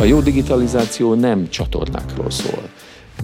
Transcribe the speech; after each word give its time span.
A 0.00 0.04
jó 0.04 0.20
digitalizáció 0.20 1.14
nem 1.14 1.48
csatornákról 1.48 2.30
szól. 2.30 2.68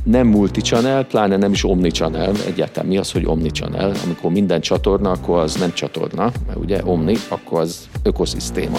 Nem 0.05 0.27
multi-channel, 0.27 1.05
pláne 1.05 1.37
nem 1.37 1.53
is 1.53 1.65
omni-channel. 1.65 2.33
Egyáltalán 2.47 2.89
mi 2.89 2.97
az, 2.97 3.13
hogy 3.13 3.27
omni-channel? 3.27 3.93
Amikor 4.05 4.31
minden 4.31 4.61
csatorna, 4.61 5.11
akkor 5.11 5.39
az 5.39 5.55
nem 5.55 5.73
csatorna, 5.73 6.33
mert 6.47 6.59
ugye 6.59 6.81
omni, 6.85 7.17
akkor 7.29 7.61
az 7.61 7.89
ökoszisztéma. 8.03 8.79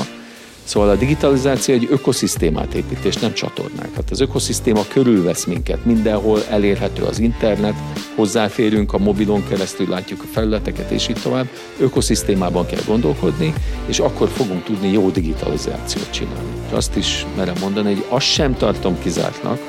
Szóval 0.66 0.89
a 0.89 0.95
digitalizáció 0.95 1.73
egy 1.73 1.88
ökoszisztémát 1.89 2.73
épít, 2.73 3.05
és 3.05 3.15
nem 3.15 3.34
csatornákat. 3.34 4.11
Az 4.11 4.20
ökoszisztéma 4.20 4.82
körülvesz 4.88 5.45
minket, 5.45 5.86
mindenhol 5.86 6.43
elérhető 6.50 7.04
az 7.04 7.20
internet, 7.20 7.73
hozzáférünk 8.15 8.93
a 8.93 8.97
mobilon 8.97 9.47
keresztül, 9.47 9.89
látjuk 9.89 10.21
a 10.21 10.28
felületeket, 10.32 10.91
és 10.91 11.07
így 11.07 11.21
tovább. 11.21 11.47
Ökoszisztémában 11.79 12.65
kell 12.65 12.82
gondolkodni, 12.86 13.54
és 13.86 14.00
akkor 14.00 14.28
fogunk 14.29 14.64
tudni 14.64 14.92
jó 14.92 15.09
digitalizációt 15.09 16.11
csinálni. 16.11 16.50
Azt 16.71 16.95
is 16.95 17.25
merem 17.36 17.56
mondani, 17.59 17.93
hogy 17.93 18.06
azt 18.09 18.25
sem 18.25 18.57
tartom 18.57 19.00
kizártnak, 19.00 19.59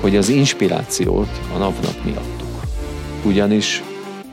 hogy 0.00 0.16
az 0.16 0.28
inspirációt 0.28 1.40
a 1.54 1.58
napnak 1.58 2.04
miattuk. 2.04 2.60
Ugyanis 3.24 3.82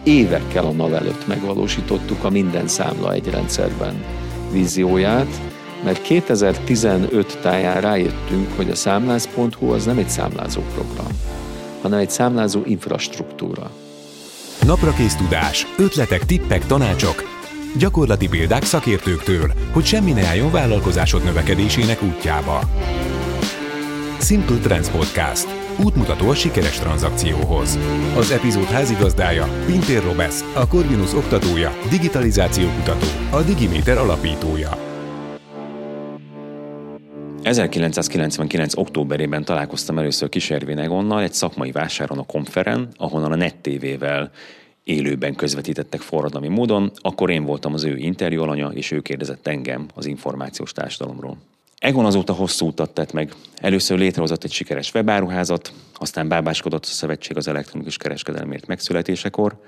évekkel 0.03 0.65
a 0.65 0.71
NAV 0.71 0.93
előtt 0.93 1.27
megvalósítottuk 1.27 2.23
a 2.23 2.29
minden 2.29 2.67
számla 2.67 3.13
egy 3.13 3.29
rendszerben 3.29 4.03
vízióját, 4.51 5.48
mert 5.83 6.01
2015 6.01 7.39
táján 7.41 7.81
rájöttünk, 7.81 8.47
hogy 8.55 8.69
a 8.69 8.75
számláz.hu 8.75 9.71
az 9.71 9.85
nem 9.85 9.97
egy 9.97 10.09
számlázó 10.09 10.61
program, 10.73 11.19
hanem 11.81 11.99
egy 11.99 12.09
számlázó 12.09 12.61
infrastruktúra. 12.65 13.71
Naprakész 14.65 15.15
tudás, 15.15 15.67
ötletek, 15.77 16.25
tippek, 16.25 16.65
tanácsok, 16.65 17.23
gyakorlati 17.77 18.27
példák 18.27 18.63
szakértőktől, 18.63 19.53
hogy 19.73 19.85
semmi 19.85 20.11
ne 20.11 20.25
álljon 20.25 20.51
vállalkozásod 20.51 21.23
növekedésének 21.23 22.03
útjába. 22.03 22.61
Simple 24.21 24.57
Trends 24.57 24.89
Podcast. 24.89 25.47
Útmutató 25.83 26.29
a 26.29 26.35
sikeres 26.35 26.79
tranzakcióhoz. 26.79 27.79
Az 28.15 28.31
epizód 28.31 28.65
házigazdája 28.65 29.47
Pintér 29.65 30.03
Robesz, 30.03 30.43
a 30.53 30.67
Corvinus 30.67 31.13
oktatója, 31.13 31.77
digitalizáció 31.89 32.67
kutató, 32.69 33.07
a 33.29 33.41
Digiméter 33.41 33.97
alapítója. 33.97 34.88
1999. 37.49 38.77
októberében 38.77 39.43
találkoztam 39.43 39.97
először 39.97 40.29
Kiservén 40.29 40.77
Egonnal 40.77 41.21
egy 41.21 41.33
szakmai 41.33 41.71
vásáron 41.71 42.17
a 42.17 42.23
Konferen, 42.23 42.87
ahonnan 42.97 43.31
a 43.31 43.35
NET 43.35 43.55
TV-vel 43.55 44.31
élőben 44.83 45.35
közvetítettek 45.35 46.01
forradalmi 46.01 46.47
módon, 46.47 46.91
akkor 46.95 47.29
én 47.29 47.43
voltam 47.43 47.73
az 47.73 47.83
ő 47.83 47.97
interjú 47.97 48.41
alanya, 48.41 48.67
és 48.67 48.91
ő 48.91 48.99
kérdezett 48.99 49.47
engem 49.47 49.85
az 49.93 50.05
információs 50.05 50.71
társadalomról. 50.71 51.37
Egon 51.79 52.05
azóta 52.05 52.33
hosszú 52.33 52.67
utat 52.67 52.93
tett 52.93 53.11
meg. 53.13 53.33
Először 53.55 53.97
létrehozott 53.97 54.43
egy 54.43 54.51
sikeres 54.51 54.93
webáruházat, 54.93 55.73
aztán 55.93 56.27
bábáskodott 56.27 56.83
a 56.83 56.87
szövetség 56.87 57.37
az 57.37 57.47
elektronikus 57.47 57.97
kereskedelmért 57.97 58.67
megszületésekor, 58.67 59.59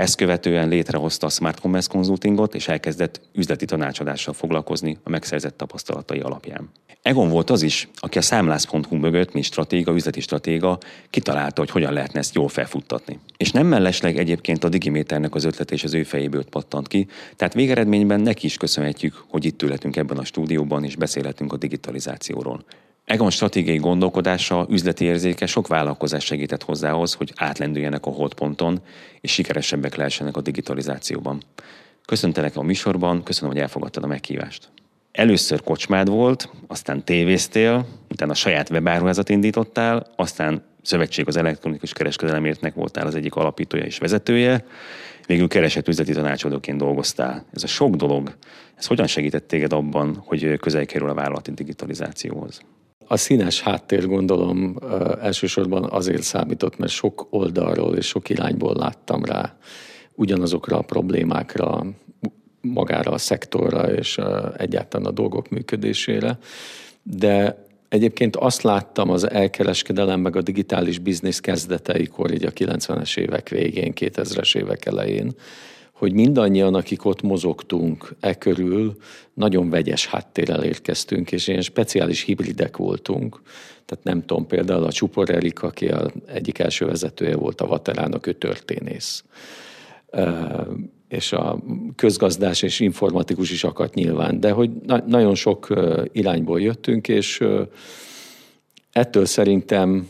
ezt 0.00 0.16
követően 0.16 0.68
létrehozta 0.68 1.26
a 1.26 1.30
Smart 1.30 1.60
Commerce 1.60 1.88
Consultingot, 1.90 2.54
és 2.54 2.68
elkezdett 2.68 3.20
üzleti 3.32 3.64
tanácsadással 3.64 4.34
foglalkozni 4.34 4.98
a 5.02 5.10
megszerzett 5.10 5.56
tapasztalatai 5.56 6.20
alapján. 6.20 6.70
Egon 7.02 7.28
volt 7.28 7.50
az 7.50 7.62
is, 7.62 7.88
aki 7.94 8.18
a 8.18 8.22
számlász.hu 8.22 8.96
mögött, 8.96 9.32
mint 9.32 9.44
stratéga, 9.44 9.92
üzleti 9.92 10.20
stratéga, 10.20 10.78
kitalálta, 11.10 11.60
hogy 11.60 11.70
hogyan 11.70 11.92
lehetne 11.92 12.18
ezt 12.18 12.34
jól 12.34 12.48
felfuttatni. 12.48 13.18
És 13.36 13.50
nem 13.50 13.66
mellesleg 13.66 14.18
egyébként 14.18 14.64
a 14.64 14.68
Digiméternek 14.68 15.34
az 15.34 15.44
ötlet 15.44 15.70
és 15.70 15.84
az 15.84 15.94
ő 15.94 16.02
fejéből 16.02 16.44
pattant 16.44 16.88
ki, 16.88 17.06
tehát 17.36 17.54
végeredményben 17.54 18.20
neki 18.20 18.46
is 18.46 18.56
köszönhetjük, 18.56 19.24
hogy 19.28 19.44
itt 19.44 19.62
ülhetünk 19.62 19.96
ebben 19.96 20.18
a 20.18 20.24
stúdióban 20.24 20.84
és 20.84 20.96
beszélhetünk 20.96 21.52
a 21.52 21.56
digitalizációról. 21.56 22.64
Egon 23.10 23.30
stratégiai 23.30 23.76
gondolkodása, 23.76 24.66
üzleti 24.68 25.04
érzéke 25.04 25.46
sok 25.46 25.66
vállalkozás 25.66 26.24
segített 26.24 26.62
hozzához, 26.62 27.12
hogy 27.14 27.32
átlendüljenek 27.36 28.06
a 28.06 28.10
holdponton, 28.10 28.80
és 29.20 29.32
sikeresebbek 29.32 29.94
lehessenek 29.94 30.36
a 30.36 30.40
digitalizációban. 30.40 31.42
Köszöntelek 32.04 32.56
a 32.56 32.62
műsorban, 32.62 33.22
köszönöm, 33.22 33.50
hogy 33.50 33.60
elfogadtad 33.60 34.04
a 34.04 34.06
meghívást. 34.06 34.68
Először 35.12 35.62
kocsmád 35.62 36.08
volt, 36.08 36.48
aztán 36.66 37.04
tévéztél, 37.04 37.86
utána 38.10 38.32
a 38.32 38.34
saját 38.34 38.70
webáruházat 38.70 39.28
indítottál, 39.28 40.06
aztán 40.16 40.64
Szövetség 40.82 41.28
az 41.28 41.36
elektronikus 41.36 41.92
kereskedelemértnek 41.92 42.74
voltál 42.74 43.06
az 43.06 43.14
egyik 43.14 43.34
alapítója 43.34 43.84
és 43.84 43.98
vezetője, 43.98 44.64
végül 45.26 45.48
keresett 45.48 45.88
üzleti 45.88 46.12
tanácsadóként 46.12 46.78
dolgoztál. 46.78 47.44
Ez 47.52 47.62
a 47.62 47.66
sok 47.66 47.94
dolog, 47.94 48.36
ez 48.76 48.86
hogyan 48.86 49.06
segített 49.06 49.48
téged 49.48 49.72
abban, 49.72 50.22
hogy 50.24 50.58
közel 50.58 50.86
kerül 50.86 51.08
a 51.08 51.14
vállalati 51.14 51.50
digitalizációhoz? 51.50 52.60
A 53.12 53.16
színes 53.16 53.60
háttér 53.60 54.06
gondolom 54.06 54.76
elsősorban 55.20 55.84
azért 55.84 56.22
számított, 56.22 56.78
mert 56.78 56.92
sok 56.92 57.26
oldalról 57.30 57.96
és 57.96 58.06
sok 58.06 58.28
irányból 58.28 58.74
láttam 58.74 59.24
rá 59.24 59.56
ugyanazokra 60.14 60.78
a 60.78 60.82
problémákra, 60.82 61.86
magára 62.60 63.10
a 63.10 63.18
szektorra 63.18 63.92
és 63.92 64.18
egyáltalán 64.56 65.06
a 65.06 65.10
dolgok 65.10 65.48
működésére. 65.48 66.38
De 67.02 67.64
egyébként 67.88 68.36
azt 68.36 68.62
láttam 68.62 69.10
az 69.10 69.30
elkereskedelem 69.30 70.20
meg 70.20 70.36
a 70.36 70.42
digitális 70.42 70.98
biznisz 70.98 71.40
kezdeteikor, 71.40 72.32
így 72.32 72.44
a 72.44 72.50
90-es 72.50 73.18
évek 73.18 73.48
végén, 73.48 73.92
2000-es 73.96 74.56
évek 74.56 74.86
elején, 74.86 75.30
hogy 76.00 76.12
mindannyian, 76.12 76.74
akik 76.74 77.04
ott 77.04 77.22
mozogtunk 77.22 78.14
e 78.20 78.34
körül, 78.34 78.96
nagyon 79.34 79.70
vegyes 79.70 80.06
háttérrel 80.06 80.64
érkeztünk, 80.64 81.32
és 81.32 81.48
ilyen 81.48 81.60
speciális 81.60 82.22
hibridek 82.22 82.76
voltunk. 82.76 83.40
Tehát 83.84 84.04
nem 84.04 84.24
tudom, 84.24 84.46
például 84.46 84.84
a 84.84 84.92
Csupor 84.92 85.30
Erik, 85.30 85.62
aki 85.62 85.88
a 85.88 86.10
egyik 86.26 86.58
első 86.58 86.86
vezetője 86.86 87.36
volt 87.36 87.60
a 87.60 87.66
Vaterának, 87.66 88.26
ő 88.26 88.32
történész. 88.32 89.24
És 91.08 91.32
a 91.32 91.62
közgazdás 91.96 92.62
és 92.62 92.80
informatikus 92.80 93.50
is 93.50 93.64
akadt 93.64 93.94
nyilván, 93.94 94.40
de 94.40 94.50
hogy 94.50 94.70
na- 94.86 95.04
nagyon 95.06 95.34
sok 95.34 95.68
irányból 96.12 96.60
jöttünk, 96.60 97.08
és 97.08 97.44
ettől 98.92 99.24
szerintem 99.24 100.08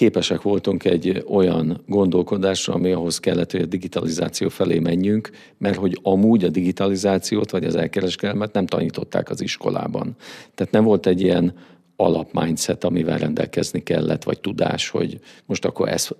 képesek 0.00 0.42
voltunk 0.42 0.84
egy 0.84 1.24
olyan 1.28 1.82
gondolkodásra, 1.86 2.74
ami 2.74 2.92
ahhoz 2.92 3.18
kellett, 3.18 3.50
hogy 3.50 3.60
a 3.60 3.66
digitalizáció 3.66 4.48
felé 4.48 4.78
menjünk, 4.78 5.30
mert 5.58 5.76
hogy 5.76 5.98
amúgy 6.02 6.44
a 6.44 6.48
digitalizációt 6.48 7.50
vagy 7.50 7.64
az 7.64 7.74
elkereskedelmet 7.74 8.52
nem 8.52 8.66
tanították 8.66 9.30
az 9.30 9.40
iskolában. 9.40 10.16
Tehát 10.54 10.72
nem 10.72 10.84
volt 10.84 11.06
egy 11.06 11.20
ilyen 11.20 11.54
alapmindset, 11.96 12.84
amivel 12.84 13.18
rendelkezni 13.18 13.82
kellett, 13.82 14.24
vagy 14.24 14.40
tudás, 14.40 14.88
hogy 14.88 15.18
most 15.46 15.64
akkor 15.64 15.88
ezt, 15.88 16.16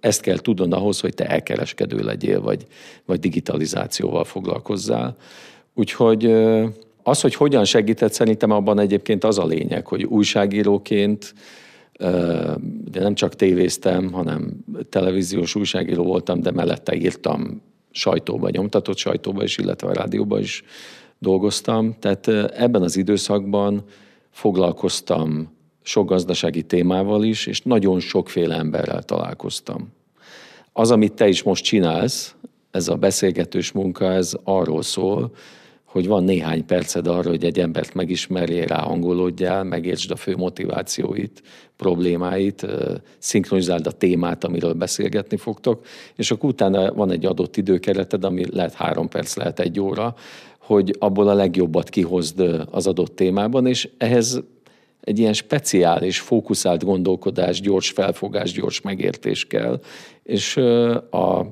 ezt 0.00 0.20
kell 0.20 0.38
tudnod 0.38 0.72
ahhoz, 0.72 1.00
hogy 1.00 1.14
te 1.14 1.26
elkereskedő 1.26 1.98
legyél, 1.98 2.40
vagy, 2.40 2.66
vagy 3.04 3.20
digitalizációval 3.20 4.24
foglalkozzál. 4.24 5.16
Úgyhogy 5.74 6.24
az, 7.02 7.20
hogy 7.20 7.34
hogyan 7.34 7.64
segített, 7.64 8.12
szerintem 8.12 8.50
abban 8.50 8.78
egyébként 8.78 9.24
az 9.24 9.38
a 9.38 9.46
lényeg, 9.46 9.86
hogy 9.86 10.04
újságíróként 10.04 11.34
de 12.90 13.00
nem 13.00 13.14
csak 13.14 13.34
tévéztem, 13.34 14.12
hanem 14.12 14.64
televíziós 14.88 15.54
újságíró 15.54 16.04
voltam, 16.04 16.40
de 16.40 16.50
mellette 16.50 16.94
írtam 16.94 17.62
sajtóba, 17.90 18.50
nyomtatott 18.50 18.96
sajtóba 18.96 19.42
is, 19.42 19.58
illetve 19.58 19.88
a 19.88 19.92
rádióba 19.92 20.38
is 20.40 20.62
dolgoztam. 21.18 21.94
Tehát 21.98 22.28
ebben 22.56 22.82
az 22.82 22.96
időszakban 22.96 23.84
foglalkoztam 24.30 25.52
sok 25.82 26.08
gazdasági 26.08 26.62
témával 26.62 27.24
is, 27.24 27.46
és 27.46 27.60
nagyon 27.60 28.00
sokféle 28.00 28.56
emberrel 28.56 29.02
találkoztam. 29.02 29.92
Az, 30.72 30.90
amit 30.90 31.12
te 31.12 31.28
is 31.28 31.42
most 31.42 31.64
csinálsz, 31.64 32.34
ez 32.70 32.88
a 32.88 32.96
beszélgetős 32.96 33.72
munka, 33.72 34.12
ez 34.12 34.32
arról 34.44 34.82
szól, 34.82 35.32
hogy 35.90 36.06
van 36.06 36.24
néhány 36.24 36.66
perced 36.66 37.06
arra, 37.06 37.28
hogy 37.28 37.44
egy 37.44 37.58
embert 37.58 37.94
megismerjél, 37.94 38.66
ráhangolódjál, 38.66 39.64
megértsd 39.64 40.10
a 40.10 40.16
fő 40.16 40.36
motivációit, 40.36 41.42
problémáit, 41.76 42.66
szinkronizáld 43.18 43.86
a 43.86 43.90
témát, 43.90 44.44
amiről 44.44 44.72
beszélgetni 44.72 45.36
fogtok, 45.36 45.84
és 46.16 46.30
akkor 46.30 46.48
utána 46.48 46.92
van 46.92 47.10
egy 47.10 47.26
adott 47.26 47.56
időkereted, 47.56 48.24
ami 48.24 48.44
lehet 48.50 48.74
három 48.74 49.08
perc, 49.08 49.36
lehet 49.36 49.60
egy 49.60 49.80
óra, 49.80 50.14
hogy 50.58 50.96
abból 50.98 51.28
a 51.28 51.34
legjobbat 51.34 51.88
kihozd 51.88 52.40
az 52.70 52.86
adott 52.86 53.16
témában, 53.16 53.66
és 53.66 53.88
ehhez 53.98 54.42
egy 55.00 55.18
ilyen 55.18 55.32
speciális, 55.32 56.20
fókuszált 56.20 56.84
gondolkodás, 56.84 57.60
gyors 57.60 57.90
felfogás, 57.90 58.52
gyors 58.52 58.80
megértés 58.80 59.46
kell, 59.46 59.80
és 60.22 60.56
a 61.10 61.46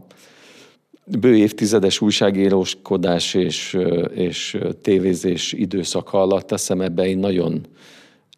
bő 1.20 1.36
évtizedes 1.36 2.00
újságíróskodás 2.00 3.34
és, 3.34 3.78
és 4.14 4.58
tévézés 4.82 5.52
időszaka 5.52 6.20
alatt 6.20 6.52
azt 6.52 6.66
hiszem 6.66 6.80
ebbe 6.80 7.06
én 7.06 7.18
nagyon 7.18 7.66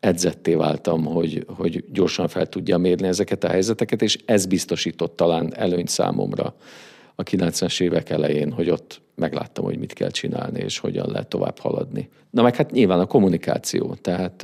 edzetté 0.00 0.54
váltam, 0.54 1.04
hogy, 1.04 1.44
hogy 1.56 1.84
gyorsan 1.92 2.28
fel 2.28 2.46
tudja 2.46 2.78
mérni 2.78 3.06
ezeket 3.06 3.44
a 3.44 3.48
helyzeteket, 3.48 4.02
és 4.02 4.18
ez 4.24 4.46
biztosított 4.46 5.16
talán 5.16 5.54
előnyt 5.54 5.88
számomra 5.88 6.54
a 7.14 7.22
90-es 7.22 7.80
évek 7.80 8.10
elején, 8.10 8.52
hogy 8.52 8.70
ott 8.70 9.00
megláttam, 9.14 9.64
hogy 9.64 9.78
mit 9.78 9.92
kell 9.92 10.10
csinálni, 10.10 10.60
és 10.60 10.78
hogyan 10.78 11.10
lehet 11.10 11.28
tovább 11.28 11.58
haladni. 11.58 12.08
Na 12.30 12.42
meg 12.42 12.56
hát 12.56 12.70
nyilván 12.70 13.00
a 13.00 13.06
kommunikáció, 13.06 13.94
tehát 13.94 14.42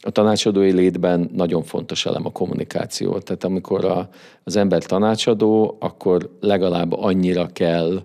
a 0.00 0.10
tanácsadói 0.10 0.72
létben 0.72 1.30
nagyon 1.32 1.62
fontos 1.62 2.06
elem 2.06 2.26
a 2.26 2.32
kommunikáció. 2.32 3.18
Tehát 3.18 3.44
amikor 3.44 3.84
a, 3.84 4.08
az 4.44 4.56
ember 4.56 4.84
tanácsadó, 4.84 5.76
akkor 5.80 6.36
legalább 6.40 6.92
annyira 6.92 7.46
kell 7.46 8.02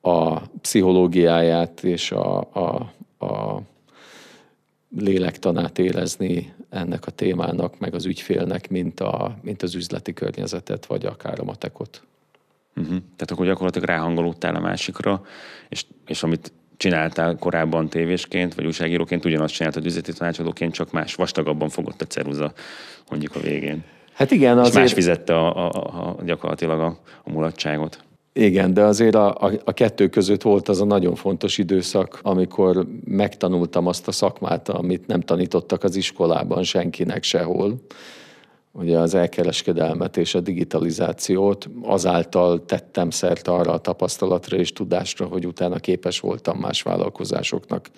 a 0.00 0.40
pszichológiáját 0.40 1.84
és 1.84 2.12
a, 2.12 2.38
a, 2.38 2.92
a 3.26 3.60
lélektanát 4.98 5.78
érezni 5.78 6.54
ennek 6.70 7.06
a 7.06 7.10
témának, 7.10 7.78
meg 7.78 7.94
az 7.94 8.06
ügyfélnek, 8.06 8.70
mint, 8.70 9.00
a, 9.00 9.36
mint 9.42 9.62
az 9.62 9.74
üzleti 9.74 10.12
környezetet, 10.12 10.86
vagy 10.86 11.06
akár 11.06 11.40
a 11.40 11.44
matekot. 11.44 12.02
Uh-huh. 12.76 12.96
Tehát 12.96 13.30
akkor 13.30 13.46
gyakorlatilag 13.46 13.88
ráhangolódtál 13.88 14.54
a 14.54 14.60
másikra, 14.60 15.22
és, 15.68 15.84
és 16.06 16.22
amit 16.22 16.52
csináltál 16.76 17.36
korábban 17.36 17.88
tévésként, 17.88 18.54
vagy 18.54 18.66
újságíróként, 18.66 19.24
ugyanazt 19.24 19.54
csináltad 19.54 19.86
üzleti 19.86 20.12
tanácsadóként, 20.12 20.72
csak 20.72 20.92
más, 20.92 21.14
vastagabban 21.14 21.68
fogott 21.68 22.02
a 22.02 22.06
ceruza 22.06 22.52
mondjuk 23.10 23.34
a 23.36 23.40
végén. 23.40 23.84
Hát 24.12 24.30
igen, 24.30 24.58
azért... 24.58 24.74
És 24.74 24.80
más 24.80 24.92
fizette 24.92 25.34
a, 25.34 25.66
a, 25.66 25.68
a, 25.68 26.16
gyakorlatilag 26.24 26.80
a, 26.80 26.98
a 27.24 27.30
mulatságot. 27.30 28.04
Igen, 28.32 28.74
de 28.74 28.82
azért 28.82 29.14
a, 29.14 29.34
a, 29.34 29.52
a 29.64 29.72
kettő 29.72 30.08
között 30.08 30.42
volt 30.42 30.68
az 30.68 30.80
a 30.80 30.84
nagyon 30.84 31.14
fontos 31.14 31.58
időszak, 31.58 32.18
amikor 32.22 32.86
megtanultam 33.04 33.86
azt 33.86 34.08
a 34.08 34.12
szakmát, 34.12 34.68
amit 34.68 35.06
nem 35.06 35.20
tanítottak 35.20 35.84
az 35.84 35.96
iskolában 35.96 36.62
senkinek 36.62 37.22
sehol, 37.22 37.80
ugye 38.78 38.98
az 38.98 39.14
elkereskedelmet 39.14 40.16
és 40.16 40.34
a 40.34 40.40
digitalizációt, 40.40 41.68
azáltal 41.82 42.64
tettem 42.64 43.10
szert 43.10 43.48
arra 43.48 43.72
a 43.72 43.78
tapasztalatra 43.78 44.56
és 44.56 44.72
tudásra, 44.72 45.26
hogy 45.26 45.46
utána 45.46 45.76
képes 45.76 46.20
voltam 46.20 46.58
más 46.58 46.82
vállalkozásoknak 46.82 47.88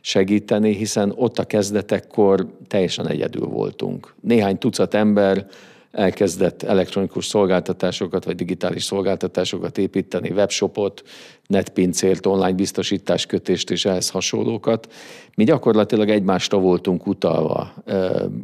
segíteni, 0.00 0.74
hiszen 0.74 1.12
ott 1.16 1.38
a 1.38 1.44
kezdetekkor 1.44 2.46
teljesen 2.66 3.08
egyedül 3.08 3.46
voltunk. 3.46 4.14
Néhány 4.20 4.58
tucat 4.58 4.94
ember 4.94 5.46
elkezdett 5.98 6.62
elektronikus 6.62 7.26
szolgáltatásokat 7.26 8.24
vagy 8.24 8.34
digitális 8.34 8.84
szolgáltatásokat 8.84 9.78
építeni, 9.78 10.30
webshopot, 10.30 11.02
netpincért, 11.46 12.26
online 12.26 12.52
biztosításkötést 12.52 13.70
és 13.70 13.84
ehhez 13.84 14.10
hasonlókat. 14.10 14.92
Mi 15.34 15.44
gyakorlatilag 15.44 16.08
egymásra 16.08 16.58
voltunk 16.58 17.06
utalva. 17.06 17.72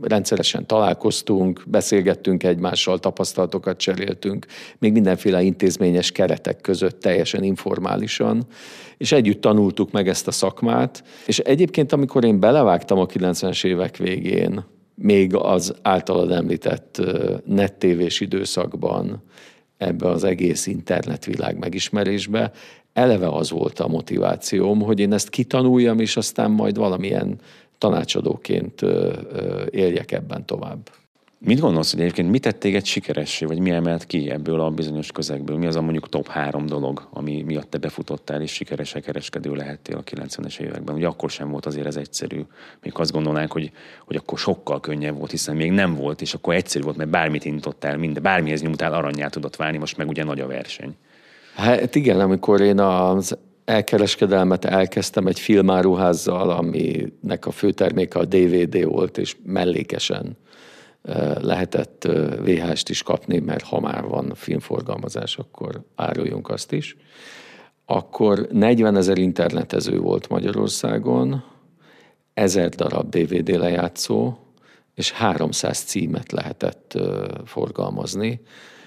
Rendszeresen 0.02 0.66
találkoztunk, 0.66 1.62
beszélgettünk 1.66 2.42
egymással, 2.42 2.98
tapasztalatokat 2.98 3.76
cseréltünk, 3.76 4.46
még 4.78 4.92
mindenféle 4.92 5.42
intézményes 5.42 6.12
keretek 6.12 6.60
között 6.60 7.00
teljesen 7.00 7.42
informálisan, 7.42 8.46
és 8.96 9.12
együtt 9.12 9.40
tanultuk 9.40 9.92
meg 9.92 10.08
ezt 10.08 10.26
a 10.26 10.32
szakmát. 10.32 11.04
És 11.26 11.38
egyébként, 11.38 11.92
amikor 11.92 12.24
én 12.24 12.40
belevágtam 12.40 12.98
a 12.98 13.06
90-es 13.06 13.64
évek 13.64 13.96
végén, 13.96 14.64
még 14.94 15.34
az 15.34 15.74
általad 15.82 16.30
említett 16.30 17.00
nettévés 17.46 18.20
időszakban 18.20 19.22
ebbe 19.76 20.08
az 20.08 20.24
egész 20.24 20.66
internetvilág 20.66 21.58
megismerésbe, 21.58 22.52
eleve 22.92 23.28
az 23.28 23.50
volt 23.50 23.80
a 23.80 23.88
motivációm, 23.88 24.80
hogy 24.80 25.00
én 25.00 25.12
ezt 25.12 25.28
kitanuljam, 25.28 26.00
és 26.00 26.16
aztán 26.16 26.50
majd 26.50 26.76
valamilyen 26.76 27.40
tanácsadóként 27.78 28.80
éljek 29.70 30.12
ebben 30.12 30.46
tovább. 30.46 30.90
Mit 31.44 31.60
gondolsz, 31.60 31.92
hogy 31.92 32.00
egyébként 32.00 32.30
mit 32.30 32.42
tett 32.42 32.58
téged 32.58 32.84
sikeressé, 32.84 33.44
vagy 33.44 33.58
mi 33.58 33.70
emelt 33.70 34.06
ki 34.06 34.30
ebből 34.30 34.60
a 34.60 34.70
bizonyos 34.70 35.12
közegből? 35.12 35.56
Mi 35.56 35.66
az 35.66 35.76
a 35.76 35.80
mondjuk 35.80 36.08
top 36.08 36.28
három 36.28 36.66
dolog, 36.66 37.08
ami 37.10 37.42
miatt 37.42 37.70
te 37.70 37.78
befutottál 37.78 38.42
és 38.42 38.52
sikeresek 38.52 39.02
kereskedő 39.02 39.54
lehettél 39.54 39.96
a 39.96 40.02
90-es 40.02 40.58
években? 40.58 40.94
Ugye 40.94 41.06
akkor 41.06 41.30
sem 41.30 41.50
volt 41.50 41.66
azért 41.66 41.86
ez 41.86 41.96
egyszerű. 41.96 42.40
Még 42.82 42.92
azt 42.94 43.12
gondolnánk, 43.12 43.52
hogy, 43.52 43.70
hogy 44.06 44.16
akkor 44.16 44.38
sokkal 44.38 44.80
könnyebb 44.80 45.16
volt, 45.18 45.30
hiszen 45.30 45.56
még 45.56 45.70
nem 45.70 45.94
volt, 45.94 46.20
és 46.20 46.34
akkor 46.34 46.54
egyszerű 46.54 46.84
volt, 46.84 46.96
mert 46.96 47.10
bármit 47.10 47.44
intottál, 47.44 47.96
minden, 47.96 48.22
bármihez 48.22 48.62
nyomtál, 48.62 48.94
aranyát 48.94 49.30
tudott 49.30 49.56
válni, 49.56 49.78
most 49.78 49.96
meg 49.96 50.08
ugye 50.08 50.24
nagy 50.24 50.40
a 50.40 50.46
verseny. 50.46 50.96
Hát 51.54 51.94
igen, 51.94 52.20
amikor 52.20 52.60
én 52.60 52.80
az 52.80 53.38
elkereskedelmet 53.64 54.64
elkezdtem 54.64 55.26
egy 55.26 55.40
filmáruházzal, 55.40 56.50
aminek 56.50 57.46
a 57.46 57.50
főterméke 57.50 58.18
a 58.18 58.24
DVD 58.24 58.84
volt, 58.84 59.18
és 59.18 59.36
mellékesen 59.44 60.36
lehetett 61.40 62.08
VHS-t 62.40 62.88
is 62.88 63.02
kapni, 63.02 63.38
mert 63.38 63.64
ha 63.64 63.80
már 63.80 64.04
van 64.04 64.32
filmforgalmazás, 64.34 65.36
akkor 65.36 65.82
áruljunk 65.94 66.48
azt 66.48 66.72
is. 66.72 66.96
Akkor 67.84 68.48
40 68.52 68.96
ezer 68.96 69.18
internetező 69.18 69.98
volt 69.98 70.28
Magyarországon, 70.28 71.44
ezer 72.34 72.68
darab 72.68 73.08
DVD 73.16 73.48
lejátszó, 73.48 74.36
és 74.94 75.12
300 75.12 75.78
címet 75.78 76.32
lehetett 76.32 76.98
forgalmazni, 77.44 78.40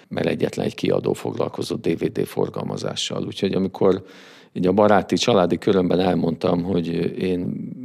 mert 0.08 0.28
egyetlen 0.28 0.66
egy 0.66 0.76
kiadó 0.76 1.14
foglalkozott 1.14 1.88
DVD 1.88 2.26
forgalmazással. 2.26 3.26
Úgyhogy 3.26 3.54
amikor 3.54 4.06
így 4.58 4.68
a 4.68 4.72
baráti, 4.72 5.16
családi 5.16 5.58
körömben 5.58 6.00
elmondtam, 6.00 6.64
hogy 6.64 6.88
én 7.22 7.40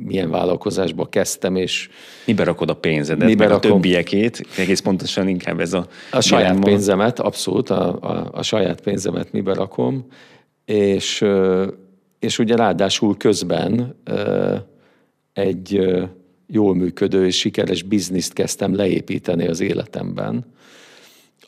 milyen 0.04 0.30
vállalkozásba 0.30 1.06
kezdtem, 1.06 1.56
és... 1.56 1.88
Mibe 2.26 2.44
rakod 2.44 2.70
a 2.70 2.74
pénzedet, 2.74 3.28
mibe 3.28 3.46
rakom, 3.46 3.70
a 3.70 3.74
többiekét, 3.74 4.46
egész 4.58 4.80
pontosan 4.80 5.28
inkább 5.28 5.60
ez 5.60 5.72
a... 5.72 5.86
A 6.10 6.20
saját 6.20 6.46
dilemma. 6.46 6.64
pénzemet, 6.64 7.20
abszolút, 7.20 7.70
a, 7.70 7.98
a, 8.00 8.30
a 8.32 8.42
saját 8.42 8.80
pénzemet 8.80 9.32
mibe 9.32 9.54
rakom, 9.54 10.06
és, 10.64 11.24
és 12.18 12.38
ugye 12.38 12.56
ráadásul 12.56 13.16
közben 13.16 13.96
egy 15.32 15.80
jól 16.46 16.74
működő 16.74 17.26
és 17.26 17.38
sikeres 17.38 17.82
bizniszt 17.82 18.32
kezdtem 18.32 18.74
leépíteni 18.74 19.46
az 19.46 19.60
életemben, 19.60 20.44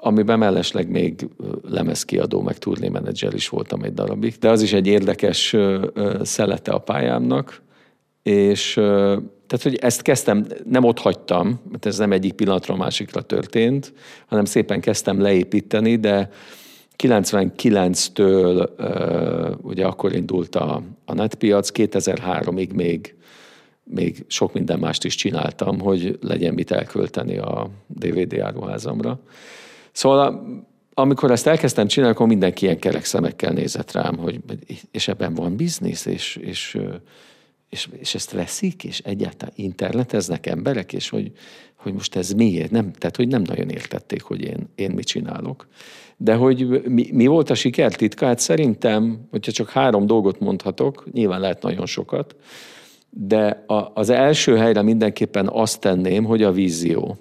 amiben 0.04 0.38
mellesleg 0.38 0.90
még 0.90 1.28
lemezkiadó, 1.68 2.40
meg 2.40 2.58
turnémenedzser 2.58 3.34
is 3.34 3.48
voltam 3.48 3.82
egy 3.82 3.94
darabig. 3.94 4.34
De 4.40 4.50
az 4.50 4.62
is 4.62 4.72
egy 4.72 4.86
érdekes 4.86 5.56
szelete 6.22 6.72
a 6.72 6.78
pályámnak, 6.78 7.62
és 8.22 8.72
tehát, 9.46 9.62
hogy 9.62 9.74
ezt 9.74 10.02
kezdtem, 10.02 10.46
nem 10.68 10.84
ott 10.84 10.98
hagytam, 10.98 11.60
mert 11.70 11.86
ez 11.86 11.98
nem 11.98 12.12
egyik 12.12 12.32
pillanatra 12.32 12.74
a 12.74 12.76
másikra 12.76 13.22
történt, 13.22 13.92
hanem 14.26 14.44
szépen 14.44 14.80
kezdtem 14.80 15.20
leépíteni, 15.20 15.96
de 15.96 16.30
99-től 17.02 18.68
ugye 19.62 19.86
akkor 19.86 20.14
indult 20.14 20.56
a, 20.56 20.82
a 21.04 21.14
netpiac, 21.14 21.70
2003-ig 21.74 22.74
még, 22.74 23.14
még 23.84 24.24
sok 24.26 24.52
minden 24.52 24.78
mást 24.78 25.04
is 25.04 25.14
csináltam, 25.14 25.80
hogy 25.80 26.18
legyen 26.20 26.54
mit 26.54 26.70
elkölteni 26.70 27.38
a 27.38 27.70
DVD 27.86 28.38
áruházamra. 28.38 29.20
Szóval 29.94 30.46
amikor 30.94 31.30
ezt 31.30 31.46
elkezdtem 31.46 31.86
csinálni, 31.86 32.14
akkor 32.14 32.26
mindenki 32.26 32.64
ilyen 32.64 32.78
kerek 32.78 33.04
szemekkel 33.04 33.52
nézett 33.52 33.92
rám, 33.92 34.16
hogy 34.16 34.40
és 34.90 35.08
ebben 35.08 35.34
van 35.34 35.56
biznisz, 35.56 36.06
és, 36.06 36.36
és, 36.36 36.78
és, 37.68 37.88
és 37.98 38.14
ezt 38.14 38.30
veszik, 38.30 38.84
és 38.84 38.98
egyáltalán 38.98 39.54
interneteznek 39.56 40.46
emberek, 40.46 40.92
és 40.92 41.08
hogy, 41.08 41.32
hogy 41.76 41.92
most 41.92 42.16
ez 42.16 42.30
miért? 42.30 42.70
Nem, 42.70 42.92
tehát, 42.92 43.16
hogy 43.16 43.28
nem 43.28 43.42
nagyon 43.42 43.68
értették, 43.68 44.22
hogy 44.22 44.42
én, 44.42 44.68
én 44.74 44.90
mit 44.90 45.06
csinálok. 45.06 45.68
De 46.16 46.34
hogy 46.34 46.82
mi, 46.88 47.08
mi 47.12 47.26
volt 47.26 47.50
a 47.50 47.54
siker 47.54 47.94
titka? 47.94 48.26
Hát 48.26 48.38
szerintem, 48.38 49.26
hogyha 49.30 49.52
csak 49.52 49.70
három 49.70 50.06
dolgot 50.06 50.40
mondhatok, 50.40 51.12
nyilván 51.12 51.40
lehet 51.40 51.62
nagyon 51.62 51.86
sokat, 51.86 52.36
de 53.10 53.64
a, 53.66 53.90
az 53.94 54.10
első 54.10 54.56
helyre 54.56 54.82
mindenképpen 54.82 55.48
azt 55.48 55.80
tenném, 55.80 56.24
hogy 56.24 56.42
a 56.42 56.52
vízió. 56.52 57.18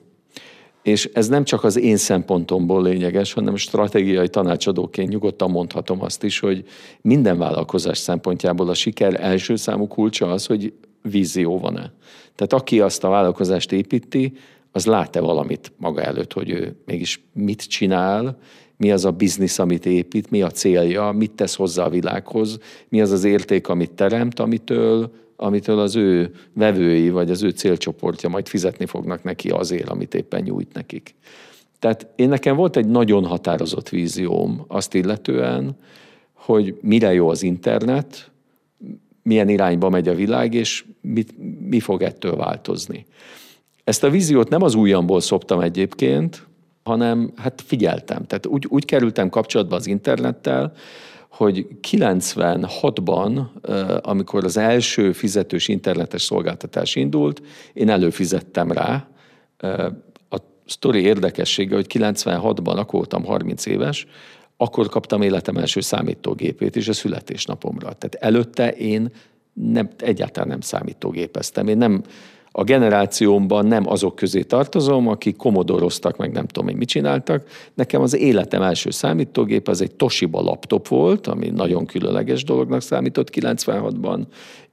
És 0.84 1.10
ez 1.14 1.28
nem 1.28 1.44
csak 1.44 1.64
az 1.64 1.78
én 1.78 1.98
szempontomból 1.98 2.84
lényeges, 2.84 3.34
hanem 3.34 3.56
stratégiai 3.56 4.30
tanácsadóként 4.30 5.10
nyugodtan 5.10 5.52
mondhatom 5.52 6.02
azt 6.02 6.24
is, 6.24 6.40
hogy 6.40 6.66
minden 7.02 7.38
vállalkozás 7.38 7.98
szempontjából 7.98 8.70
a 8.70 8.74
siker 8.74 9.24
első 9.24 9.56
számú 9.56 9.88
kulcsa 9.88 10.32
az, 10.32 10.46
hogy 10.46 10.74
vízió 11.02 11.60
van-e. 11.60 11.94
Tehát 12.36 12.54
aki 12.54 12.80
azt 12.80 13.04
a 13.04 13.10
vállalkozást 13.10 13.72
építi, 13.72 14.34
az 14.72 14.86
lát-e 14.86 15.20
valamit 15.20 15.72
maga 15.78 16.02
előtt, 16.02 16.34
hogy 16.34 16.50
ő 16.50 16.76
mégis 16.86 17.24
mit 17.34 17.62
csinál, 17.62 18.38
mi 18.78 18.92
az 18.92 19.06
a 19.06 19.12
biznisz, 19.12 19.60
amit 19.60 19.86
épít, 19.86 20.30
mi 20.30 20.42
a 20.42 20.50
célja, 20.50 21.12
mit 21.12 21.32
tesz 21.32 21.56
hozzá 21.56 21.86
a 21.86 21.90
világhoz, 21.90 22.58
mi 22.90 23.02
az 23.02 23.12
az 23.12 23.24
érték, 23.24 23.68
amit 23.68 23.92
teremt, 23.92 24.40
amitől 24.40 25.12
amitől 25.36 25.80
az 25.80 25.96
ő 25.96 26.32
vevői 26.54 27.10
vagy 27.10 27.32
az 27.32 27.44
ő 27.44 27.50
célcsoportja 27.50 28.30
majd 28.30 28.48
fizetni 28.48 28.86
fognak 28.86 29.24
neki 29.24 29.50
azért, 29.50 29.90
amit 29.90 30.14
éppen 30.14 30.42
nyújt 30.42 30.74
nekik. 30.74 31.16
Tehát 31.80 32.08
én 32.16 32.30
nekem 32.30 32.56
volt 32.56 32.78
egy 32.78 32.88
nagyon 32.88 33.26
határozott 33.26 33.90
vízióm 33.90 34.66
azt 34.68 34.94
illetően, 34.94 35.78
hogy 36.34 36.78
mire 36.82 37.14
jó 37.14 37.30
az 37.30 37.44
internet, 37.44 38.32
milyen 39.24 39.50
irányba 39.50 39.90
megy 39.90 40.08
a 40.08 40.16
világ, 40.16 40.54
és 40.54 40.86
mit, 41.02 41.34
mi 41.68 41.80
fog 41.80 42.02
ettől 42.02 42.36
változni. 42.36 43.06
Ezt 43.84 44.04
a 44.04 44.10
víziót 44.10 44.50
nem 44.50 44.62
az 44.62 44.76
ujjamból 44.76 45.22
szoptam 45.22 45.60
egyébként, 45.60 46.48
hanem 46.84 47.32
hát 47.36 47.62
figyeltem. 47.66 48.26
Tehát 48.26 48.46
úgy, 48.46 48.66
úgy 48.70 48.86
kerültem 48.86 49.30
kapcsolatba 49.30 49.76
az 49.76 49.88
internettel, 49.88 50.74
hogy 51.34 51.68
96-ban, 51.92 53.42
amikor 54.02 54.44
az 54.44 54.58
első 54.58 55.12
fizetős 55.12 55.68
internetes 55.68 56.22
szolgáltatás 56.22 56.96
indult, 56.96 57.42
én 57.74 57.90
előfizettem 57.90 58.72
rá. 58.72 59.08
A 60.30 60.38
sztori 60.66 61.02
érdekessége, 61.02 61.76
hogy 61.76 61.86
96-ban, 61.94 62.76
akkor 62.76 62.92
voltam 62.92 63.26
30 63.26 63.66
éves, 63.66 64.06
akkor 64.58 64.90
kaptam 64.90 65.22
életem 65.22 65.58
első 65.58 65.80
számítógépét 65.80 66.76
is 66.76 66.88
a 66.88 66.94
születésnapomra. 66.94 67.94
Tehát 67.94 68.16
előtte 68.20 68.72
én 68.72 69.12
nem, 69.54 69.90
egyáltalán 69.98 70.48
nem 70.50 70.62
számítógépeztem. 70.62 71.68
Én 71.68 71.78
nem, 71.78 72.04
a 72.56 72.64
generációmban 72.64 73.66
nem 73.66 73.90
azok 73.90 74.16
közé 74.16 74.42
tartozom, 74.42 75.08
akik 75.08 75.36
komodoroztak, 75.36 76.18
meg 76.18 76.32
nem 76.32 76.48
tudom, 76.48 76.68
hogy 76.70 76.78
mit 76.78 76.88
csináltak. 76.88 77.48
Nekem 77.74 78.02
az 78.02 78.16
életem 78.16 78.62
első 78.62 78.90
számítógép 78.90 79.68
az 79.68 79.82
egy 79.82 79.96
Toshiba 79.96 80.42
laptop 80.42 80.88
volt, 80.88 81.28
ami 81.28 81.50
nagyon 81.50 81.86
különleges 81.86 82.44
dolognak 82.44 82.82
számított 82.82 83.30
96-ban, 83.36 84.22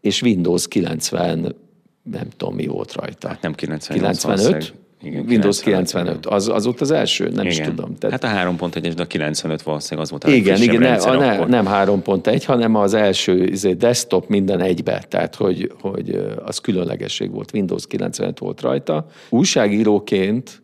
és 0.01 0.23
Windows 0.23 0.69
90, 0.69 1.57
nem 2.03 2.29
tudom, 2.37 2.55
mi 2.55 2.67
volt 2.67 2.93
rajta. 2.93 3.29
Hát 3.29 3.43
nem 3.43 3.55
98, 3.55 4.23
95? 4.23 4.75
Igen, 5.03 5.25
Windows 5.29 5.61
95. 5.61 6.27
Az, 6.27 6.49
az 6.49 6.67
ott 6.67 6.81
az 6.81 6.91
első? 6.91 7.25
Nem 7.25 7.47
igen. 7.47 7.47
is 7.47 7.59
tudom. 7.59 7.97
Tehát... 7.97 8.25
Hát 8.25 8.47
a 8.47 8.51
3.1-es, 8.51 8.93
de 8.97 9.03
a 9.03 9.07
95 9.07 9.63
valószínűleg 9.63 10.05
az 10.05 10.11
volt 10.11 10.25
a 10.25 10.31
Igen, 10.31 10.63
igen 10.63 10.81
ne, 10.81 10.95
a, 10.95 11.17
ne, 11.17 11.45
nem 11.47 11.67
3.1, 11.67 12.43
hanem 12.47 12.75
az 12.75 12.95
első 12.95 13.45
izé, 13.45 13.73
desktop 13.73 14.29
minden 14.29 14.61
egybe. 14.61 15.05
Tehát, 15.09 15.35
hogy, 15.35 15.73
hogy 15.81 16.25
az 16.45 16.59
különlegesség 16.59 17.31
volt. 17.31 17.51
Windows 17.53 17.87
95 17.87 18.39
volt 18.39 18.61
rajta. 18.61 19.07
Újságíróként 19.29 20.63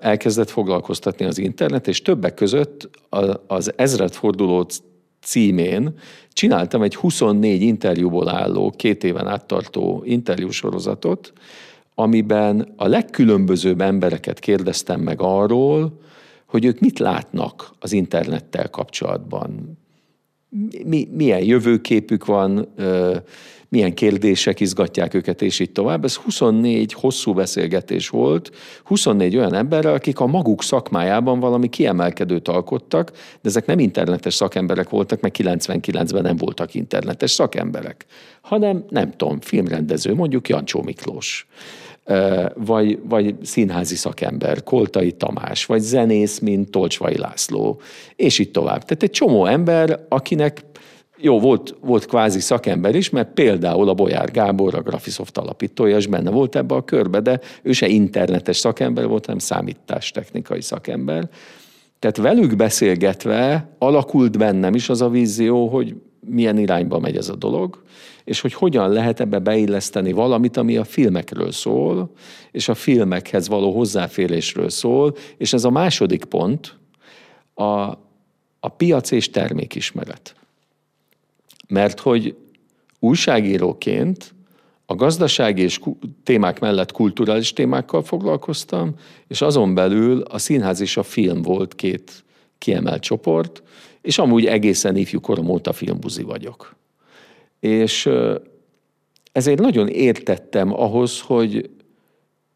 elkezdett 0.00 0.50
foglalkoztatni 0.50 1.24
az 1.24 1.38
internet, 1.38 1.88
és 1.88 2.02
többek 2.02 2.34
között 2.34 2.90
az 3.46 3.72
ezredforduló 3.76 4.66
címén 5.22 5.94
csináltam 6.32 6.82
egy 6.82 6.96
24 6.96 7.62
interjúból 7.62 8.28
álló, 8.28 8.74
két 8.76 9.04
éven 9.04 9.26
áttartó 9.26 10.02
interjúsorozatot, 10.04 11.32
amiben 11.94 12.72
a 12.76 12.86
legkülönbözőbb 12.86 13.80
embereket 13.80 14.38
kérdeztem 14.38 15.00
meg 15.00 15.20
arról, 15.20 16.00
hogy 16.46 16.64
ők 16.64 16.80
mit 16.80 16.98
látnak 16.98 17.70
az 17.78 17.92
internettel 17.92 18.70
kapcsolatban. 18.70 19.78
Mi, 20.84 21.08
milyen 21.12 21.44
jövőképük 21.44 22.24
van, 22.24 22.68
milyen 23.74 23.94
kérdések 23.94 24.60
izgatják 24.60 25.14
őket, 25.14 25.42
és 25.42 25.58
így 25.58 25.72
tovább. 25.72 26.04
Ez 26.04 26.16
24 26.16 26.92
hosszú 26.92 27.32
beszélgetés 27.32 28.08
volt, 28.08 28.50
24 28.84 29.36
olyan 29.36 29.54
emberrel, 29.54 29.94
akik 29.94 30.20
a 30.20 30.26
maguk 30.26 30.62
szakmájában 30.62 31.40
valami 31.40 31.68
kiemelkedőt 31.68 32.48
alkottak, 32.48 33.10
de 33.10 33.48
ezek 33.48 33.66
nem 33.66 33.78
internetes 33.78 34.34
szakemberek 34.34 34.88
voltak, 34.88 35.20
mert 35.20 35.36
99-ben 35.38 36.22
nem 36.22 36.36
voltak 36.36 36.74
internetes 36.74 37.30
szakemberek, 37.30 38.06
hanem 38.40 38.84
nem 38.88 39.12
tudom, 39.16 39.40
filmrendező, 39.40 40.14
mondjuk 40.14 40.48
Jancsó 40.48 40.82
Miklós 40.82 41.46
vagy, 42.54 42.98
vagy 43.08 43.34
színházi 43.42 43.94
szakember, 43.94 44.62
Koltai 44.62 45.12
Tamás, 45.12 45.66
vagy 45.66 45.80
zenész, 45.80 46.38
mint 46.38 46.70
Tolcsvai 46.70 47.18
László, 47.18 47.80
és 48.16 48.38
így 48.38 48.50
tovább. 48.50 48.82
Tehát 48.82 49.02
egy 49.02 49.10
csomó 49.10 49.46
ember, 49.46 50.04
akinek 50.08 50.64
jó, 51.16 51.40
volt, 51.40 51.76
volt 51.80 52.06
kvázi 52.06 52.40
szakember 52.40 52.94
is, 52.94 53.10
mert 53.10 53.28
például 53.34 53.88
a 53.88 53.94
Bolyár 53.94 54.30
Gábor, 54.30 54.74
a 54.74 54.82
Graphisoft 54.82 55.38
alapítója 55.38 55.96
is 55.96 56.06
benne 56.06 56.30
volt 56.30 56.56
ebbe 56.56 56.74
a 56.74 56.84
körbe, 56.84 57.20
de 57.20 57.40
ő 57.62 57.72
se 57.72 57.86
internetes 57.86 58.56
szakember 58.56 59.06
volt, 59.06 59.24
hanem 59.24 59.40
számítástechnikai 59.40 60.60
szakember. 60.60 61.28
Tehát 61.98 62.16
velük 62.16 62.56
beszélgetve 62.56 63.68
alakult 63.78 64.38
bennem 64.38 64.74
is 64.74 64.88
az 64.88 65.02
a 65.02 65.08
vízió, 65.08 65.68
hogy 65.68 65.94
milyen 66.20 66.58
irányba 66.58 66.98
megy 66.98 67.16
ez 67.16 67.28
a 67.28 67.36
dolog, 67.36 67.82
és 68.24 68.40
hogy 68.40 68.54
hogyan 68.54 68.90
lehet 68.90 69.20
ebbe 69.20 69.38
beilleszteni 69.38 70.12
valamit, 70.12 70.56
ami 70.56 70.76
a 70.76 70.84
filmekről 70.84 71.52
szól, 71.52 72.10
és 72.50 72.68
a 72.68 72.74
filmekhez 72.74 73.48
való 73.48 73.72
hozzáférésről 73.72 74.68
szól, 74.68 75.14
és 75.36 75.52
ez 75.52 75.64
a 75.64 75.70
második 75.70 76.24
pont, 76.24 76.78
a, 77.54 77.64
a 78.60 78.68
piac 78.76 79.10
és 79.10 79.30
termékismeret. 79.30 80.34
Mert 81.68 82.00
hogy 82.00 82.36
újságíróként 82.98 84.34
a 84.86 84.94
gazdasági 84.94 85.62
és 85.62 85.80
témák 86.22 86.60
mellett 86.60 86.92
kulturális 86.92 87.52
témákkal 87.52 88.02
foglalkoztam, 88.02 88.94
és 89.28 89.40
azon 89.40 89.74
belül 89.74 90.20
a 90.20 90.38
színház 90.38 90.80
és 90.80 90.96
a 90.96 91.02
film 91.02 91.42
volt 91.42 91.74
két 91.74 92.24
kiemelt 92.58 93.02
csoport, 93.02 93.62
és 94.02 94.18
amúgy 94.18 94.46
egészen 94.46 94.96
ifjú 94.96 95.20
korom 95.20 95.48
óta 95.48 95.72
filmbuzi 95.72 96.22
vagyok. 96.22 96.76
És 97.64 98.10
ezért 99.32 99.60
nagyon 99.60 99.88
értettem 99.88 100.72
ahhoz, 100.72 101.20
hogy 101.20 101.70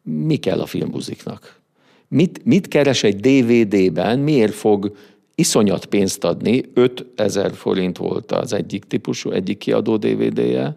mi 0.03 0.37
kell 0.37 0.61
a 0.61 0.67
filmbuziknak. 0.67 1.61
Mit, 2.09 2.45
mit 2.45 2.69
keres 2.69 3.03
egy 3.03 3.17
DVD-ben, 3.17 4.19
miért 4.19 4.55
fog 4.55 4.97
iszonyat 5.35 5.87
pénzt 5.87 6.25
adni, 6.25 6.63
5000 6.75 7.53
forint 7.55 7.97
volt 7.97 8.33
az 8.33 8.53
egyik 8.53 8.85
típusú, 8.85 9.31
egyik 9.31 9.59
kiadó 9.59 9.97
DVD-je, 9.97 10.77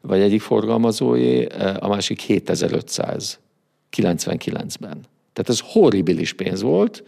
vagy 0.00 0.20
egyik 0.20 0.40
forgalmazójé, 0.40 1.44
a 1.78 1.88
másik 1.88 2.20
7500 2.20 3.38
99-ben. 3.96 5.00
Tehát 5.32 5.48
ez 5.48 5.60
horribilis 5.60 6.32
pénz 6.32 6.62
volt, 6.62 7.04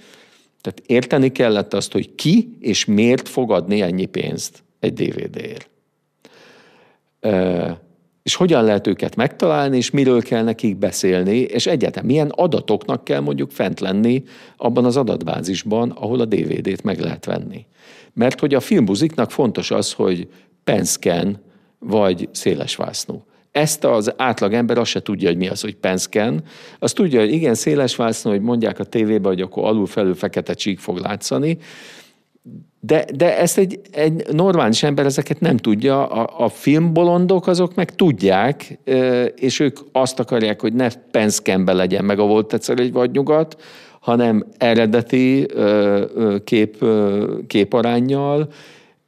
tehát 0.61 0.83
érteni 0.87 1.33
kellett 1.33 1.75
azt, 1.75 1.93
hogy 1.93 2.15
ki 2.15 2.57
és 2.61 2.85
miért 2.85 3.29
fog 3.29 3.51
adni 3.51 3.81
ennyi 3.81 4.07
pénzt 4.07 4.63
egy 4.81 4.93
DVD-ért. 4.93 5.71
És 8.23 8.35
hogyan 8.35 8.65
lehet 8.65 8.87
őket 8.87 9.17
megtalálni, 9.17 9.77
és 9.77 9.91
miről 9.91 10.23
kell 10.23 10.43
nekik 10.43 10.77
beszélni, 10.77 11.39
és 11.39 11.67
egyáltalán 11.67 12.07
milyen 12.07 12.29
adatoknak 12.29 13.05
kell 13.05 13.21
mondjuk 13.21 13.51
fent 13.51 13.81
lenni 13.81 14.23
abban 14.57 14.85
az 14.85 14.97
adatbázisban, 14.97 15.91
ahol 15.91 16.21
a 16.21 16.25
DVD-t 16.25 16.83
meg 16.83 16.99
lehet 16.99 17.25
venni. 17.25 17.67
Mert 18.13 18.41
hogy 18.41 18.55
a 18.55 18.61
filmbuziknak 18.61 19.31
fontos 19.31 19.71
az, 19.71 19.93
hogy 19.93 20.29
penszken 20.65 21.43
vagy 21.79 22.29
szélesvásznú. 22.33 23.25
Ezt 23.53 23.85
az 23.85 24.13
átlagember 24.17 24.79
azt 24.79 24.91
se 24.91 25.03
tudja, 25.03 25.29
hogy 25.29 25.37
mi 25.37 25.49
az, 25.49 25.61
hogy 25.61 25.77
penszken. 25.77 26.45
Azt 26.79 26.95
tudja, 26.95 27.21
hogy 27.21 27.33
igen, 27.33 27.55
széles 27.55 27.97
vászon, 27.97 28.33
hogy 28.33 28.41
mondják 28.41 28.79
a 28.79 28.85
tévébe, 28.85 29.29
hogy 29.29 29.41
akkor 29.41 29.65
alul 29.65 29.87
felül 29.87 30.15
fekete 30.15 30.55
csík 30.55 30.79
fog 30.79 30.99
látszani, 30.99 31.59
de, 32.81 33.05
de 33.15 33.39
ezt 33.39 33.59
egy, 33.59 33.81
egy 33.93 34.27
normális 34.33 34.83
ember 34.83 35.07
ezeket 35.07 35.41
nem 35.41 35.57
tudja, 35.57 36.07
a, 36.07 36.45
a 36.45 36.49
filmbolondok 36.49 37.47
azok 37.47 37.75
meg 37.75 37.95
tudják, 37.95 38.79
és 39.37 39.61
ők 39.61 39.79
azt 39.93 40.21
akarják, 40.21 40.61
hogy 40.61 40.73
ne 40.73 40.89
penszkenbe 41.11 41.73
legyen 41.73 42.05
meg 42.05 42.19
a 42.19 42.27
volt 42.27 42.53
egyszer 42.53 42.81
egy 42.81 42.93
vagy 42.93 43.11
nyugat, 43.11 43.63
hanem 44.01 44.47
eredeti 44.59 45.47
kép, 46.45 46.85
képarányjal, 47.47 48.49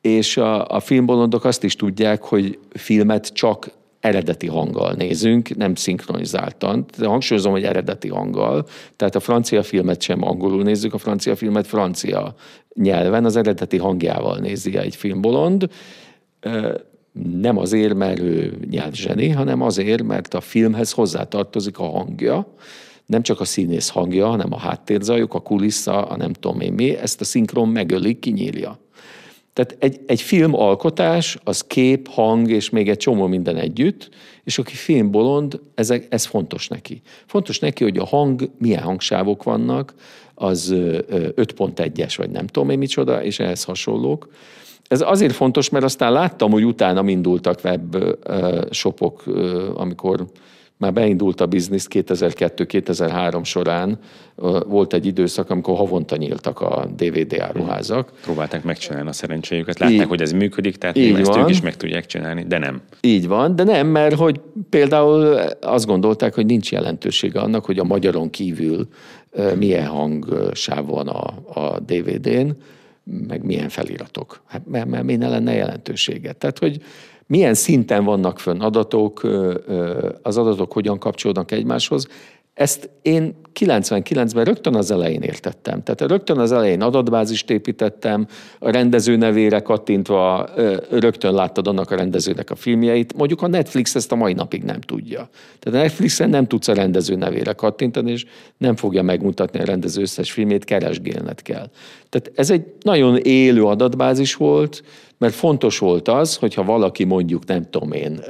és 0.01 0.37
a, 0.37 0.67
a 0.67 0.81
filmbolondok 0.81 1.45
azt 1.45 1.65
is 1.65 1.77
tudják, 1.77 2.23
hogy 2.23 2.59
filmet 2.71 3.27
csak 3.27 3.71
eredeti 4.03 4.47
hanggal 4.47 4.93
nézünk, 4.93 5.57
nem 5.57 5.75
szinkronizáltan. 5.75 6.87
De 6.99 7.07
hangsúlyozom, 7.07 7.53
hogy 7.53 7.65
eredeti 7.65 8.09
hanggal. 8.09 8.67
Tehát 8.97 9.15
a 9.15 9.21
francia 9.21 9.63
filmet 9.63 10.03
sem 10.03 10.23
angolul 10.25 10.63
nézzük, 10.63 10.95
a 10.95 10.99
francia 10.99 11.37
filmet 11.37 11.67
francia 11.67 12.35
nyelven, 12.75 13.25
az 13.25 13.37
eredeti 13.37 13.77
hangjával 13.77 14.39
nézi 14.39 14.77
egy 14.77 14.97
filmbolond. 14.97 15.69
Nem 17.41 17.59
azért, 17.59 17.95
mert 17.95 18.21
ő 18.21 18.59
nyelvzseni, 18.71 19.29
hanem 19.29 19.63
azért, 19.63 20.03
mert 20.03 20.35
a 20.35 20.41
filmhez 20.41 20.93
hozzátartozik 20.93 21.79
a 21.79 21.91
hangja, 21.91 22.55
nem 23.07 23.23
csak 23.23 23.41
a 23.41 23.45
színész 23.45 23.89
hangja, 23.89 24.27
hanem 24.27 24.53
a 24.53 24.59
háttérzajok, 24.59 25.35
a 25.35 25.41
kulissza, 25.41 26.03
a 26.03 26.17
nem 26.17 26.33
tudom 26.33 26.61
én 26.61 26.73
mi, 26.73 26.97
ezt 26.97 27.21
a 27.21 27.25
szinkron 27.25 27.69
megölik, 27.69 28.19
kinyílja. 28.19 28.79
Tehát 29.53 29.77
egy, 29.79 30.01
egy 30.07 30.21
film 30.21 30.55
alkotás, 30.55 31.39
az 31.45 31.61
kép, 31.61 32.09
hang 32.09 32.51
és 32.51 32.71
még 32.71 32.89
egy 32.89 32.97
csomó 32.97 33.27
minden 33.27 33.57
együtt, 33.57 34.09
és 34.45 34.59
aki 34.59 34.75
filmbolond, 34.75 35.61
ezek, 35.75 36.07
ez 36.11 36.25
fontos 36.25 36.69
neki. 36.69 37.03
Fontos 37.27 37.59
neki, 37.59 37.83
hogy 37.83 37.99
a 37.99 38.05
hang, 38.05 38.51
milyen 38.59 38.83
hangsávok 38.83 39.43
vannak, 39.43 39.95
az 40.35 40.73
5.1-es, 40.75 42.15
vagy 42.17 42.31
nem 42.31 42.47
tudom 42.47 42.71
én 42.71 42.79
micsoda, 42.79 43.25
és 43.25 43.39
ehhez 43.39 43.65
hasonlók. 43.65 44.29
Ez 44.89 45.01
azért 45.01 45.35
fontos, 45.35 45.69
mert 45.69 45.85
aztán 45.85 46.13
láttam, 46.13 46.51
hogy 46.51 46.65
utána 46.65 47.09
indultak 47.09 47.61
web 47.65 47.97
shopok, 48.71 49.25
amikor 49.75 50.27
már 50.83 50.93
beindult 50.93 51.41
a 51.41 51.47
biznisz 51.47 51.87
2002-2003 51.91 53.45
során, 53.45 53.99
volt 54.67 54.93
egy 54.93 55.07
időszak, 55.07 55.51
amikor 55.51 55.77
havonta 55.77 56.17
nyíltak 56.17 56.61
a 56.61 56.87
DVD 56.97 57.39
áruházak. 57.39 58.13
Próbálták 58.23 58.65
megcsinálni 58.65 59.09
a 59.09 59.13
szerencséjüket, 59.13 59.79
látták, 59.79 59.97
így, 59.97 60.05
hogy 60.05 60.21
ez 60.21 60.33
működik, 60.33 60.77
tehát 60.77 60.97
így 60.97 61.19
ezt 61.19 61.37
ők 61.37 61.49
is 61.49 61.61
meg 61.61 61.77
tudják 61.77 62.07
csinálni, 62.07 62.45
de 62.45 62.59
nem. 62.59 62.81
Így 63.01 63.29
van, 63.29 63.57
de 63.57 63.65
nem, 63.65 63.87
mert 63.87 64.15
hogy 64.15 64.41
például 64.71 65.39
azt 65.61 65.87
gondolták, 65.87 66.35
hogy 66.35 66.47
nincs 66.47 66.73
jelentősége 66.73 67.41
annak, 67.41 67.65
hogy 67.65 67.79
a 67.79 67.85
magyaron 67.85 68.31
kívül 68.31 68.89
milyen 69.59 69.87
hangsáv 69.87 70.87
van 70.87 71.09
a, 71.09 71.35
a 71.61 71.81
DVD-n, 71.81 72.49
meg 73.29 73.45
milyen 73.45 73.69
feliratok. 73.69 74.43
Hát 74.47 74.63
mert, 74.67 74.87
mert 74.87 75.05
mi 75.05 75.17
ne 75.17 75.29
lenne 75.29 75.55
jelentősége. 75.55 76.33
Tehát, 76.33 76.59
hogy 76.59 76.83
milyen 77.27 77.55
szinten 77.55 78.05
vannak 78.05 78.39
fönn 78.39 78.61
adatok, 78.61 79.27
az 80.23 80.37
adatok 80.37 80.73
hogyan 80.73 80.99
kapcsolódnak 80.99 81.51
egymáshoz, 81.51 82.07
ezt 82.55 82.91
én 83.03 83.35
99-ben 83.61 84.45
rögtön 84.45 84.75
az 84.75 84.91
elején 84.91 85.23
értettem. 85.23 85.83
Tehát 85.83 86.01
rögtön 86.01 86.39
az 86.39 86.53
elején 86.53 86.83
adatbázist 86.83 87.51
építettem, 87.51 88.27
a 88.59 88.71
rendező 88.71 89.17
nevére 89.17 89.61
kattintva 89.61 90.49
rögtön 90.91 91.35
láttad 91.35 91.67
annak 91.67 91.91
a 91.91 91.97
rendezőnek 91.97 92.51
a 92.51 92.55
filmjeit. 92.55 93.17
Mondjuk 93.17 93.43
a 93.43 93.47
Netflix 93.47 93.95
ezt 93.95 94.13
a 94.13 94.15
mai 94.15 94.33
napig 94.33 94.63
nem 94.63 94.81
tudja. 94.81 95.29
Tehát 95.59 95.79
a 95.79 95.83
Netflixen 95.83 96.31
nem 96.31 96.47
tudsz 96.47 96.69
a 96.69 96.75
rendező 96.75 97.15
nevére 97.15 97.53
kattintani, 97.53 98.11
és 98.11 98.25
nem 98.57 98.77
fogja 98.77 99.03
megmutatni 99.03 99.61
a 99.61 99.65
rendező 99.65 100.01
összes 100.01 100.33
filmét, 100.33 100.65
keresgélned 100.65 101.43
kell. 101.43 101.71
Tehát 102.09 102.33
ez 102.35 102.51
egy 102.51 102.65
nagyon 102.81 103.17
élő 103.17 103.65
adatbázis 103.65 104.35
volt, 104.35 104.83
mert 105.23 105.35
fontos 105.35 105.79
volt 105.79 106.09
az, 106.09 106.37
hogyha 106.37 106.65
valaki 106.65 107.05
mondjuk, 107.05 107.47
nem 107.47 107.71
tudom 107.71 107.93
én, 107.93 108.21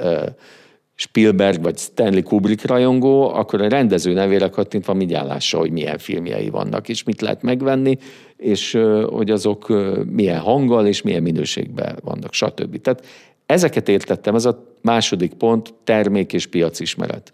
Spielberg 0.95 1.61
vagy 1.61 1.77
Stanley 1.77 2.23
Kubrick 2.23 2.65
rajongó, 2.65 3.29
akkor 3.29 3.61
a 3.61 3.67
rendező 3.67 4.13
nevére 4.13 4.47
kattintva 4.47 4.93
mindjárt 4.93 5.27
lássa, 5.27 5.57
hogy 5.57 5.71
milyen 5.71 5.97
filmjei 5.97 6.49
vannak, 6.49 6.89
és 6.89 7.03
mit 7.03 7.21
lehet 7.21 7.41
megvenni, 7.41 7.97
és 8.37 8.79
hogy 9.09 9.31
azok 9.31 9.67
milyen 10.11 10.39
hanggal 10.39 10.87
és 10.87 11.01
milyen 11.01 11.21
minőségben 11.21 11.99
vannak, 12.03 12.33
stb. 12.33 12.81
Tehát 12.81 13.05
ezeket 13.45 13.89
értettem, 13.89 14.35
ez 14.35 14.45
a 14.45 14.63
második 14.81 15.33
pont, 15.33 15.73
termék 15.83 16.33
és 16.33 16.47
piacismeret 16.47 17.33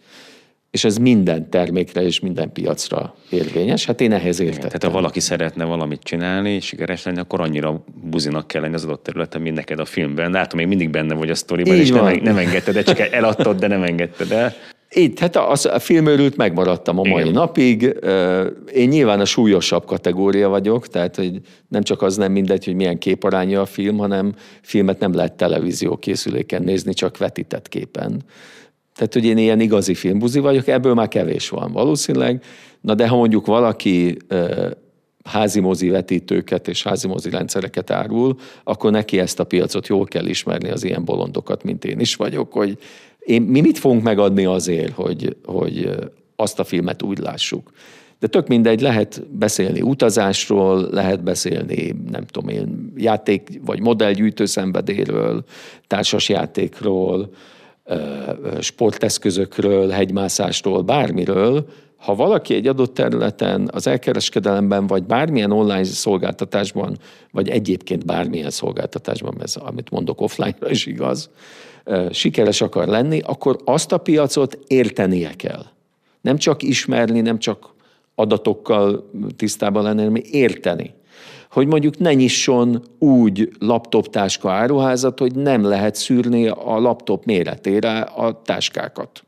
és 0.71 0.83
ez 0.83 0.97
minden 0.97 1.49
termékre 1.49 2.01
és 2.01 2.19
minden 2.19 2.51
piacra 2.51 3.15
érvényes. 3.29 3.85
Hát 3.85 4.01
én 4.01 4.11
ehhez 4.11 4.39
értettem. 4.39 4.67
Tehát 4.67 4.83
ha 4.83 4.91
valaki 4.91 5.19
szeretne 5.19 5.65
valamit 5.65 6.01
csinálni, 6.01 6.49
és 6.49 6.65
sikeres 6.65 7.03
lenni, 7.03 7.19
akkor 7.19 7.41
annyira 7.41 7.83
buzinak 8.03 8.47
kell 8.47 8.61
lenni 8.61 8.73
az 8.73 8.83
adott 8.83 9.03
területen, 9.03 9.41
mint 9.41 9.55
neked 9.55 9.79
a 9.79 9.85
filmben. 9.85 10.31
Látom, 10.31 10.59
még 10.59 10.67
mindig 10.67 10.89
benne 10.89 11.13
vagy 11.13 11.29
a 11.29 11.35
sztoriban, 11.35 11.75
Így 11.75 11.79
és 11.79 11.91
van. 11.91 12.03
nem, 12.03 12.19
nem 12.21 12.38
engedted 12.38 12.75
el, 12.75 12.83
csak 12.83 12.99
eladtad, 12.99 13.59
de 13.59 13.67
nem 13.67 13.83
engedted 13.83 14.31
el. 14.31 14.53
Így, 14.95 15.19
hát 15.19 15.35
a, 15.35 15.51
a 15.51 15.79
filmőrült 15.79 16.38
megmaradtam 16.38 16.99
a 16.99 17.03
mai 17.03 17.21
Igen. 17.21 17.33
napig. 17.33 17.95
Én 18.73 18.88
nyilván 18.88 19.19
a 19.19 19.25
súlyosabb 19.25 19.85
kategória 19.85 20.49
vagyok, 20.49 20.88
tehát 20.88 21.15
hogy 21.15 21.39
nem 21.67 21.83
csak 21.83 22.01
az 22.01 22.17
nem 22.17 22.31
mindegy, 22.31 22.65
hogy 22.65 22.75
milyen 22.75 22.97
képaránya 22.97 23.61
a 23.61 23.65
film, 23.65 23.97
hanem 23.97 24.33
filmet 24.61 24.99
nem 24.99 25.13
lehet 25.13 25.33
televízió 25.33 25.97
készüléken 25.97 26.63
nézni, 26.63 26.93
csak 26.93 27.17
vetített 27.17 27.67
képen. 27.67 28.23
Tehát, 29.00 29.13
hogy 29.13 29.25
én 29.25 29.38
ilyen 29.38 29.60
igazi 29.60 29.94
filmbuzi 29.94 30.39
vagyok, 30.39 30.68
ebből 30.68 30.94
már 30.94 31.08
kevés 31.08 31.50
van 31.50 31.72
valószínűleg. 31.72 32.44
Na 32.82 32.96
de 32.96 33.08
ha 33.08 33.15
mondjuk 33.15 33.46
valaki 33.46 34.18
házi 35.24 35.60
mozi 35.60 35.89
vetítőket 35.89 36.68
és 36.68 36.84
házi 36.84 37.08
mozi 37.08 37.29
rendszereket 37.29 37.89
árul, 37.89 38.36
akkor 38.63 38.91
neki 38.91 39.20
ezt 39.20 39.39
a 39.39 39.44
piacot 39.44 39.88
jól 39.88 40.06
kell 40.06 40.25
ismerni 40.25 40.70
az 40.70 40.84
ilyen 40.84 41.06
bolondokat, 41.06 41.63
mint 41.63 41.86
én 41.86 42.00
is 42.00 42.15
vagyok, 42.15 42.53
hogy 42.53 42.77
én, 43.20 43.41
mi 43.41 43.62
mit 43.62 43.77
fogunk 43.77 44.03
megadni 44.03 44.46
azért, 44.46 44.94
hogy, 44.94 45.36
hogy 45.46 45.89
azt 46.36 46.60
a 46.60 46.63
filmet 46.63 47.03
úgy 47.03 47.18
lássuk. 47.18 47.72
De 48.20 48.27
tök 48.27 48.48
mindegy, 48.48 48.82
lehet 48.82 49.24
beszélni 49.32 49.82
utazásról, 49.82 50.88
lehet 50.91 51.24
beszélni, 51.24 51.96
nem 52.12 52.25
tudom 52.25 52.50
én, 52.50 52.94
játék 52.96 53.60
vagy 53.65 53.79
modellgyűjtő 53.79 54.46
szenvedéről, 54.46 55.44
társasjátékról, 55.88 57.29
sporteszközökről, 58.60 59.89
hegymászásról, 59.89 60.81
bármiről, 60.81 61.65
ha 61.98 62.15
valaki 62.15 62.53
egy 62.53 62.67
adott 62.67 62.93
területen, 62.93 63.69
az 63.72 63.88
elkereskedelemben, 63.88 64.88
vagy 64.88 65.03
bármilyen 65.03 65.51
online 65.51 65.84
szolgáltatásban, 65.84 66.98
vagy 67.31 67.50
egyébként 67.50 68.05
bármilyen 68.05 68.50
szolgáltatásban, 68.50 69.41
ez 69.41 69.55
amit 69.55 69.89
mondok 69.89 70.22
offline-ra 70.22 70.69
is 70.69 70.86
igaz, 70.86 71.29
sikeres 72.12 72.62
akar 72.62 72.88
lenni, 72.88 73.19
akkor 73.19 73.60
azt 73.65 73.91
a 73.91 73.98
piacot 73.98 74.60
értenie 74.67 75.34
kell. 75.34 75.65
Nem 76.22 76.37
csak 76.37 76.63
ismerni, 76.63 77.22
nem 77.22 77.40
csak 77.40 77.74
adatokkal 78.16 79.09
tisztában 79.35 79.83
lenni, 79.83 80.00
hanem 80.00 80.22
érteni 80.31 80.94
hogy 81.50 81.68
mondjuk 81.68 81.98
ne 81.98 82.14
nyisson 82.14 82.83
úgy 83.00 83.50
laptoptáska 83.59 84.51
áruházat, 84.51 85.20
hogy 85.20 85.35
nem 85.35 85.64
lehet 85.64 85.96
szűrni 85.96 86.48
a 86.48 86.79
laptop 86.79 87.25
méretére 87.25 88.00
a 88.00 88.42
táskákat. 88.42 89.24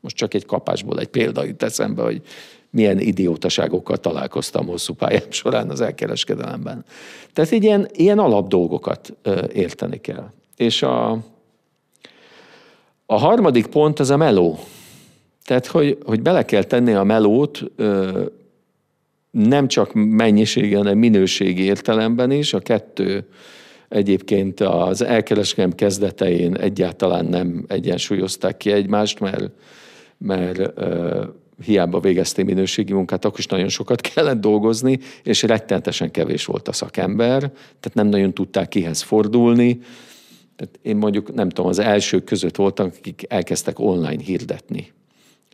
Most 0.00 0.16
csak 0.16 0.34
egy 0.34 0.46
kapásból 0.46 0.98
egy 0.98 1.08
példa 1.08 1.44
jut 1.44 1.62
eszembe, 1.62 2.02
hogy 2.02 2.22
milyen 2.70 2.98
idiótaságokkal 2.98 3.96
találkoztam 3.96 4.66
hosszú 4.66 4.94
pályám 4.94 5.30
során 5.30 5.70
az 5.70 5.80
elkereskedelemben. 5.80 6.84
Tehát 7.32 7.52
egy 7.52 7.64
ilyen, 7.64 7.88
ilyen 7.92 8.18
alap 8.18 8.48
dolgokat 8.48 9.16
érteni 9.52 10.00
kell. 10.00 10.30
És 10.56 10.82
a, 10.82 11.10
a 13.06 13.18
harmadik 13.18 13.66
pont 13.66 14.00
az 14.00 14.10
a 14.10 14.16
meló. 14.16 14.58
Tehát, 15.44 15.66
hogy, 15.66 15.98
hogy 16.04 16.22
bele 16.22 16.44
kell 16.44 16.62
tenni 16.62 16.92
a 16.92 17.04
melót 17.04 17.62
nem 19.30 19.68
csak 19.68 19.92
mennyiségi, 19.94 20.74
hanem 20.74 20.98
minőségi 20.98 21.62
értelemben 21.62 22.30
is. 22.30 22.54
A 22.54 22.58
kettő 22.58 23.24
egyébként 23.88 24.60
az 24.60 25.02
elkereskedelem 25.02 25.76
kezdetein 25.76 26.56
egyáltalán 26.56 27.24
nem 27.24 27.64
egyensúlyozták 27.68 28.56
ki 28.56 28.72
egymást, 28.72 29.20
mert, 29.20 29.50
mert 30.18 30.80
hiába 31.64 32.00
végezték 32.00 32.44
minőségi 32.44 32.92
munkát, 32.92 33.24
akkor 33.24 33.38
is 33.38 33.46
nagyon 33.46 33.68
sokat 33.68 34.00
kellett 34.14 34.40
dolgozni, 34.40 34.98
és 35.22 35.42
rettenetesen 35.42 36.10
kevés 36.10 36.44
volt 36.44 36.68
a 36.68 36.72
szakember, 36.72 37.38
tehát 37.40 37.92
nem 37.94 38.06
nagyon 38.06 38.34
tudták 38.34 38.68
kihez 38.68 39.02
fordulni. 39.02 39.78
Tehát 40.56 40.78
én 40.82 40.96
mondjuk, 40.96 41.34
nem 41.34 41.48
tudom, 41.48 41.70
az 41.70 41.78
elsők 41.78 42.24
között 42.24 42.56
voltam, 42.56 42.90
akik 42.98 43.24
elkezdtek 43.28 43.78
online 43.78 44.22
hirdetni 44.22 44.92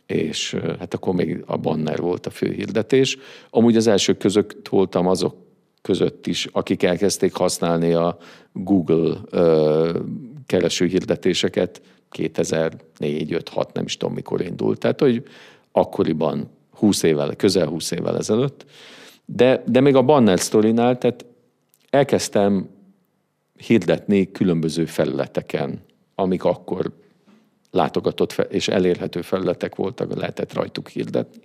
és 0.07 0.57
hát 0.79 0.93
akkor 0.93 1.13
még 1.13 1.43
a 1.45 1.57
banner 1.57 1.99
volt 1.99 2.25
a 2.25 2.29
fő 2.29 2.51
hirdetés. 2.51 3.17
Amúgy 3.49 3.75
az 3.75 3.87
elsők 3.87 4.17
között 4.17 4.67
voltam 4.69 5.07
azok 5.07 5.35
között 5.81 6.27
is, 6.27 6.47
akik 6.51 6.83
elkezdték 6.83 7.33
használni 7.33 7.93
a 7.93 8.17
Google 8.53 9.17
ö, 9.29 9.99
kereső 10.45 10.85
hirdetéseket 10.85 11.81
2004, 12.09 13.33
5, 13.33 13.49
6, 13.49 13.73
nem 13.73 13.85
is 13.85 13.97
tudom 13.97 14.15
mikor 14.15 14.41
indult. 14.41 14.79
Tehát, 14.79 14.99
hogy 14.99 15.23
akkoriban 15.71 16.49
20 16.71 17.03
évvel, 17.03 17.35
közel 17.35 17.67
20 17.67 17.91
évvel 17.91 18.17
ezelőtt. 18.17 18.65
De, 19.25 19.63
de 19.67 19.79
még 19.79 19.95
a 19.95 20.01
banner 20.01 20.39
sztorinál, 20.39 20.97
tehát 20.97 21.25
elkezdtem 21.89 22.69
hirdetni 23.57 24.31
különböző 24.31 24.85
felületeken, 24.85 25.81
amik 26.15 26.43
akkor 26.43 26.91
látogatott 27.71 28.45
és 28.49 28.67
elérhető 28.67 29.21
felületek 29.21 29.75
voltak, 29.75 30.15
lehetett 30.15 30.53
rajtuk 30.53 30.89
hirdetni, 30.89 31.41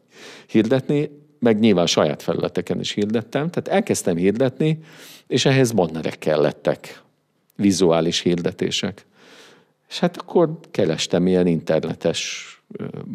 hirdetni, 0.46 1.10
meg 1.38 1.58
nyilván 1.58 1.86
saját 1.86 2.22
felületeken 2.22 2.80
is 2.80 2.92
hirdettem, 2.92 3.50
tehát 3.50 3.68
elkezdtem 3.68 4.16
hirdetni, 4.16 4.78
és 5.26 5.44
ehhez 5.44 5.72
bannerek 5.72 6.18
kellettek, 6.18 7.02
vizuális 7.56 8.20
hirdetések. 8.20 9.06
És 9.88 9.98
hát 9.98 10.16
akkor 10.16 10.58
kerestem 10.70 11.26
ilyen 11.26 11.46
internetes 11.46 12.46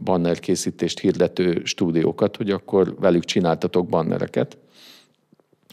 bannerkészítést 0.03 0.99
hirdető 0.99 1.61
stúdiókat, 1.63 2.35
hogy 2.35 2.51
akkor 2.51 2.95
velük 2.99 3.25
csináltatok 3.25 3.87
bannereket. 3.87 4.57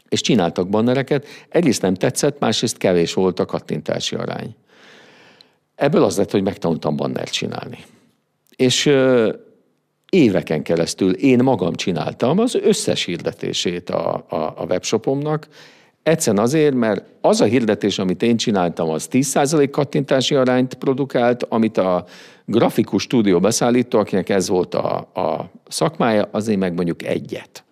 És 0.09 0.21
csináltak 0.21 0.69
bannereket. 0.69 1.27
Egyrészt 1.49 1.83
nem 1.83 1.95
tetszett, 1.95 2.39
másrészt 2.39 2.77
kevés 2.77 3.15
volt 3.15 3.39
a 3.39 3.45
kattintási 3.45 4.17
arány. 4.17 4.55
Ebből 5.85 6.03
az 6.03 6.17
lett, 6.17 6.31
hogy 6.31 6.43
megtanultam 6.43 6.97
bannert 6.97 7.33
csinálni. 7.33 7.79
És 8.57 8.91
éveken 10.09 10.63
keresztül 10.63 11.13
én 11.13 11.43
magam 11.43 11.75
csináltam 11.75 12.39
az 12.39 12.55
összes 12.55 13.05
hirdetését 13.05 13.91
a, 13.91 14.25
a, 14.29 14.37
a 14.37 14.65
webshopomnak, 14.69 15.49
Egyszerűen 16.03 16.43
azért, 16.43 16.75
mert 16.75 17.05
az 17.21 17.41
a 17.41 17.45
hirdetés, 17.45 17.99
amit 17.99 18.23
én 18.23 18.37
csináltam, 18.37 18.89
az 18.89 19.09
10% 19.11 19.69
kattintási 19.71 20.35
arányt 20.35 20.75
produkált, 20.75 21.43
amit 21.43 21.77
a 21.77 22.05
grafikus 22.45 23.03
stúdió 23.03 23.41
beszállító, 23.41 23.99
akinek 23.99 24.29
ez 24.29 24.49
volt 24.49 24.75
a, 24.75 24.97
a 24.97 25.51
szakmája, 25.69 26.29
azért 26.31 26.59
meg 26.59 26.75
mondjuk 26.75 27.03
egyet. 27.03 27.65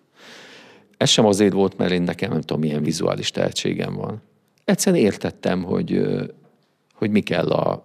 Ez 0.97 1.09
sem 1.09 1.25
azért 1.25 1.53
volt, 1.53 1.77
mert 1.77 1.91
én 1.91 2.01
nekem 2.01 2.31
nem 2.31 2.41
tudom, 2.41 2.59
milyen 2.59 2.83
vizuális 2.83 3.31
tehetségem 3.31 3.93
van. 3.95 4.21
Egyszerűen 4.65 5.03
értettem, 5.03 5.63
hogy, 5.63 6.01
hogy 6.93 7.09
mi 7.09 7.21
kell 7.21 7.49
a, 7.49 7.83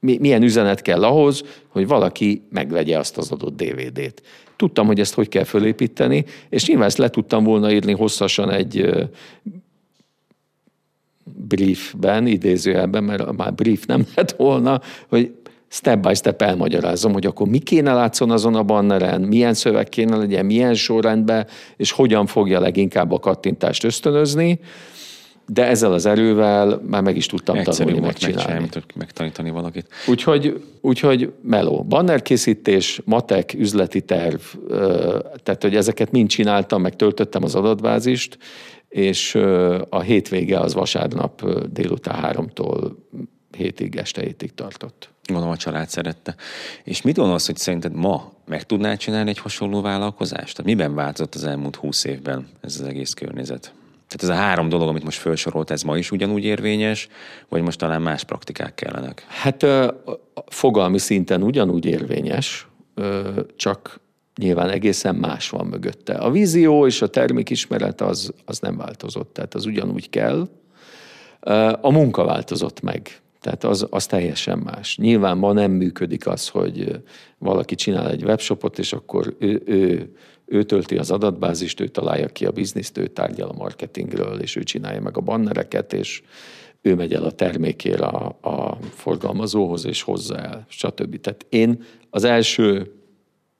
milyen 0.00 0.42
üzenet 0.42 0.82
kell 0.82 1.04
ahhoz, 1.04 1.42
hogy 1.68 1.86
valaki 1.86 2.42
megvegye 2.50 2.98
azt 2.98 3.16
az 3.18 3.30
adott 3.30 3.56
DVD-t. 3.56 4.22
Tudtam, 4.56 4.86
hogy 4.86 5.00
ezt 5.00 5.14
hogy 5.14 5.28
kell 5.28 5.44
fölépíteni, 5.44 6.24
és 6.48 6.66
nyilván 6.66 6.86
ezt 6.86 6.98
le 6.98 7.10
tudtam 7.10 7.44
volna 7.44 7.72
írni 7.72 7.92
hosszasan 7.92 8.50
egy 8.50 8.90
briefben, 11.24 12.26
idézőjelben, 12.26 13.04
mert 13.04 13.36
már 13.36 13.54
brief 13.54 13.86
nem 13.86 14.06
lett 14.14 14.30
volna, 14.30 14.80
hogy 15.08 15.34
step 15.68 16.06
by 16.06 16.14
step 16.14 16.42
elmagyarázom, 16.42 17.12
hogy 17.12 17.26
akkor 17.26 17.48
mi 17.48 17.58
kéne 17.58 17.92
látszon 17.92 18.30
azon 18.30 18.54
a 18.54 18.62
banneren, 18.62 19.20
milyen 19.20 19.54
szöveg 19.54 19.88
kéne 19.88 20.16
legyen, 20.16 20.46
milyen 20.46 20.74
sorrendben, 20.74 21.46
és 21.76 21.92
hogyan 21.92 22.26
fogja 22.26 22.60
leginkább 22.60 23.12
a 23.12 23.18
kattintást 23.18 23.84
ösztönözni, 23.84 24.60
de 25.52 25.66
ezzel 25.66 25.92
az 25.92 26.06
erővel 26.06 26.80
már 26.86 27.02
meg 27.02 27.16
is 27.16 27.26
tudtam 27.26 27.56
Egyszerű 27.56 27.84
tanulni, 27.84 28.06
megcsinálni. 28.06 28.68
Meg 28.74 28.84
megtanítani 28.94 29.50
valakit. 29.50 29.86
Úgyhogy, 30.06 30.64
úgyhogy 30.80 31.32
meló. 31.42 31.84
Banner 31.88 32.22
készítés, 32.22 33.00
matek, 33.04 33.54
üzleti 33.54 34.00
terv, 34.00 34.40
tehát 35.42 35.62
hogy 35.62 35.76
ezeket 35.76 36.10
mind 36.10 36.28
csináltam, 36.28 36.80
meg 36.82 36.96
töltöttem 36.96 37.44
az 37.44 37.54
adatbázist, 37.54 38.38
és 38.88 39.34
a 39.88 40.00
hétvége 40.00 40.58
az 40.58 40.74
vasárnap 40.74 41.50
délután 41.72 42.14
háromtól 42.14 42.96
hétig, 43.56 43.96
este 43.96 44.22
hétig 44.22 44.54
tartott. 44.54 45.10
Gondolom 45.24 45.52
a 45.52 45.56
család 45.56 45.88
szerette. 45.88 46.34
És 46.84 47.02
mit 47.02 47.16
gondolsz, 47.16 47.46
hogy 47.46 47.56
szerinted 47.56 47.94
ma 47.94 48.32
meg 48.46 48.62
tudnál 48.62 48.96
csinálni 48.96 49.30
egy 49.30 49.38
hasonló 49.38 49.80
vállalkozást? 49.80 50.62
Miben 50.62 50.94
változott 50.94 51.34
az 51.34 51.44
elmúlt 51.44 51.76
húsz 51.76 52.04
évben 52.04 52.48
ez 52.60 52.80
az 52.80 52.86
egész 52.86 53.12
környezet? 53.12 53.72
Tehát 54.10 54.36
ez 54.36 54.42
a 54.42 54.46
három 54.46 54.68
dolog, 54.68 54.88
amit 54.88 55.04
most 55.04 55.18
felsorolt, 55.18 55.70
ez 55.70 55.82
ma 55.82 55.98
is 55.98 56.10
ugyanúgy 56.10 56.44
érvényes, 56.44 57.08
vagy 57.48 57.62
most 57.62 57.78
talán 57.78 58.02
más 58.02 58.24
praktikák 58.24 58.74
kellenek? 58.74 59.24
Hát 59.28 59.66
fogalmi 60.46 60.98
szinten 60.98 61.42
ugyanúgy 61.42 61.84
érvényes, 61.84 62.68
csak 63.56 64.00
nyilván 64.36 64.68
egészen 64.68 65.14
más 65.14 65.50
van 65.50 65.66
mögötte. 65.66 66.14
A 66.14 66.30
vízió 66.30 66.86
és 66.86 67.02
a 67.02 67.08
termékismeret 67.08 68.00
az, 68.00 68.32
az 68.44 68.58
nem 68.58 68.76
változott, 68.76 69.32
tehát 69.32 69.54
az 69.54 69.66
ugyanúgy 69.66 70.10
kell. 70.10 70.48
A 71.80 71.90
munka 71.90 72.24
változott 72.24 72.80
meg. 72.80 73.20
Tehát 73.40 73.64
az, 73.64 73.86
az 73.90 74.06
teljesen 74.06 74.58
más. 74.58 74.96
Nyilván 74.96 75.38
ma 75.38 75.52
nem 75.52 75.70
működik 75.70 76.26
az, 76.26 76.48
hogy 76.48 77.02
valaki 77.38 77.74
csinál 77.74 78.10
egy 78.10 78.24
webshopot, 78.24 78.78
és 78.78 78.92
akkor 78.92 79.36
ő, 79.38 79.62
ő, 79.66 80.12
ő 80.50 80.62
tölti 80.62 80.96
az 80.96 81.10
adatbázist, 81.10 81.80
ő 81.80 81.88
találja 81.88 82.28
ki 82.28 82.46
a 82.46 82.50
bizniszt, 82.50 82.98
ő 82.98 83.06
tárgyal 83.06 83.48
a 83.48 83.56
marketingről, 83.58 84.40
és 84.40 84.56
ő 84.56 84.62
csinálja 84.62 85.00
meg 85.00 85.16
a 85.16 85.20
bannereket, 85.20 85.92
és 85.92 86.22
ő 86.82 86.94
megy 86.94 87.14
el 87.14 87.24
a 87.24 87.30
termékére 87.30 88.04
a, 88.04 88.36
a 88.40 88.78
forgalmazóhoz, 88.94 89.86
és 89.86 90.02
hozza 90.02 90.36
el, 90.36 90.66
stb. 90.68 91.20
Tehát 91.20 91.46
én 91.48 91.84
az 92.10 92.24
első 92.24 92.94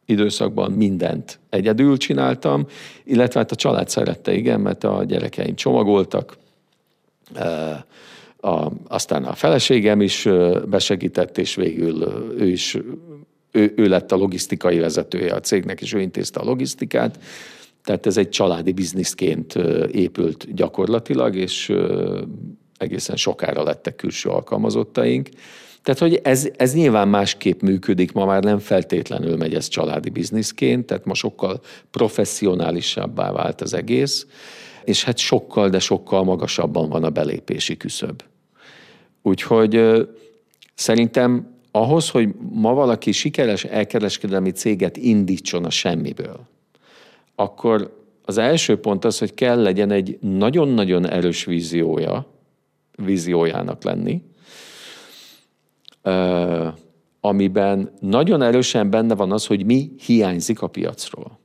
időszakban 0.05 0.73
mindent 0.73 1.39
egyedül 1.49 1.97
csináltam, 1.97 2.67
illetve 3.05 3.41
hát 3.41 3.53
a 3.53 3.57
család 3.57 3.89
szerette, 3.89 4.35
igen, 4.35 4.61
mert 4.61 4.85
a 4.85 5.05
gyerekeim 5.05 5.55
csomagoltak, 5.55 6.37
a, 8.37 8.71
aztán 8.89 9.25
a 9.25 9.35
feleségem 9.35 10.01
is 10.01 10.29
besegített, 10.67 11.39
és 11.39 11.55
végül 11.55 12.03
ő 12.39 12.47
is, 12.47 12.77
ő, 13.53 13.73
ő 13.77 13.89
lett 13.89 14.13
a 14.13 14.17
logisztikai 14.17 14.79
vezetője 14.79 15.35
a 15.35 15.41
cégnek, 15.41 15.81
és 15.81 15.93
ő 15.93 16.01
intézte 16.01 16.41
a 16.41 16.45
logisztikát. 16.45 17.19
Tehát 17.85 18.07
ez 18.07 18.17
egy 18.17 18.29
családi 18.29 18.73
bizniszként 18.73 19.55
épült 19.93 20.55
gyakorlatilag, 20.55 21.37
és 21.37 21.73
egészen 22.77 23.17
sokára 23.17 23.63
lettek 23.63 23.97
külső 23.97 24.29
alkalmazottaink. 24.29 25.29
Tehát, 25.83 26.01
hogy 26.01 26.21
ez, 26.23 26.49
ez 26.57 26.75
nyilván 26.75 27.09
másképp 27.09 27.61
működik, 27.61 28.13
ma 28.13 28.25
már 28.25 28.43
nem 28.43 28.59
feltétlenül 28.59 29.37
megy 29.37 29.55
ez 29.55 29.69
családi 29.69 30.11
bizniszként, 30.11 30.87
tehát 30.87 31.05
ma 31.05 31.15
sokkal 31.15 31.61
professzionálisabbá 31.91 33.33
vált 33.33 33.61
az 33.61 33.75
egész, 33.75 34.27
és 34.85 35.05
hát 35.05 35.19
sokkal, 35.19 35.69
de 35.69 35.79
sokkal 35.79 36.25
magasabban 36.25 36.89
van 36.89 37.05
a 37.05 37.11
belépési 37.11 37.77
küszöb. 37.77 38.23
Úgyhogy 39.23 39.83
szerintem 40.75 41.50
ahhoz, 41.71 42.09
hogy 42.11 42.35
ma 42.53 42.75
valaki 42.75 43.13
sikeres 43.13 43.65
elkereskedelmi 43.65 44.51
céget 44.51 44.97
indítson 44.97 45.65
a 45.65 45.71
semmiből, 45.71 46.41
akkor 47.35 47.99
az 48.25 48.39
első 48.39 48.81
pont 48.81 49.05
az, 49.05 49.19
hogy 49.19 49.35
kell 49.35 49.63
legyen 49.63 49.91
egy 49.91 50.19
nagyon-nagyon 50.21 51.09
erős 51.09 51.45
víziója, 51.45 52.27
víziójának 52.97 53.83
lenni, 53.83 54.23
amiben 57.21 57.91
nagyon 58.01 58.43
erősen 58.43 58.91
benne 58.91 59.15
van 59.15 59.33
az, 59.33 59.47
hogy 59.47 59.65
mi 59.65 59.91
hiányzik 60.07 60.63
a 60.63 60.67
piacról. 60.67 61.39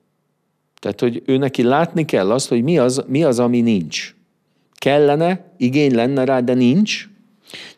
Tehát, 0.79 0.99
hogy 0.99 1.21
ő 1.25 1.37
neki 1.37 1.63
látni 1.63 2.05
kell 2.05 2.31
azt, 2.31 2.49
hogy 2.49 2.63
mi 2.63 2.77
az, 2.77 3.03
mi 3.07 3.23
az 3.23 3.39
ami 3.39 3.61
nincs. 3.61 4.15
Kellene, 4.73 5.53
igény 5.57 5.95
lenne 5.95 6.23
rá, 6.23 6.39
de 6.39 6.53
nincs, 6.53 7.09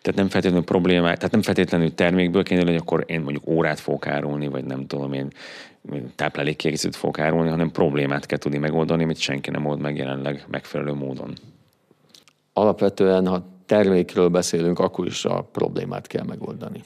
tehát 0.02 0.16
nem 0.16 0.30
feltétlenül 0.30 0.66
problémák, 0.66 1.16
tehát 1.16 1.32
nem 1.32 1.42
feltétlenül 1.42 1.94
termékből 1.94 2.44
kéne, 2.44 2.64
hogy 2.64 2.76
akkor 2.76 3.04
én 3.08 3.22
mondjuk 3.22 3.48
órát 3.48 3.80
fogok 3.80 4.08
árulni, 4.08 4.48
vagy 4.48 4.64
nem 4.64 4.88
tudom 4.88 5.14
én 5.14 5.28
táplálékkiegészítőt 6.16 6.96
fogok 6.96 7.20
árulni, 7.20 7.50
hanem 7.50 7.72
problémát 7.72 8.26
kell 8.26 8.38
tudni 8.38 8.58
megoldani, 8.58 9.04
amit 9.04 9.18
senki 9.18 9.50
nem 9.50 9.66
old 9.66 9.80
meg 9.80 9.98
jelenleg 9.98 10.46
megfelelő 10.48 10.94
módon. 10.94 11.34
Alapvetően, 12.54 13.28
ha 13.28 13.46
termékről 13.66 14.28
beszélünk, 14.28 14.80
akkor 14.80 15.06
is 15.06 15.26
a 15.26 15.42
problémát 15.42 16.08
kell 16.08 16.24
megoldani. 16.24 16.84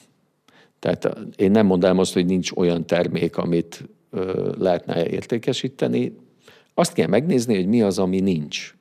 Tehát 0.78 1.16
én 1.36 1.50
nem 1.50 1.66
mondom 1.66 1.98
azt, 1.98 2.12
hogy 2.12 2.26
nincs 2.26 2.50
olyan 2.50 2.86
termék, 2.86 3.36
amit 3.36 3.88
ö, 4.10 4.52
lehetne 4.58 5.06
értékesíteni. 5.06 6.16
Azt 6.74 6.92
kell 6.92 7.06
megnézni, 7.06 7.54
hogy 7.54 7.66
mi 7.66 7.82
az, 7.82 7.98
ami 7.98 8.20
nincs. 8.20 8.74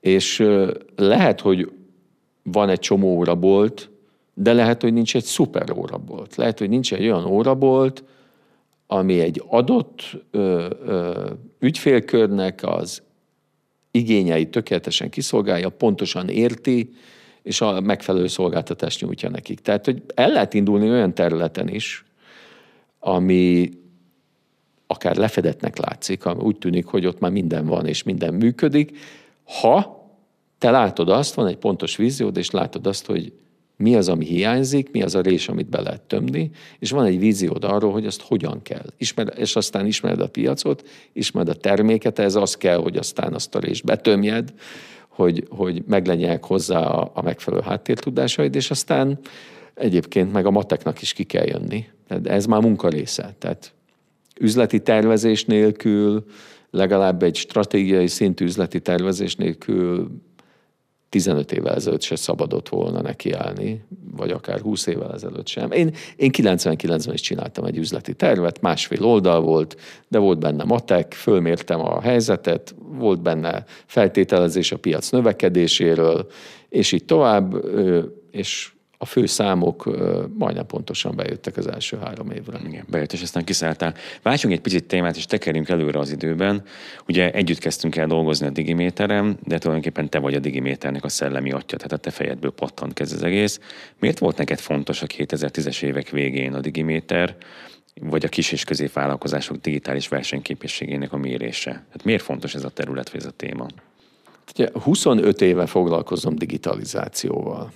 És 0.00 0.38
ö, 0.38 0.74
lehet, 0.96 1.40
hogy 1.40 1.70
van 2.52 2.68
egy 2.68 2.78
csomó 2.78 3.14
órabolt, 3.14 3.90
de 4.34 4.52
lehet, 4.52 4.82
hogy 4.82 4.92
nincs 4.92 5.16
egy 5.16 5.24
szuper 5.24 5.70
órabolt. 5.70 6.36
Lehet, 6.36 6.58
hogy 6.58 6.68
nincs 6.68 6.92
egy 6.92 7.02
olyan 7.02 7.24
órabolt, 7.24 8.04
ami 8.86 9.20
egy 9.20 9.42
adott 9.46 10.02
ö, 10.30 10.68
ö, 10.84 11.30
ügyfélkörnek 11.58 12.60
az 12.62 13.02
igényeit 13.90 14.50
tökéletesen 14.50 15.10
kiszolgálja, 15.10 15.68
pontosan 15.68 16.28
érti, 16.28 16.90
és 17.42 17.60
a 17.60 17.80
megfelelő 17.80 18.26
szolgáltatást 18.26 19.00
nyújtja 19.00 19.28
nekik. 19.28 19.60
Tehát, 19.60 19.84
hogy 19.84 20.02
el 20.14 20.30
lehet 20.30 20.54
indulni 20.54 20.90
olyan 20.90 21.14
területen 21.14 21.68
is, 21.68 22.04
ami 22.98 23.70
akár 24.86 25.16
lefedetnek 25.16 25.76
látszik, 25.76 26.24
ami 26.24 26.42
úgy 26.42 26.56
tűnik, 26.56 26.86
hogy 26.86 27.06
ott 27.06 27.18
már 27.18 27.30
minden 27.30 27.66
van 27.66 27.86
és 27.86 28.02
minden 28.02 28.34
működik, 28.34 28.98
ha 29.60 30.05
te 30.58 30.70
látod 30.70 31.08
azt, 31.08 31.34
van 31.34 31.46
egy 31.46 31.56
pontos 31.56 31.96
víziód, 31.96 32.36
és 32.36 32.50
látod 32.50 32.86
azt, 32.86 33.06
hogy 33.06 33.32
mi 33.76 33.96
az, 33.96 34.08
ami 34.08 34.24
hiányzik, 34.24 34.90
mi 34.90 35.02
az 35.02 35.14
a 35.14 35.20
rés, 35.20 35.48
amit 35.48 35.68
be 35.68 35.80
lehet 35.80 36.00
tömni, 36.00 36.50
és 36.78 36.90
van 36.90 37.04
egy 37.04 37.18
víziód 37.18 37.64
arról, 37.64 37.92
hogy 37.92 38.06
azt 38.06 38.22
hogyan 38.22 38.62
kell. 38.62 38.84
Ismer, 38.96 39.32
és 39.36 39.56
aztán 39.56 39.86
ismered 39.86 40.20
a 40.20 40.28
piacot, 40.28 40.88
ismered 41.12 41.48
a 41.48 41.54
terméket, 41.54 42.18
ez 42.18 42.34
az 42.34 42.56
kell, 42.56 42.76
hogy 42.76 42.96
aztán 42.96 43.34
azt 43.34 43.54
a 43.54 43.58
rést 43.58 43.84
betömjed, 43.84 44.52
hogy, 45.08 45.46
hogy 45.50 45.82
meglegyenek 45.86 46.44
hozzá 46.44 46.80
a, 46.80 47.10
a 47.14 47.22
megfelelő 47.22 47.62
háttértudásaid, 47.62 48.54
és 48.54 48.70
aztán 48.70 49.18
egyébként 49.74 50.32
meg 50.32 50.46
a 50.46 50.50
mateknak 50.50 51.02
is 51.02 51.12
ki 51.12 51.24
kell 51.24 51.46
jönni. 51.46 51.84
De 52.20 52.30
ez 52.30 52.46
már 52.46 52.60
munka 52.60 52.88
része. 52.88 53.34
Tehát 53.38 53.72
üzleti 54.40 54.80
tervezés 54.80 55.44
nélkül, 55.44 56.24
legalább 56.70 57.22
egy 57.22 57.36
stratégiai 57.36 58.06
szintű 58.06 58.44
üzleti 58.44 58.80
tervezés 58.80 59.36
nélkül 59.36 60.10
15 61.16 61.52
évvel 61.52 61.74
ezelőtt 61.74 62.02
se 62.02 62.16
szabadott 62.16 62.68
volna 62.68 63.00
nekiállni, 63.00 63.84
vagy 64.16 64.30
akár 64.30 64.60
20 64.60 64.86
évvel 64.86 65.12
ezelőtt 65.12 65.46
sem. 65.46 65.72
Én, 65.72 65.94
én 66.16 66.30
99-ben 66.32 67.14
is 67.14 67.20
csináltam 67.20 67.64
egy 67.64 67.76
üzleti 67.76 68.14
tervet, 68.14 68.60
másfél 68.60 69.04
oldal 69.04 69.40
volt, 69.40 69.76
de 70.08 70.18
volt 70.18 70.38
benne 70.38 70.64
matek, 70.64 71.12
fölmértem 71.12 71.80
a 71.80 72.00
helyzetet, 72.00 72.74
volt 72.78 73.22
benne 73.22 73.64
feltételezés 73.86 74.72
a 74.72 74.76
piac 74.76 75.10
növekedéséről, 75.10 76.26
és 76.68 76.92
így 76.92 77.04
tovább, 77.04 77.54
és 78.30 78.72
a 78.98 79.04
fő 79.04 79.26
számok 79.26 79.84
majdnem 80.38 80.66
pontosan 80.66 81.16
bejöttek 81.16 81.56
az 81.56 81.66
első 81.66 81.96
három 81.96 82.30
évre. 82.30 82.60
Igen, 82.66 82.84
bejött, 82.88 83.12
és 83.12 83.22
aztán 83.22 83.44
kiszálltál. 83.44 83.94
Váltsunk 84.22 84.54
egy 84.54 84.60
picit 84.60 84.84
témát, 84.84 85.16
és 85.16 85.26
tekerjünk 85.26 85.68
előre 85.68 85.98
az 85.98 86.10
időben. 86.10 86.62
Ugye 87.08 87.32
együtt 87.32 87.58
kezdtünk 87.58 87.96
el 87.96 88.06
dolgozni 88.06 88.46
a 88.46 88.50
Digiméterem, 88.50 89.36
de 89.44 89.58
tulajdonképpen 89.58 90.08
te 90.08 90.18
vagy 90.18 90.34
a 90.34 90.38
Digiméternek 90.38 91.04
a 91.04 91.08
szellemi 91.08 91.52
atya, 91.52 91.76
tehát 91.76 91.92
a 91.92 91.96
te 91.96 92.10
fejedből 92.10 92.50
pattant 92.52 92.92
kezd 92.92 93.14
az 93.14 93.22
egész. 93.22 93.60
Miért 93.98 94.18
volt 94.18 94.36
neked 94.36 94.58
fontos 94.58 95.02
a 95.02 95.06
2010-es 95.06 95.82
évek 95.82 96.10
végén 96.10 96.54
a 96.54 96.60
Digiméter, 96.60 97.36
vagy 98.00 98.24
a 98.24 98.28
kis 98.28 98.52
és 98.52 98.64
középvállalkozások 98.64 99.56
digitális 99.56 100.08
versenyképességének 100.08 101.12
a 101.12 101.16
mérése? 101.16 101.70
Hát 101.70 102.04
miért 102.04 102.22
fontos 102.22 102.54
ez 102.54 102.64
a 102.64 102.68
terület, 102.68 103.10
vagy 103.10 103.20
ez 103.20 103.26
a 103.26 103.30
téma? 103.30 103.66
25 104.82 105.40
éve 105.40 105.66
foglalkozom 105.66 106.36
digitalizációval 106.36 107.72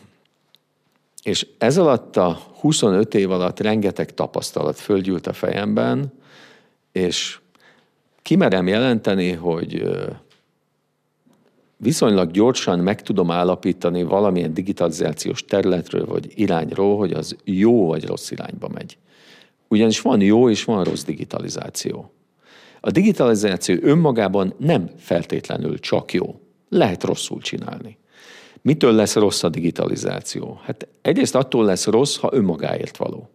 És 1.23 1.47
ez 1.59 1.79
alatt 1.79 2.17
a 2.17 2.41
25 2.61 3.15
év 3.15 3.31
alatt 3.31 3.61
rengeteg 3.61 4.15
tapasztalat 4.15 4.79
földgyűlt 4.79 5.27
a 5.27 5.33
fejemben, 5.33 6.13
és 6.93 7.39
kimerem 8.23 8.67
jelenteni, 8.67 9.33
hogy 9.33 9.83
viszonylag 11.77 12.31
gyorsan 12.31 12.79
meg 12.79 13.03
tudom 13.03 13.31
állapítani 13.31 14.03
valamilyen 14.03 14.55
digitalizációs 14.55 15.45
területről 15.45 16.07
vagy 16.07 16.33
irányról, 16.35 16.97
hogy 16.97 17.13
az 17.13 17.37
jó 17.45 17.87
vagy 17.87 18.07
rossz 18.07 18.31
irányba 18.31 18.69
megy. 18.69 18.99
Ugyanis 19.69 20.01
van 20.01 20.21
jó 20.21 20.51
és 20.51 20.65
van 20.65 20.85
rossz 20.85 21.05
digitalizáció. 21.05 22.13
A 22.81 22.91
digitalizáció 22.91 23.77
önmagában 23.81 24.55
nem 24.59 24.91
feltétlenül 24.97 25.79
csak 25.79 26.13
jó. 26.13 26.41
Lehet 26.69 27.05
rosszul 27.05 27.41
csinálni. 27.41 27.99
Mitől 28.63 28.93
lesz 28.93 29.15
rossz 29.15 29.43
a 29.43 29.49
digitalizáció? 29.49 30.61
Hát 30.63 30.89
egyrészt 31.03 31.35
attól 31.35 31.65
lesz 31.65 31.87
rossz, 31.87 32.17
ha 32.17 32.31
önmagáért 32.33 32.97
való. 32.97 33.31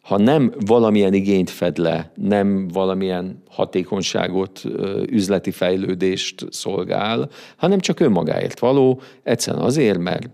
Ha 0.00 0.18
nem 0.18 0.52
valamilyen 0.66 1.14
igényt 1.14 1.50
fed 1.50 1.76
le, 1.76 2.12
nem 2.14 2.68
valamilyen 2.68 3.42
hatékonyságot, 3.48 4.62
üzleti 5.06 5.50
fejlődést 5.50 6.46
szolgál, 6.50 7.30
hanem 7.56 7.78
csak 7.80 8.00
önmagáért 8.00 8.58
való, 8.58 9.00
egyszerűen 9.22 9.62
azért, 9.62 9.98
mert 9.98 10.28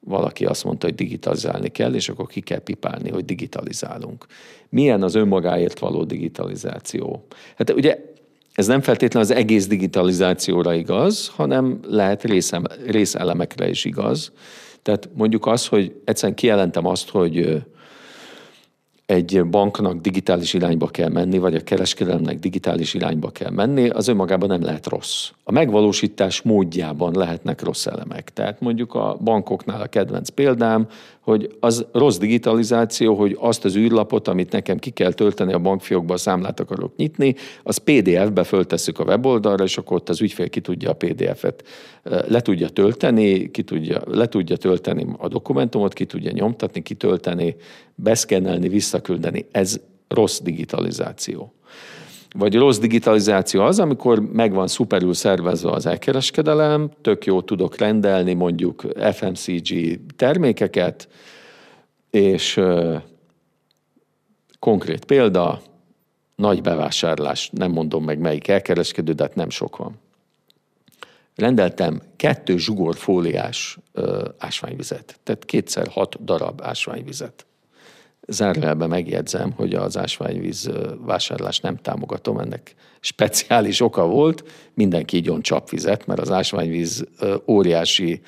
valaki 0.00 0.44
azt 0.44 0.64
mondta, 0.64 0.86
hogy 0.86 0.94
digitalizálni 0.94 1.68
kell, 1.68 1.94
és 1.94 2.08
akkor 2.08 2.26
ki 2.26 2.40
kell 2.40 2.58
pipálni, 2.58 3.10
hogy 3.10 3.24
digitalizálunk. 3.24 4.26
Milyen 4.68 5.02
az 5.02 5.14
önmagáért 5.14 5.78
való 5.78 6.04
digitalizáció? 6.04 7.26
Hát 7.56 7.70
ugye 7.70 8.14
ez 8.56 8.66
nem 8.66 8.80
feltétlenül 8.80 9.30
az 9.30 9.36
egész 9.36 9.66
digitalizációra 9.66 10.74
igaz, 10.74 11.28
hanem 11.28 11.78
lehet 11.88 12.24
részem, 12.24 12.64
részelemekre 12.86 13.68
is 13.68 13.84
igaz. 13.84 14.32
Tehát 14.82 15.08
mondjuk 15.14 15.46
az, 15.46 15.66
hogy 15.66 16.00
egyszerűen 16.04 16.36
kijelentem 16.36 16.86
azt, 16.86 17.08
hogy 17.08 17.64
egy 19.06 19.46
banknak 19.46 20.00
digitális 20.00 20.54
irányba 20.54 20.86
kell 20.86 21.08
menni, 21.08 21.38
vagy 21.38 21.54
a 21.54 21.60
kereskedelemnek 21.60 22.38
digitális 22.38 22.94
irányba 22.94 23.30
kell 23.30 23.50
menni, 23.50 23.88
az 23.88 24.08
önmagában 24.08 24.48
nem 24.48 24.62
lehet 24.62 24.88
rossz. 24.88 25.30
A 25.44 25.52
megvalósítás 25.52 26.42
módjában 26.42 27.12
lehetnek 27.14 27.62
rossz 27.62 27.86
elemek. 27.86 28.32
Tehát 28.32 28.60
mondjuk 28.60 28.94
a 28.94 29.16
bankoknál 29.24 29.80
a 29.80 29.86
kedvenc 29.86 30.28
példám, 30.28 30.88
hogy 31.26 31.56
az 31.60 31.86
rossz 31.92 32.18
digitalizáció, 32.18 33.14
hogy 33.14 33.36
azt 33.40 33.64
az 33.64 33.76
űrlapot, 33.76 34.28
amit 34.28 34.52
nekem 34.52 34.78
ki 34.78 34.90
kell 34.90 35.12
tölteni 35.12 35.52
a 35.52 35.58
bankfiókba, 35.58 36.14
a 36.14 36.16
számlát 36.16 36.60
akarok 36.60 36.96
nyitni, 36.96 37.34
az 37.62 37.76
PDF-be 37.76 38.44
föltesszük 38.44 38.98
a 38.98 39.04
weboldalra, 39.04 39.64
és 39.64 39.78
akkor 39.78 39.96
ott 39.96 40.08
az 40.08 40.20
ügyfél 40.20 40.48
ki 40.48 40.60
tudja 40.60 40.90
a 40.90 40.94
PDF-et 40.94 41.64
le 42.02 42.40
tudja 42.40 42.68
tölteni, 42.68 43.50
ki 43.50 43.62
tudja, 43.62 44.02
le 44.06 44.28
tudja 44.28 44.56
tölteni 44.56 45.06
a 45.18 45.28
dokumentumot, 45.28 45.92
ki 45.92 46.04
tudja 46.04 46.30
nyomtatni, 46.30 46.82
kitölteni, 46.82 47.56
beszkennelni, 47.94 48.68
visszaküldeni. 48.68 49.46
Ez 49.50 49.80
rossz 50.08 50.40
digitalizáció. 50.40 51.52
Vagy 52.38 52.54
rossz 52.54 52.78
digitalizáció 52.78 53.62
az, 53.62 53.78
amikor 53.78 54.20
megvan 54.20 54.68
szuperül 54.68 55.14
szervezve 55.14 55.70
az 55.70 55.86
elkereskedelem, 55.86 56.90
tök 57.00 57.24
jó 57.24 57.42
tudok 57.42 57.76
rendelni 57.76 58.34
mondjuk 58.34 58.84
FMCG 59.12 60.00
termékeket, 60.16 61.08
és 62.10 62.60
konkrét 64.58 65.04
példa, 65.04 65.60
nagy 66.34 66.62
bevásárlás, 66.62 67.50
nem 67.52 67.70
mondom 67.70 68.04
meg 68.04 68.18
melyik 68.18 68.48
elkereskedő, 68.48 69.12
de 69.12 69.22
hát 69.22 69.34
nem 69.34 69.50
sok 69.50 69.76
van. 69.76 69.98
Rendeltem 71.34 72.02
kettő 72.16 72.58
zsugorfóliás 72.58 73.78
ásványvizet, 74.38 75.18
tehát 75.22 75.44
kétszer 75.44 75.88
hat 75.88 76.24
darab 76.24 76.60
ásványvizet. 76.62 77.46
Zárójelben 78.28 78.88
megjegyzem, 78.88 79.52
hogy 79.52 79.74
az 79.74 79.96
ásványvíz 79.96 80.70
vásárlást 81.00 81.62
nem 81.62 81.76
támogatom, 81.76 82.38
ennek 82.38 82.74
speciális 83.00 83.80
oka 83.80 84.06
volt, 84.06 84.44
mindenki 84.74 85.16
igyon 85.16 85.42
csapvizet, 85.42 86.06
mert 86.06 86.20
az 86.20 86.30
ásványvíz 86.30 87.04
óriási 87.46 88.20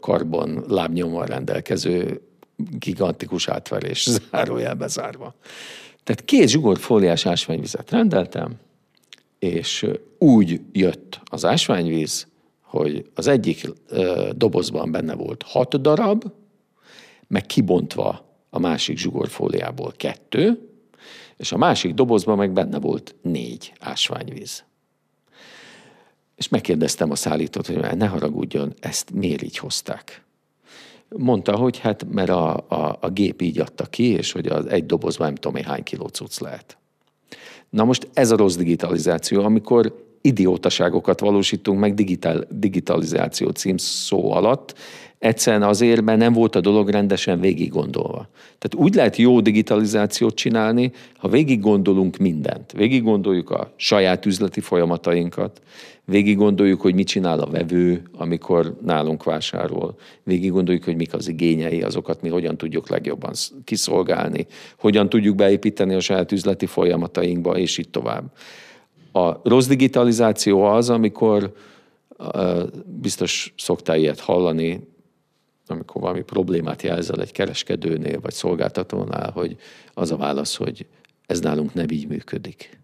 karbon 0.00 0.64
lábnyommal 0.68 1.26
rendelkező 1.26 2.20
gigantikus 2.78 3.48
átverés, 3.48 4.08
zárójelbe 4.30 4.86
zárva. 4.86 5.34
Tehát 6.04 6.24
két 6.24 6.48
zsugorfóliás 6.48 7.26
ásványvizet 7.26 7.90
rendeltem, 7.90 8.52
és 9.38 9.86
úgy 10.18 10.60
jött 10.72 11.20
az 11.24 11.44
ásványvíz, 11.44 12.26
hogy 12.62 13.10
az 13.14 13.26
egyik 13.26 13.72
dobozban 14.32 14.90
benne 14.90 15.14
volt 15.14 15.42
hat 15.42 15.80
darab, 15.80 16.24
meg 17.26 17.46
kibontva 17.46 18.27
a 18.50 18.58
másik 18.58 18.98
zsugorfóliából 18.98 19.92
kettő, 19.96 20.68
és 21.36 21.52
a 21.52 21.56
másik 21.56 21.94
dobozban 21.94 22.36
meg 22.36 22.52
benne 22.52 22.78
volt 22.78 23.14
négy 23.22 23.72
ásványvíz. 23.80 24.64
És 26.36 26.48
megkérdeztem 26.48 27.10
a 27.10 27.14
szállítót, 27.14 27.66
hogy 27.66 27.96
ne 27.96 28.06
haragudjon, 28.06 28.74
ezt 28.80 29.10
miért 29.10 29.42
így 29.42 29.58
hozták? 29.58 30.22
Mondta, 31.08 31.56
hogy 31.56 31.78
hát 31.78 32.06
mert 32.10 32.28
a, 32.28 32.56
a, 32.56 32.98
a 33.00 33.10
gép 33.10 33.42
így 33.42 33.60
adta 33.60 33.86
ki, 33.86 34.04
és 34.04 34.32
hogy 34.32 34.46
az 34.46 34.66
egy 34.66 34.86
dobozban 34.86 35.26
nem 35.26 35.36
tudom 35.36 35.62
hány 35.62 35.82
kiló 35.82 36.06
cucc 36.06 36.38
lehet. 36.38 36.78
Na 37.70 37.84
most 37.84 38.08
ez 38.12 38.30
a 38.30 38.36
rossz 38.36 38.56
digitalizáció, 38.56 39.42
amikor 39.42 40.06
idiótaságokat 40.20 41.20
valósítunk 41.20 41.80
meg 41.80 41.94
digitál, 41.94 42.46
digitalizáció 42.50 43.50
szó 43.76 44.32
alatt, 44.32 44.74
egyszerűen 45.18 45.62
azért, 45.62 46.02
mert 46.02 46.18
nem 46.18 46.32
volt 46.32 46.56
a 46.56 46.60
dolog 46.60 46.88
rendesen 46.88 47.40
végig 47.40 47.70
gondolva. 47.70 48.28
Tehát 48.58 48.86
úgy 48.86 48.94
lehet 48.94 49.16
jó 49.16 49.40
digitalizációt 49.40 50.34
csinálni, 50.34 50.92
ha 51.16 51.28
végig 51.28 51.60
gondolunk 51.60 52.16
mindent. 52.16 52.72
Végig 52.72 53.02
gondoljuk 53.02 53.50
a 53.50 53.72
saját 53.76 54.26
üzleti 54.26 54.60
folyamatainkat, 54.60 55.60
végig 56.04 56.36
gondoljuk, 56.36 56.80
hogy 56.80 56.94
mit 56.94 57.06
csinál 57.06 57.40
a 57.40 57.50
vevő, 57.50 58.02
amikor 58.16 58.76
nálunk 58.84 59.24
vásárol, 59.24 59.94
végig 60.22 60.50
gondoljuk, 60.50 60.84
hogy 60.84 60.96
mik 60.96 61.14
az 61.14 61.28
igényei, 61.28 61.82
azokat 61.82 62.22
mi 62.22 62.28
hogyan 62.28 62.56
tudjuk 62.56 62.88
legjobban 62.88 63.32
kiszolgálni, 63.64 64.46
hogyan 64.78 65.08
tudjuk 65.08 65.36
beépíteni 65.36 65.94
a 65.94 66.00
saját 66.00 66.32
üzleti 66.32 66.66
folyamatainkba, 66.66 67.58
és 67.58 67.78
így 67.78 67.88
tovább. 67.88 68.24
A 69.12 69.48
rossz 69.48 69.66
digitalizáció 69.66 70.62
az, 70.62 70.90
amikor 70.90 71.52
biztos 73.00 73.54
szoktál 73.56 73.98
ilyet 73.98 74.20
hallani, 74.20 74.80
amikor 75.70 76.00
valami 76.00 76.22
problémát 76.22 76.82
jelzel 76.82 77.20
egy 77.20 77.32
kereskedőnél 77.32 78.20
vagy 78.20 78.32
szolgáltatónál, 78.32 79.30
hogy 79.30 79.56
az 79.94 80.10
a 80.10 80.16
válasz, 80.16 80.56
hogy 80.56 80.86
ez 81.26 81.40
nálunk 81.40 81.74
nem 81.74 81.90
így 81.90 82.08
működik. 82.08 82.78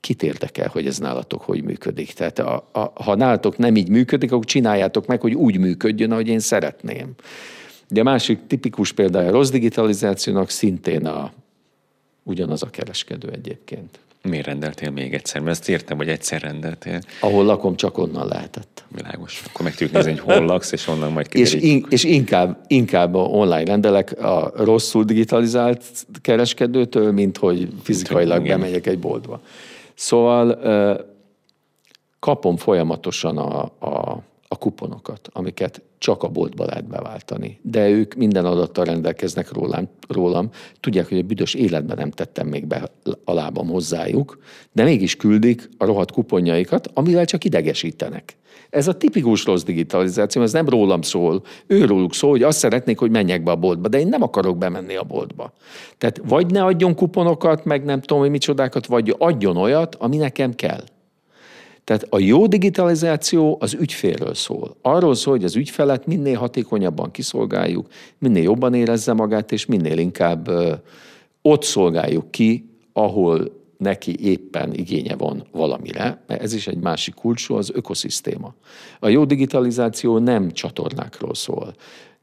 Kit 0.00 0.22
érdekel, 0.22 0.68
hogy 0.68 0.86
ez 0.86 0.98
nálatok 0.98 1.42
hogy 1.42 1.62
működik? 1.62 2.12
Tehát 2.12 2.38
a, 2.38 2.68
a, 2.72 3.02
ha 3.02 3.14
nálatok 3.14 3.56
nem 3.56 3.76
így 3.76 3.88
működik, 3.88 4.32
akkor 4.32 4.44
csináljátok 4.44 5.06
meg, 5.06 5.20
hogy 5.20 5.34
úgy 5.34 5.58
működjön, 5.58 6.12
ahogy 6.12 6.28
én 6.28 6.40
szeretném. 6.40 7.14
De 7.88 8.00
a 8.00 8.04
másik 8.04 8.46
tipikus 8.46 8.92
példája 8.92 9.28
a 9.28 9.32
rossz 9.32 9.50
digitalizációnak 9.50 10.50
szintén 10.50 11.06
a, 11.06 11.32
ugyanaz 12.22 12.62
a 12.62 12.70
kereskedő 12.70 13.28
egyébként. 13.28 13.98
Miért 14.22 14.46
rendeltél 14.46 14.90
még 14.90 15.14
egyszer? 15.14 15.40
Mert 15.40 15.58
ezt 15.58 15.68
értem, 15.68 15.96
hogy 15.96 16.08
egyszer 16.08 16.40
rendeltél. 16.40 17.00
Ahol 17.20 17.44
lakom, 17.44 17.76
csak 17.76 17.98
onnan 17.98 18.26
lehetett. 18.26 18.84
Világos. 18.88 19.42
Akkor 19.46 19.64
meg 19.64 19.74
tudjuk 19.74 19.92
nézni, 19.92 20.10
hogy 20.10 20.20
hol 20.20 20.44
laksz, 20.44 20.72
és 20.72 20.88
onnan 20.88 21.12
majd 21.12 21.26
és, 21.32 21.54
in, 21.54 21.86
és 21.88 22.04
inkább, 22.04 22.64
inkább 22.66 23.14
online 23.14 23.64
rendelek 23.64 24.22
a 24.22 24.52
rosszul 24.56 25.04
digitalizált 25.04 25.84
kereskedőtől, 26.20 27.12
mint 27.12 27.36
hogy 27.36 27.68
fizikailag 27.82 28.46
bemegyek 28.46 28.86
egy 28.86 28.98
boltba. 28.98 29.40
Szóval 29.94 30.58
kapom 32.18 32.56
folyamatosan 32.56 33.38
a, 33.38 33.62
a 33.62 34.22
a 34.52 34.56
kuponokat, 34.56 35.28
amiket 35.32 35.82
csak 35.98 36.22
a 36.22 36.28
boltba 36.28 36.64
lehet 36.64 36.88
beváltani. 36.88 37.58
De 37.62 37.88
ők 37.88 38.14
minden 38.14 38.44
adattal 38.44 38.84
rendelkeznek 38.84 39.52
rólam, 39.52 39.88
rólam. 40.08 40.48
Tudják, 40.80 41.08
hogy 41.08 41.18
a 41.18 41.22
büdös 41.22 41.54
életben 41.54 41.96
nem 41.96 42.10
tettem 42.10 42.46
még 42.46 42.66
be 42.66 42.90
a 43.24 43.32
lábam 43.32 43.68
hozzájuk, 43.68 44.38
de 44.72 44.84
mégis 44.84 45.16
küldik 45.16 45.68
a 45.78 45.84
rohadt 45.84 46.10
kuponjaikat, 46.10 46.90
amivel 46.94 47.24
csak 47.24 47.44
idegesítenek. 47.44 48.36
Ez 48.70 48.88
a 48.88 48.96
tipikus 48.96 49.44
rossz 49.44 49.62
digitalizáció, 49.62 50.42
ez 50.42 50.52
nem 50.52 50.68
rólam 50.68 51.02
szól, 51.02 51.42
őróluk 51.66 52.14
szól, 52.14 52.30
hogy 52.30 52.42
azt 52.42 52.58
szeretnék, 52.58 52.98
hogy 52.98 53.10
menjek 53.10 53.42
be 53.42 53.50
a 53.50 53.56
boltba, 53.56 53.88
de 53.88 53.98
én 53.98 54.08
nem 54.08 54.22
akarok 54.22 54.58
bemenni 54.58 54.96
a 54.96 55.02
boltba. 55.02 55.52
Tehát 55.98 56.20
vagy 56.28 56.50
ne 56.50 56.64
adjon 56.64 56.94
kuponokat, 56.94 57.64
meg 57.64 57.84
nem 57.84 58.00
tudom, 58.00 58.22
hogy 58.22 58.30
micsodákat, 58.30 58.86
vagy 58.86 59.14
adjon 59.18 59.56
olyat, 59.56 59.94
ami 59.94 60.16
nekem 60.16 60.54
kell. 60.54 60.84
Tehát 61.92 62.06
a 62.10 62.18
jó 62.18 62.46
digitalizáció 62.46 63.56
az 63.60 63.74
ügyfélről 63.74 64.34
szól. 64.34 64.76
Arról 64.82 65.14
szól, 65.14 65.34
hogy 65.34 65.44
az 65.44 65.56
ügyfelet 65.56 66.06
minél 66.06 66.38
hatékonyabban 66.38 67.10
kiszolgáljuk, 67.10 67.86
minél 68.18 68.42
jobban 68.42 68.74
érezze 68.74 69.12
magát, 69.12 69.52
és 69.52 69.66
minél 69.66 69.98
inkább 69.98 70.50
ott 71.42 71.62
szolgáljuk 71.62 72.30
ki, 72.30 72.68
ahol 72.92 73.60
neki 73.78 74.30
éppen 74.30 74.74
igénye 74.74 75.16
van 75.16 75.46
valamire, 75.50 76.22
mert 76.26 76.42
ez 76.42 76.52
is 76.52 76.66
egy 76.66 76.78
másik 76.78 77.14
kulcsú, 77.14 77.54
az 77.54 77.70
ökoszisztéma. 77.74 78.54
A 79.00 79.08
jó 79.08 79.24
digitalizáció 79.24 80.18
nem 80.18 80.50
csatornákról 80.50 81.34
szól. 81.34 81.74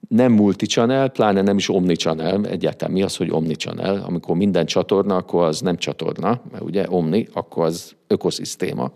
Nem 0.08 0.32
multichannel, 0.32 1.10
pláne 1.10 1.41
nem 1.41 1.58
is 1.58 1.69
omnichannel, 1.69 2.45
egyáltalán 2.45 2.93
mi 2.93 3.01
az, 3.01 3.15
hogy 3.15 3.32
omnichannel, 3.32 4.03
amikor 4.08 4.36
minden 4.36 4.65
csatorna, 4.65 5.15
akkor 5.15 5.43
az 5.43 5.62
nem 5.62 5.77
csatorna, 5.77 6.41
mert 6.51 6.63
ugye 6.63 6.86
omni, 6.89 7.27
akkor 7.34 7.65
az 7.65 7.95
ökoszisztéma. 8.08 8.91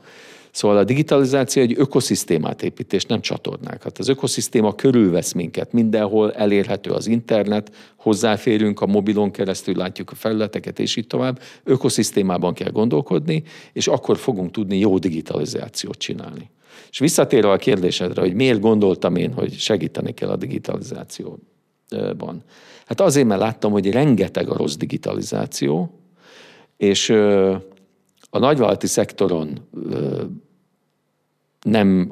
Szóval 0.54 0.78
a 0.78 0.84
digitalizáció 0.84 1.62
egy 1.62 1.74
ökoszisztémát 1.78 2.64
épít, 2.64 2.94
és 2.94 3.06
nem 3.06 3.22
csatornákat. 3.22 3.98
Az 3.98 4.08
ökoszisztéma 4.08 4.76
körülvesz 4.76 5.32
minket, 5.32 5.72
mindenhol 5.72 6.34
elérhető 6.34 6.92
az 6.92 7.08
internet, 7.08 7.76
hozzáférünk 7.96 8.82
a 8.82 8.86
mobilon 8.86 9.32
keresztül, 9.32 9.76
látjuk 9.76 10.12
a 10.12 10.16
felületeket, 10.16 10.80
és 10.80 10.96
így 10.96 11.08
tovább. 11.08 11.40
Ökoszisztémában 11.64 12.54
kell 12.54 12.72
gondolkodni, 12.72 13.44
és 13.72 13.88
akkor 13.88 14.18
fogunk 14.18 14.52
tudni 14.52 14.78
jó 14.78 14.98
digitalizációt 14.98 15.98
csinálni. 15.98 16.50
És 16.90 17.00
visszatérve 17.00 17.52
a 17.52 17.58
kérdésedre, 17.58 18.22
hogy 18.22 18.34
miért 18.34 18.60
gondoltam 18.60 19.16
én, 19.16 19.34
hogy 19.34 19.54
segíteni 19.54 20.14
kell 20.14 20.30
a 20.30 20.36
digitalizációban. 20.36 22.44
Hát 22.86 23.02
azért, 23.02 23.28
mert 23.28 23.42
láttam, 23.42 23.72
hogy 23.72 23.92
rengeteg 23.92 24.50
a 24.50 24.58
rossz 24.58 24.76
digitalizáció, 24.76 26.00
és 26.78 27.10
a 28.30 28.40
nagyvállalati 28.40 28.88
szektoron 28.88 29.60
nem 31.64 32.12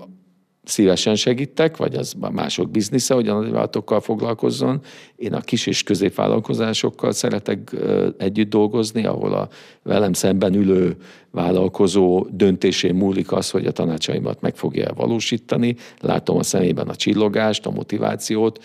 szívesen 0.64 1.16
segítek, 1.16 1.78
vagy 1.78 1.96
az 1.96 2.16
mások 2.32 2.70
biznisze, 2.70 3.14
hogy 3.14 3.28
a 3.28 3.34
nagyvállalatokkal 3.34 4.00
foglalkozzon. 4.00 4.82
Én 5.16 5.34
a 5.34 5.40
kis 5.40 5.68
és 5.68 5.84
középvállalkozásokkal 5.84 7.12
szeretek 7.12 7.76
együtt 8.18 8.50
dolgozni, 8.50 9.06
ahol 9.06 9.34
a 9.34 9.50
velem 9.84 10.14
szemben 10.14 10.54
ülő 10.54 10.96
vállalkozó 11.32 12.28
döntésén 12.32 12.96
múlik 12.96 13.32
az, 13.32 13.50
hogy 13.50 13.66
a 13.66 13.72
tanácsaimat 13.72 14.42
meg 14.42 14.56
fogja 14.56 14.94
valósítani. 14.96 15.76
Látom 16.00 16.38
a 16.38 16.44
szemében 16.44 16.88
a 16.88 16.96
csillogást, 16.96 17.66
a 17.66 17.72
motivációt, 17.72 18.64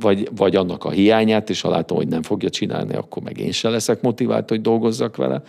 vagy, 0.00 0.28
vagy 0.36 0.56
annak 0.56 0.84
a 0.84 0.90
hiányát, 0.90 1.50
és 1.50 1.60
ha 1.60 1.68
látom, 1.70 1.96
hogy 1.96 2.08
nem 2.08 2.22
fogja 2.22 2.50
csinálni, 2.50 2.94
akkor 2.94 3.22
meg 3.22 3.38
én 3.38 3.52
se 3.52 3.68
leszek 3.68 4.00
motivált, 4.00 4.48
hogy 4.48 4.60
dolgozzak 4.60 5.16
vele. 5.16 5.42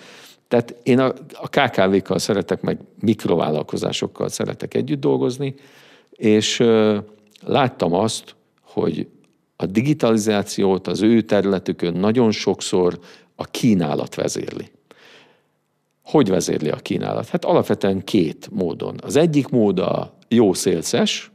Tehát 0.53 0.75
én 0.83 0.99
a, 0.99 1.13
a 1.33 1.47
KKV-kkal 1.47 2.19
szeretek, 2.19 2.61
meg 2.61 2.79
mikrovállalkozásokkal 2.99 4.29
szeretek 4.29 4.73
együtt 4.73 4.99
dolgozni, 4.99 5.55
és 6.11 6.59
ö, 6.59 6.97
láttam 7.41 7.93
azt, 7.93 8.35
hogy 8.61 9.07
a 9.55 9.65
digitalizációt 9.65 10.87
az 10.87 11.01
ő 11.01 11.21
területükön 11.21 11.93
nagyon 11.93 12.31
sokszor 12.31 12.99
a 13.35 13.43
kínálat 13.43 14.15
vezérli. 14.15 14.71
Hogy 16.03 16.29
vezérli 16.29 16.69
a 16.69 16.75
kínálat? 16.75 17.27
Hát 17.27 17.45
alapvetően 17.45 18.03
két 18.03 18.49
módon. 18.51 18.95
Az 19.01 19.15
egyik 19.15 19.47
mód 19.47 19.79
a 19.79 20.17
jó 20.27 20.53
szélszes, 20.53 21.31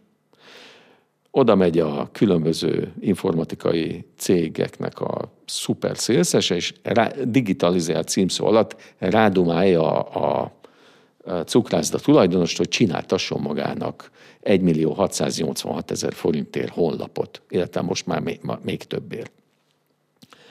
oda 1.31 1.55
megy 1.55 1.79
a 1.79 2.09
különböző 2.13 2.93
informatikai 3.01 4.05
cégeknek 4.17 5.01
a 5.01 5.33
szuper 5.47 5.99
szélszese, 5.99 6.55
és 6.55 6.73
rá, 6.83 7.13
digitalizált 7.25 8.09
címszó 8.09 8.47
alatt 8.47 8.77
rádumálja 8.99 10.01
a, 10.01 10.43
a 10.43 10.53
cukrászda 11.45 11.99
tulajdonost, 11.99 12.57
hogy 12.57 12.69
csináltasson 12.69 13.41
magának 13.41 14.11
1 14.41 14.61
millió 14.61 14.93
686 14.93 15.91
ezer 15.91 16.13
forintért 16.13 16.73
honlapot, 16.73 17.43
illetve 17.49 17.81
most 17.81 18.07
már 18.07 18.21
még, 18.21 18.41
még 18.63 18.83
többért 18.83 19.33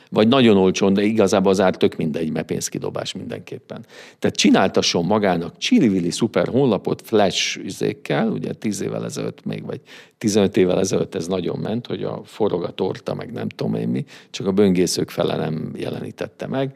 vagy 0.09 0.27
nagyon 0.27 0.57
olcsón, 0.57 0.93
de 0.93 1.01
igazából 1.03 1.51
az 1.51 1.59
ár 1.59 1.75
tök 1.75 1.95
mindegy, 1.95 2.31
mert 2.31 2.45
pénzkidobás 2.45 3.13
mindenképpen. 3.13 3.85
Tehát 4.19 4.35
csináltasson 4.35 5.05
magának 5.05 5.57
csili 5.57 6.11
szuper 6.11 6.47
honlapot 6.47 7.01
flash 7.01 7.57
üzékkel, 7.63 8.29
ugye 8.29 8.53
10 8.53 8.81
évvel 8.81 9.05
ezelőtt 9.05 9.45
még, 9.45 9.65
vagy 9.65 9.81
15 10.17 10.57
évvel 10.57 10.79
ezelőtt 10.79 11.15
ez 11.15 11.27
nagyon 11.27 11.59
ment, 11.59 11.87
hogy 11.87 12.03
a 12.03 12.21
forog 12.25 12.63
a 12.63 12.71
torta, 12.71 13.13
meg 13.13 13.31
nem 13.31 13.49
tudom 13.49 13.75
én 13.75 13.87
mi, 13.87 14.05
csak 14.29 14.47
a 14.47 14.51
böngészők 14.51 15.09
fele 15.09 15.35
nem 15.35 15.71
jelenítette 15.75 16.47
meg. 16.47 16.75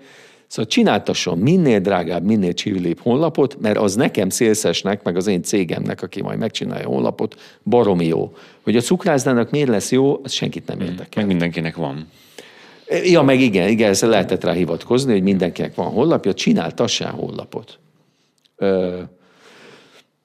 Szóval 0.52 0.72
csináltasson 0.72 1.38
minél 1.38 1.80
drágább, 1.80 2.24
minél 2.24 2.54
csivilibb 2.54 3.00
honlapot, 3.00 3.58
mert 3.60 3.78
az 3.78 3.96
nekem 3.96 4.30
szélszesnek, 4.30 5.04
meg 5.04 5.16
az 5.16 5.28
én 5.28 5.44
cégemnek, 5.44 6.02
aki 6.02 6.22
majd 6.22 6.40
megcsinálja 6.40 6.88
a 6.88 6.90
honlapot, 6.90 7.36
baromi 7.64 8.06
jó. 8.06 8.34
Hogy 8.62 8.76
a 8.76 8.82
cukrászdának 8.82 9.52
miért 9.52 9.70
lesz 9.70 9.92
jó, 9.92 10.20
az 10.24 10.32
senkit 10.32 10.68
nem 10.68 10.80
érdekel. 10.80 11.08
Meg 11.16 11.26
mindenkinek 11.26 11.76
van. 11.76 12.08
Ja, 13.04 13.22
meg 13.22 13.42
igen, 13.42 13.68
igen, 13.68 13.90
ezt 13.90 14.02
lehetett 14.02 14.44
rá 14.44 14.52
hivatkozni, 14.52 15.12
hogy 15.12 15.24
mindenkinek 15.24 15.76
van 15.76 15.88
honlapja, 15.88 16.34
csináltassál 16.34 17.12
honlapot. 17.12 17.80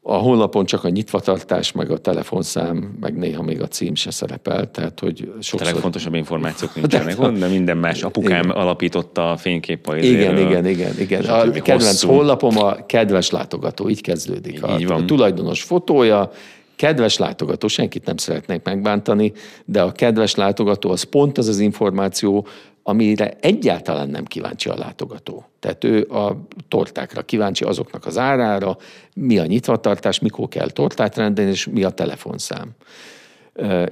A 0.03 0.15
honlapon 0.15 0.65
csak 0.65 0.85
a 0.85 0.89
nyitvatartás, 0.89 1.73
meg 1.73 1.91
a 1.91 1.99
telefonszám, 1.99 2.97
meg 3.01 3.17
néha 3.17 3.43
még 3.43 3.63
a 3.63 3.69
cím 3.69 3.95
se 3.95 4.11
szerepel, 4.11 4.71
tehát 4.71 5.01
hogy 5.01 5.33
sokszor... 5.41 5.69
A 5.69 5.71
legfontosabb 5.71 6.15
információk 6.15 6.75
nincsenek 6.77 7.19
de, 7.19 7.31
de 7.31 7.47
minden 7.47 7.77
más. 7.77 8.03
Apukám 8.03 8.45
igen. 8.45 8.57
alapította 8.57 9.31
a 9.31 9.37
fénykép 9.37 9.93
Igen, 10.01 10.39
igen, 10.39 10.67
igen, 10.67 10.99
igen. 10.99 11.25
A 11.25 11.51
kedvenc 11.51 11.83
hosszú. 11.83 12.09
honlapom 12.09 12.59
a 12.59 12.87
kedves 12.87 13.31
látogató, 13.31 13.89
így 13.89 14.01
kezdődik. 14.01 14.61
Így 14.79 14.85
a, 14.85 14.89
van. 14.89 15.03
a 15.03 15.05
tulajdonos 15.05 15.63
fotója, 15.63 16.31
Kedves 16.77 17.19
látogató, 17.19 17.69
senkit 17.69 18.05
nem 18.05 18.17
szeretnék 18.17 18.63
megbántani, 18.63 19.33
de 19.65 19.83
a 19.83 19.93
kedves 19.93 20.35
látogató 20.35 20.91
az 20.91 21.03
pont 21.03 21.39
az 21.39 21.49
az 21.49 21.59
információ, 21.59 22.47
amire 22.83 23.37
egyáltalán 23.41 24.09
nem 24.09 24.25
kíváncsi 24.25 24.69
a 24.69 24.79
látogató. 24.79 25.45
Tehát 25.61 25.85
ő 25.85 26.03
a 26.03 26.47
tortákra 26.69 27.23
kíváncsi, 27.23 27.65
azoknak 27.65 28.07
az 28.07 28.19
árára, 28.19 28.77
mi 29.15 29.39
a 29.39 29.47
nyitvatartás, 29.47 30.19
mikor 30.19 30.49
kell 30.49 30.71
tortát 30.71 31.17
rendelni, 31.17 31.51
és 31.51 31.67
mi 31.67 31.83
a 31.83 31.91
telefonszám 31.91 32.71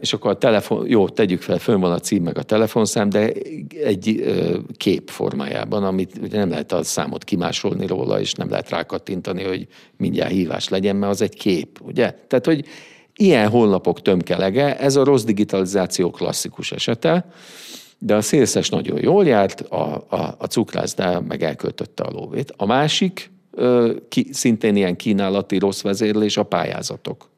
és 0.00 0.12
akkor 0.12 0.30
a 0.30 0.38
telefon, 0.38 0.88
jó, 0.88 1.08
tegyük 1.08 1.42
fel, 1.42 1.58
fönn 1.58 1.80
van 1.80 1.92
a 1.92 1.98
cím 1.98 2.22
meg 2.22 2.38
a 2.38 2.42
telefonszám, 2.42 3.08
de 3.08 3.32
egy 3.82 4.24
kép 4.76 5.10
formájában, 5.10 5.84
amit 5.84 6.18
ugye 6.22 6.38
nem 6.38 6.48
lehet 6.48 6.72
a 6.72 6.82
számot 6.82 7.24
kimásolni 7.24 7.86
róla, 7.86 8.20
és 8.20 8.32
nem 8.32 8.50
lehet 8.50 8.70
rákattintani, 8.70 9.42
hogy 9.42 9.66
mindjárt 9.96 10.30
hívás 10.30 10.68
legyen, 10.68 10.96
mert 10.96 11.12
az 11.12 11.22
egy 11.22 11.34
kép, 11.34 11.80
ugye? 11.82 12.10
Tehát, 12.10 12.46
hogy 12.46 12.64
ilyen 13.16 13.48
honlapok 13.48 14.02
tömkelege, 14.02 14.78
ez 14.78 14.96
a 14.96 15.04
rossz 15.04 15.24
digitalizáció 15.24 16.10
klasszikus 16.10 16.72
esete, 16.72 17.26
de 17.98 18.14
a 18.14 18.20
szélszes 18.20 18.68
nagyon 18.68 18.98
jól 19.02 19.26
járt, 19.26 19.60
a, 19.60 20.04
a, 20.08 20.34
a 20.38 20.46
cukrászda 20.46 21.20
meg 21.20 21.42
elköltötte 21.42 22.02
a 22.02 22.10
lóvét. 22.10 22.52
A 22.56 22.66
másik, 22.66 23.30
ki, 24.08 24.26
szintén 24.32 24.76
ilyen 24.76 24.96
kínálati 24.96 25.58
rossz 25.58 25.82
vezérlés, 25.82 26.36
a 26.36 26.42
pályázatok. 26.42 27.32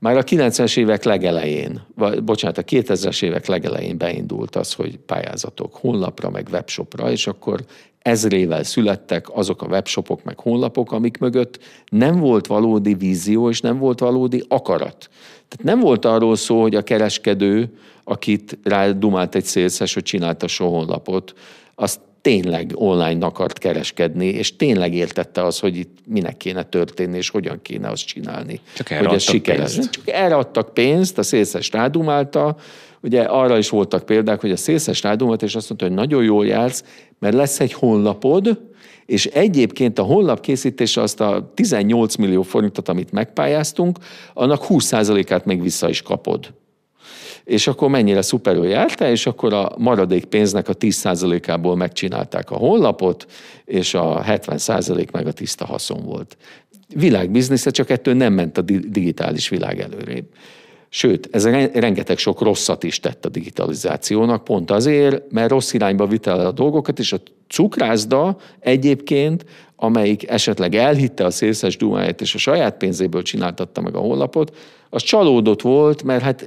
Már 0.00 0.16
a 0.16 0.24
90-es 0.24 0.76
évek 0.76 1.04
legelején, 1.04 1.80
vagy 1.94 2.22
bocsánat, 2.22 2.58
a 2.58 2.62
2000-es 2.62 3.22
évek 3.22 3.46
legelején 3.46 3.98
beindult 3.98 4.56
az, 4.56 4.72
hogy 4.72 4.98
pályázatok 4.98 5.74
honlapra, 5.74 6.30
meg 6.30 6.48
webshopra, 6.52 7.10
és 7.10 7.26
akkor 7.26 7.64
ezrével 7.98 8.62
születtek 8.62 9.36
azok 9.36 9.62
a 9.62 9.66
webshopok, 9.66 10.24
meg 10.24 10.38
honlapok, 10.38 10.92
amik 10.92 11.18
mögött 11.18 11.58
nem 11.88 12.18
volt 12.18 12.46
valódi 12.46 12.94
vízió, 12.94 13.48
és 13.48 13.60
nem 13.60 13.78
volt 13.78 13.98
valódi 13.98 14.44
akarat. 14.48 15.08
Tehát 15.48 15.62
nem 15.62 15.80
volt 15.80 16.04
arról 16.04 16.36
szó, 16.36 16.60
hogy 16.60 16.74
a 16.74 16.82
kereskedő, 16.82 17.78
akit 18.04 18.58
rádumált 18.62 19.34
egy 19.34 19.44
szélszes, 19.44 19.94
hogy 19.94 20.02
csinálta 20.02 20.46
a 20.58 20.62
honlapot, 20.62 21.34
azt 21.74 22.00
tényleg 22.20 22.72
online 22.74 23.26
akart 23.26 23.58
kereskedni, 23.58 24.26
és 24.26 24.56
tényleg 24.56 24.94
értette 24.94 25.44
az, 25.44 25.58
hogy 25.58 25.76
itt 25.76 25.98
minek 26.06 26.36
kéne 26.36 26.62
történni, 26.62 27.16
és 27.16 27.28
hogyan 27.28 27.58
kéne 27.62 27.88
azt 27.88 28.06
csinálni. 28.06 28.60
Csak 28.74 28.90
erre 28.90 29.06
hogy 29.06 29.14
ez 29.14 29.22
sikeres. 29.22 29.74
Pénzt. 29.74 29.90
Csak 29.90 30.08
erre 30.08 30.36
adtak 30.36 30.74
pénzt, 30.74 31.18
a 31.18 31.22
szélszes 31.22 31.70
rádumálta, 31.70 32.56
Ugye 33.02 33.22
arra 33.22 33.58
is 33.58 33.68
voltak 33.68 34.04
példák, 34.04 34.40
hogy 34.40 34.50
a 34.50 34.56
szélszes 34.56 35.02
rádumált, 35.02 35.42
és 35.42 35.54
azt 35.54 35.68
mondta, 35.68 35.86
hogy 35.86 35.96
nagyon 35.96 36.24
jól 36.24 36.46
jársz, 36.46 36.84
mert 37.18 37.34
lesz 37.34 37.60
egy 37.60 37.72
honlapod, 37.72 38.60
és 39.06 39.26
egyébként 39.26 39.98
a 39.98 40.02
honlap 40.02 40.40
készítése 40.40 41.00
azt 41.00 41.20
a 41.20 41.52
18 41.54 42.16
millió 42.16 42.42
forintot, 42.42 42.88
amit 42.88 43.12
megpályáztunk, 43.12 43.98
annak 44.34 44.64
20%-át 44.68 45.44
még 45.44 45.62
vissza 45.62 45.88
is 45.88 46.02
kapod 46.02 46.54
és 47.50 47.66
akkor 47.66 47.88
mennyire 47.88 48.22
szuperül 48.22 48.66
jártál, 48.66 49.10
és 49.10 49.26
akkor 49.26 49.52
a 49.52 49.72
maradék 49.78 50.24
pénznek 50.24 50.68
a 50.68 50.74
10%-ából 50.74 51.76
megcsinálták 51.76 52.50
a 52.50 52.56
honlapot, 52.56 53.26
és 53.64 53.94
a 53.94 54.24
70% 54.24 55.10
meg 55.12 55.26
a 55.26 55.32
tiszta 55.32 55.64
haszon 55.64 56.04
volt. 56.04 56.36
Világbiznisze, 56.94 57.70
csak 57.70 57.90
ettől 57.90 58.14
nem 58.14 58.32
ment 58.32 58.58
a 58.58 58.60
digitális 58.62 59.48
világ 59.48 59.80
előrébb. 59.80 60.24
Sőt, 60.88 61.28
ez 61.32 61.46
rengeteg 61.72 62.18
sok 62.18 62.40
rosszat 62.40 62.82
is 62.82 63.00
tett 63.00 63.24
a 63.24 63.28
digitalizációnak, 63.28 64.44
pont 64.44 64.70
azért, 64.70 65.32
mert 65.32 65.50
rossz 65.50 65.72
irányba 65.72 66.06
vitte 66.06 66.30
el 66.30 66.46
a 66.46 66.52
dolgokat, 66.52 66.98
és 66.98 67.12
a 67.12 67.20
cukrászda 67.48 68.36
egyébként, 68.60 69.44
amelyik 69.76 70.30
esetleg 70.30 70.74
elhitte 70.74 71.24
a 71.24 71.30
szélszes 71.30 71.76
dumáját, 71.76 72.20
és 72.20 72.34
a 72.34 72.38
saját 72.38 72.76
pénzéből 72.76 73.22
csináltatta 73.22 73.80
meg 73.80 73.94
a 73.94 73.98
honlapot, 73.98 74.56
az 74.90 75.02
csalódott 75.02 75.62
volt, 75.62 76.02
mert 76.02 76.22
hát 76.22 76.44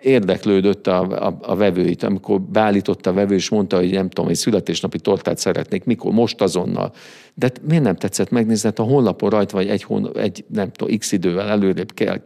érdeklődött 0.00 0.86
a, 0.86 1.26
a, 1.26 1.38
a 1.40 1.56
vevőit, 1.56 2.02
amikor 2.02 2.40
beállította 2.40 3.10
a 3.10 3.12
vevő, 3.12 3.34
és 3.34 3.48
mondta, 3.48 3.76
hogy 3.76 3.90
nem 3.90 4.08
tudom, 4.08 4.30
egy 4.30 4.36
születésnapi 4.36 4.98
tortát 4.98 5.38
szeretnék, 5.38 5.84
mikor, 5.84 6.12
most 6.12 6.40
azonnal. 6.40 6.92
De 7.34 7.50
miért 7.68 7.82
nem 7.82 7.96
tetszett 7.96 8.30
megnézni, 8.30 8.68
hát 8.68 8.78
a 8.78 8.82
honlapon 8.82 9.30
rajta 9.30 9.56
vagy 9.56 9.68
egy, 9.68 9.82
hónap, 9.82 10.16
egy 10.16 10.44
nem 10.48 10.70
tudom, 10.70 10.98
x 10.98 11.12
idővel 11.12 11.48
előrébb 11.48 11.92
kell 11.94 12.20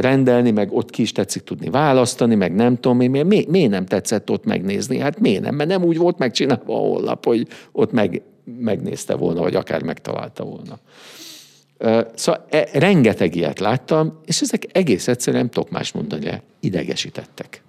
rendelni, 0.00 0.50
meg 0.50 0.72
ott 0.72 0.90
ki 0.90 1.02
is 1.02 1.12
tetszik 1.12 1.42
tudni 1.42 1.70
választani, 1.70 2.34
meg 2.34 2.54
nem 2.54 2.74
tudom, 2.74 2.96
miért, 2.96 3.26
miért, 3.26 3.48
miért 3.48 3.70
nem 3.70 3.86
tetszett 3.86 4.30
ott 4.30 4.44
megnézni? 4.44 4.98
Hát 4.98 5.20
miért 5.20 5.42
nem? 5.42 5.54
Mert 5.54 5.68
nem 5.68 5.84
úgy 5.84 5.96
volt 5.96 6.18
megcsinálva 6.18 6.74
a 6.74 6.78
honlap, 6.78 7.24
hogy 7.24 7.46
ott 7.72 7.92
meg, 7.92 8.22
megnézte 8.58 9.14
volna, 9.14 9.40
vagy 9.40 9.54
akár 9.54 9.82
megtalálta 9.82 10.44
volna. 10.44 10.78
Szóval 12.14 12.46
e, 12.50 12.68
rengeteg 12.72 13.34
ilyet 13.34 13.58
láttam, 13.58 14.20
és 14.24 14.40
ezek 14.40 14.66
egész 14.72 15.08
egyszerűen 15.08 15.42
nem 15.42 15.50
tudok 15.52 15.70
más 15.70 15.92
mondani, 15.92 16.42
idegesítettek. 16.60 17.62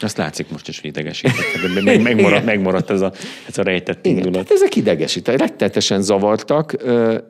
Azt 0.00 0.16
látszik 0.16 0.50
most 0.50 0.68
is, 0.68 0.80
hogy 0.80 0.90
idegesítettek, 0.90 1.72
de 1.74 1.82
meg, 1.82 2.02
megmaradt, 2.12 2.44
megmaradt 2.44 2.90
ez 2.90 3.00
a, 3.00 3.12
ez 3.48 3.58
a 3.58 3.62
rejtett 3.62 4.06
indulat. 4.06 4.44
Igen, 4.44 4.56
ezek 4.56 4.76
idegesítettek, 4.76 5.48
rettetesen 5.48 6.02
zavartak, 6.02 6.76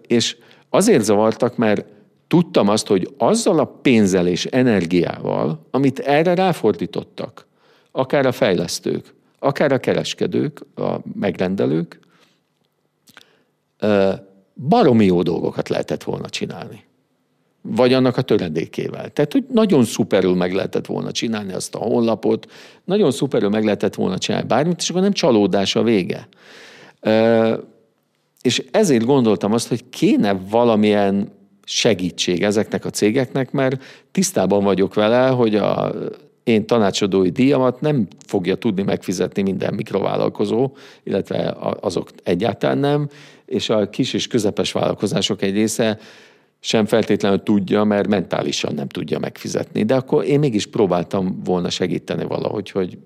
és 0.07 0.37
azért 0.70 1.05
zavartak, 1.05 1.57
mert 1.57 1.85
tudtam 2.26 2.68
azt, 2.68 2.87
hogy 2.87 3.09
azzal 3.18 3.59
a 3.59 3.64
pénzzel 3.64 4.26
és 4.26 4.45
energiával, 4.45 5.66
amit 5.70 5.99
erre 5.99 6.35
ráfordítottak, 6.35 7.47
akár 7.91 8.26
a 8.26 8.33
fejlesztők, 8.33 9.14
akár 9.39 9.72
a 9.72 9.78
kereskedők, 9.78 10.61
a 10.74 10.97
megrendelők, 11.14 12.01
baromi 14.55 15.05
jó 15.05 15.22
dolgokat 15.22 15.68
lehetett 15.68 16.03
volna 16.03 16.28
csinálni. 16.28 16.84
Vagy 17.62 17.92
annak 17.92 18.16
a 18.16 18.22
töredékével. 18.22 19.11
Tehát, 19.11 19.32
hogy 19.32 19.44
nagyon 19.53 19.84
szuperül 19.84 20.34
meg 20.34 20.53
lehetett 20.53 20.86
volna 20.86 21.12
csinálni 21.12 21.53
azt 21.53 21.74
a 21.74 21.78
honlapot, 21.78 22.50
nagyon 22.84 23.11
szuperül 23.11 23.48
meg 23.48 23.64
lehetett 23.64 23.94
volna 23.94 24.18
csinálni 24.18 24.46
bármit, 24.46 24.80
és 24.80 24.90
akkor 24.90 25.03
nem 25.03 25.12
csalódás 25.12 25.76
a 25.76 25.82
vége. 25.82 26.28
És 28.42 28.64
ezért 28.70 29.05
gondoltam 29.05 29.53
azt, 29.53 29.68
hogy 29.68 29.88
kéne 29.90 30.32
valamilyen 30.50 31.32
segítség 31.64 32.42
ezeknek 32.42 32.84
a 32.84 32.90
cégeknek, 32.90 33.50
mert 33.50 33.84
tisztában 34.11 34.64
vagyok 34.64 34.94
vele, 34.94 35.28
hogy 35.28 35.55
a 35.55 35.92
én 36.44 36.66
tanácsadói 36.66 37.30
díjamat 37.30 37.80
nem 37.80 38.07
fogja 38.26 38.55
tudni 38.55 38.82
megfizetni 38.82 39.42
minden 39.42 39.74
mikrovállalkozó, 39.74 40.70
illetve 41.03 41.57
azok 41.80 42.11
egyáltalán 42.22 42.78
nem, 42.78 43.09
és 43.53 43.68
a 43.68 43.90
kis 43.90 44.12
és 44.12 44.26
közepes 44.26 44.72
vállalkozások 44.72 45.42
egy 45.42 45.55
része 45.55 45.98
sem 46.61 46.86
feltétlenül 46.86 47.42
tudja, 47.42 47.84
mert 47.84 48.09
mentálisan 48.09 48.74
nem 48.74 48.88
tudja 48.88 49.18
megfizetni. 49.18 49.82
De 49.82 49.94
akkor 49.94 50.24
én 50.24 50.38
mégis 50.38 50.66
próbáltam 50.66 51.40
volna 51.44 51.70
segíteni 51.70 52.24
valahogy, 52.24 52.70
hogy, 52.70 52.98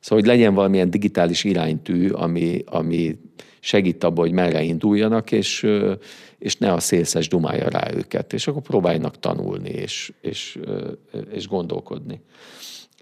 szóval, 0.00 0.18
hogy 0.18 0.26
legyen 0.26 0.54
valamilyen 0.54 0.90
digitális 0.90 1.44
iránytű, 1.44 2.08
ami, 2.08 2.62
ami 2.66 3.18
segít 3.60 4.04
abba, 4.04 4.20
hogy 4.20 4.32
merre 4.32 4.62
induljanak, 4.62 5.32
és, 5.32 5.66
és 6.38 6.56
ne 6.56 6.72
a 6.72 6.80
szélszes 6.80 7.28
dumálja 7.28 7.68
rá 7.68 7.90
őket, 7.94 8.32
és 8.32 8.46
akkor 8.46 8.62
próbáljanak 8.62 9.18
tanulni, 9.18 9.70
és, 9.70 10.12
és, 10.20 10.58
és 11.32 11.48
gondolkodni. 11.48 12.20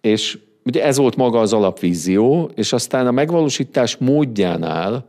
És 0.01 0.39
ugye 0.65 0.85
ez 0.85 0.97
volt 0.97 1.17
maga 1.17 1.41
az 1.41 1.53
alapvízió, 1.53 2.51
és 2.55 2.73
aztán 2.73 3.07
a 3.07 3.11
megvalósítás 3.11 3.97
módjánál 3.97 5.09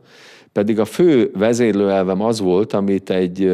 pedig 0.52 0.78
a 0.78 0.84
fő 0.84 1.30
vezérlőelvem 1.34 2.20
az 2.20 2.40
volt, 2.40 2.72
amit 2.72 3.10
egy 3.10 3.52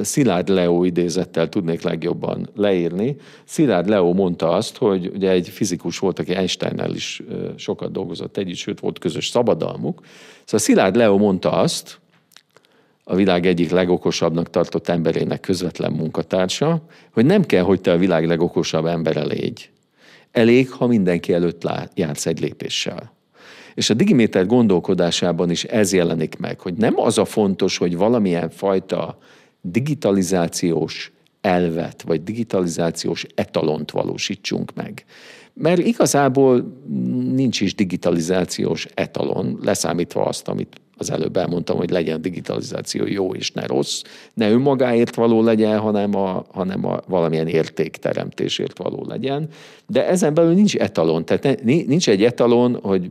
Szilárd 0.00 0.48
Leo 0.48 0.84
idézettel 0.84 1.48
tudnék 1.48 1.82
legjobban 1.82 2.48
leírni. 2.56 3.16
Szilárd 3.44 3.88
Leo 3.88 4.12
mondta 4.12 4.50
azt, 4.50 4.76
hogy 4.76 5.10
ugye 5.14 5.30
egy 5.30 5.48
fizikus 5.48 5.98
volt, 5.98 6.18
aki 6.18 6.34
Einsteinnel 6.34 6.94
is 6.94 7.22
sokat 7.56 7.92
dolgozott 7.92 8.36
együtt, 8.36 8.56
sőt 8.56 8.80
volt 8.80 8.98
közös 8.98 9.28
szabadalmuk. 9.28 10.00
Szóval 10.44 10.60
Szilárd 10.60 10.96
Leo 10.96 11.18
mondta 11.18 11.52
azt, 11.52 11.98
a 13.04 13.14
világ 13.14 13.46
egyik 13.46 13.70
legokosabbnak 13.70 14.50
tartott 14.50 14.88
emberének 14.88 15.40
közvetlen 15.40 15.92
munkatársa, 15.92 16.82
hogy 17.12 17.26
nem 17.26 17.44
kell, 17.44 17.62
hogy 17.62 17.80
te 17.80 17.92
a 17.92 17.96
világ 17.96 18.26
legokosabb 18.26 18.86
embere 18.86 19.24
légy. 19.24 19.70
Elég, 20.30 20.70
ha 20.70 20.86
mindenki 20.86 21.32
előtt 21.32 21.68
jársz 21.94 22.26
egy 22.26 22.40
lépéssel. 22.40 23.12
És 23.74 23.90
a 23.90 23.94
Digiméter 23.94 24.46
gondolkodásában 24.46 25.50
is 25.50 25.64
ez 25.64 25.92
jelenik 25.92 26.38
meg, 26.38 26.60
hogy 26.60 26.74
nem 26.74 27.00
az 27.00 27.18
a 27.18 27.24
fontos, 27.24 27.76
hogy 27.76 27.96
valamilyen 27.96 28.50
fajta 28.50 29.18
digitalizációs 29.60 31.12
elvet, 31.40 32.02
vagy 32.02 32.22
digitalizációs 32.22 33.26
etalont 33.34 33.90
valósítsunk 33.90 34.74
meg. 34.74 35.04
Mert 35.52 35.78
igazából 35.78 36.82
nincs 37.34 37.60
is 37.60 37.74
digitalizációs 37.74 38.86
etalon, 38.94 39.58
leszámítva 39.62 40.24
azt, 40.24 40.48
amit 40.48 40.80
az 40.96 41.10
előbb 41.10 41.36
elmondtam, 41.36 41.76
hogy 41.76 41.90
legyen 41.90 42.22
digitalizáció 42.22 43.06
jó 43.06 43.34
és 43.34 43.50
ne 43.50 43.66
rossz, 43.66 44.02
ne 44.34 44.50
önmagáért 44.50 45.14
való 45.14 45.42
legyen, 45.42 45.78
hanem, 45.78 46.14
a, 46.14 46.44
hanem 46.52 46.86
a 46.86 47.00
valamilyen 47.08 47.46
értékteremtésért 47.46 48.78
való 48.78 49.04
legyen. 49.08 49.48
De 49.86 50.08
ezen 50.08 50.34
belül 50.34 50.54
nincs 50.54 50.76
etalon. 50.76 51.24
Tehát 51.24 51.62
nincs 51.64 52.08
egy 52.08 52.24
etalon, 52.24 52.78
hogy 52.82 53.10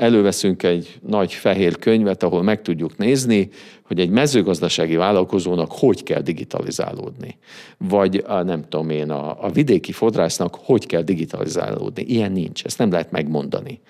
előveszünk 0.00 0.62
egy 0.62 0.98
nagy 1.06 1.32
fehér 1.32 1.78
könyvet, 1.78 2.22
ahol 2.22 2.42
meg 2.42 2.62
tudjuk 2.62 2.96
nézni, 2.96 3.48
hogy 3.82 4.00
egy 4.00 4.10
mezőgazdasági 4.10 4.96
vállalkozónak 4.96 5.72
hogy 5.72 6.02
kell 6.02 6.20
digitalizálódni. 6.20 7.38
Vagy 7.78 8.24
a, 8.26 8.42
nem 8.42 8.62
tudom 8.68 8.90
én, 8.90 9.10
a, 9.10 9.44
a 9.44 9.50
vidéki 9.50 9.92
fodrásznak 9.92 10.54
hogy 10.62 10.86
kell 10.86 11.02
digitalizálódni. 11.02 12.02
Ilyen 12.02 12.32
nincs, 12.32 12.64
ezt 12.64 12.78
nem 12.78 12.90
lehet 12.90 13.10
megmondani. 13.10 13.80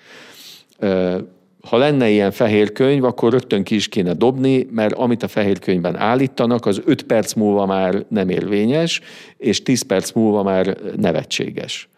Ha 1.61 1.77
lenne 1.77 2.09
ilyen 2.09 2.31
fehér 2.31 2.71
könyv, 2.71 3.03
akkor 3.03 3.31
rögtön 3.31 3.63
ki 3.63 3.75
is 3.75 3.87
kéne 3.87 4.13
dobni, 4.13 4.67
mert 4.71 4.93
amit 4.93 5.23
a 5.23 5.27
fehér 5.27 5.59
könyvben 5.59 5.95
állítanak, 5.95 6.65
az 6.65 6.81
5 6.85 7.03
perc 7.03 7.33
múlva 7.33 7.65
már 7.65 8.05
nem 8.07 8.29
érvényes, 8.29 9.01
és 9.37 9.63
10 9.63 9.81
perc 9.81 10.11
múlva 10.11 10.43
már 10.43 10.77
nevetséges. 10.95 11.89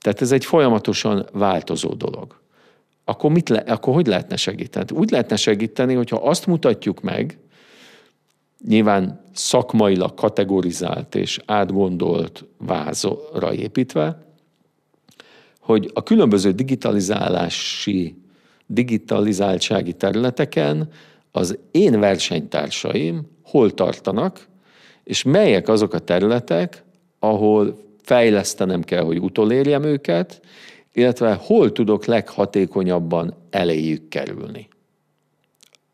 Tehát 0.00 0.20
ez 0.20 0.32
egy 0.32 0.44
folyamatosan 0.44 1.26
változó 1.32 1.94
dolog 1.94 2.38
akkor, 3.08 3.30
mit 3.30 3.48
le, 3.48 3.58
akkor 3.58 3.94
hogy 3.94 4.06
lehetne 4.06 4.36
segíteni? 4.36 4.86
Úgy 4.92 5.10
lehetne 5.10 5.36
segíteni, 5.36 5.94
hogyha 5.94 6.16
azt 6.16 6.46
mutatjuk 6.46 7.00
meg, 7.00 7.38
nyilván 8.66 9.20
szakmailag 9.32 10.14
kategorizált 10.14 11.14
és 11.14 11.40
átgondolt 11.46 12.44
vázra 12.58 13.54
építve, 13.54 14.26
hogy 15.60 15.90
a 15.94 16.02
különböző 16.02 16.50
digitalizálási, 16.52 18.22
digitalizáltsági 18.66 19.92
területeken 19.92 20.88
az 21.30 21.58
én 21.70 22.00
versenytársaim 22.00 23.22
hol 23.42 23.74
tartanak, 23.74 24.48
és 25.04 25.22
melyek 25.22 25.68
azok 25.68 25.94
a 25.94 25.98
területek, 25.98 26.84
ahol 27.18 27.78
fejlesztenem 28.02 28.82
kell, 28.82 29.02
hogy 29.02 29.18
utolérjem 29.18 29.82
őket, 29.82 30.40
illetve 30.98 31.34
hol 31.34 31.72
tudok 31.72 32.04
leghatékonyabban 32.04 33.34
eléjük 33.50 34.08
kerülni. 34.08 34.68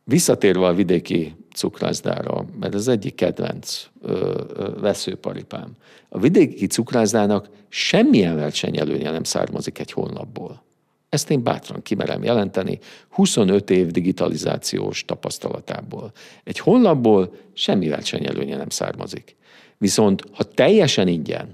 Visszatérve 0.04 0.66
a 0.66 0.74
vidéki 0.74 1.36
cukrászdára, 1.54 2.44
mert 2.60 2.74
ez 2.74 2.88
egyik 2.88 3.14
kedvenc 3.14 3.86
ö, 4.02 4.42
ö, 4.54 4.80
veszőparipám. 4.80 5.70
A 6.08 6.18
vidéki 6.18 6.66
cukrászdának 6.66 7.48
semmilyen 7.68 8.36
versenyelőnye 8.36 9.10
nem 9.10 9.24
származik 9.24 9.78
egy 9.78 9.92
honlapból. 9.92 10.62
Ezt 11.08 11.30
én 11.30 11.42
bátran 11.42 11.82
kimerem 11.82 12.22
jelenteni 12.22 12.78
25 13.08 13.70
év 13.70 13.86
digitalizációs 13.86 15.04
tapasztalatából. 15.04 16.12
Egy 16.44 16.58
honlapból 16.58 17.34
semmi 17.52 17.88
versenyelőnye 17.88 18.56
nem 18.56 18.68
származik. 18.68 19.36
Viszont 19.78 20.22
ha 20.32 20.42
teljesen 20.42 21.08
ingyen 21.08 21.48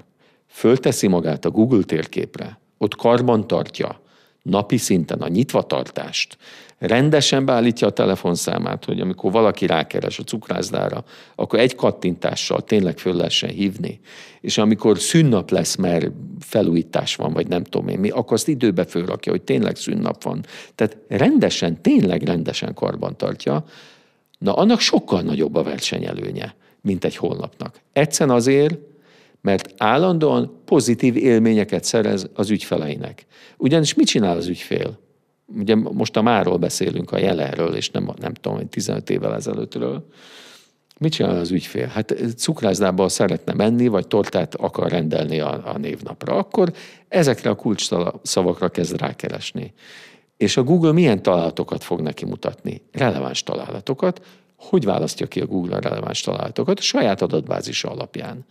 fölteszi 0.47 1.07
magát 1.07 1.45
a 1.45 1.51
Google 1.51 1.83
térképre, 1.83 2.60
ott 2.83 2.97
karban 2.97 3.47
tartja 3.47 4.01
napi 4.43 4.77
szinten 4.77 5.21
a 5.21 5.29
nyitvatartást, 5.29 6.37
rendesen 6.79 7.45
beállítja 7.45 7.87
a 7.87 7.91
telefonszámát, 7.91 8.85
hogy 8.85 9.01
amikor 9.01 9.33
valaki 9.33 9.67
rákeres 9.67 10.19
a 10.19 10.23
cukrászdára, 10.23 11.05
akkor 11.35 11.59
egy 11.59 11.75
kattintással 11.75 12.65
tényleg 12.65 12.99
föl 12.99 13.15
lehessen 13.15 13.51
hívni, 13.51 14.01
és 14.41 14.59
amikor 14.59 14.99
szünnap 14.99 15.51
lesz, 15.51 15.77
mert 15.77 16.11
felújítás 16.41 17.17
van, 17.17 17.33
vagy 17.33 17.49
nem 17.49 17.65
tudom 17.65 17.89
én 17.89 17.99
mi, 17.99 18.09
akkor 18.09 18.33
azt 18.33 18.49
időbe 18.49 18.85
fölrakja, 18.85 19.33
hogy 19.33 19.43
tényleg 19.43 19.77
szünnap 19.77 20.23
van. 20.23 20.45
Tehát 20.75 20.97
rendesen, 21.09 21.83
tényleg 21.83 22.23
rendesen 22.23 22.75
karban 22.75 23.17
tartja, 23.17 23.65
na 24.39 24.55
annak 24.55 24.81
sokkal 24.81 25.21
nagyobb 25.21 25.55
a 25.55 25.63
versenyelőnye, 25.63 26.55
mint 26.81 27.05
egy 27.05 27.17
honlapnak. 27.17 27.81
Egyszerűen 27.93 28.37
azért, 28.37 28.79
mert 29.41 29.75
állandóan 29.77 30.63
pozitív 30.65 31.17
élményeket 31.17 31.85
szerez 31.85 32.29
az 32.35 32.51
ügyfeleinek. 32.51 33.27
Ugyanis 33.57 33.95
mit 33.95 34.07
csinál 34.07 34.37
az 34.37 34.47
ügyfél? 34.47 34.99
Ugye 35.47 35.75
most 35.75 36.17
a 36.17 36.23
máról 36.23 36.57
beszélünk, 36.57 37.13
a 37.13 37.19
jelenről, 37.19 37.75
és 37.75 37.91
nem, 37.91 38.11
nem 38.21 38.35
tudom, 38.35 38.69
15 38.69 39.11
évvel 39.11 39.35
ezelőttről. 39.35 40.07
Mit 40.99 41.13
csinál 41.13 41.37
az 41.37 41.51
ügyfél? 41.51 41.87
Hát 41.87 42.15
cukrászdába 42.37 43.09
szeretne 43.09 43.53
menni, 43.53 43.87
vagy 43.87 44.07
tortát 44.07 44.55
akar 44.55 44.91
rendelni 44.91 45.41
a, 45.41 45.63
a 45.65 45.79
névnapra. 45.79 46.37
Akkor 46.37 46.73
ezekre 47.09 47.51
a 47.51 47.55
kulcs 47.55 47.89
szavakra 48.23 48.69
kezd 48.69 49.01
rákeresni. 49.01 49.73
És 50.37 50.57
a 50.57 50.63
Google 50.63 50.93
milyen 50.93 51.23
találatokat 51.23 51.85
fog 51.85 52.01
neki 52.01 52.25
mutatni? 52.25 52.83
Releváns 52.93 53.43
találatokat. 53.43 54.27
Hogy 54.57 54.85
választja 54.85 55.27
ki 55.27 55.41
a 55.41 55.47
Google 55.47 55.77
a 55.77 55.81
releváns 55.81 56.21
találatokat? 56.21 56.79
A 56.79 56.83
saját 56.83 57.23
adatbázisa 57.23 57.91
alapján. 57.91 58.45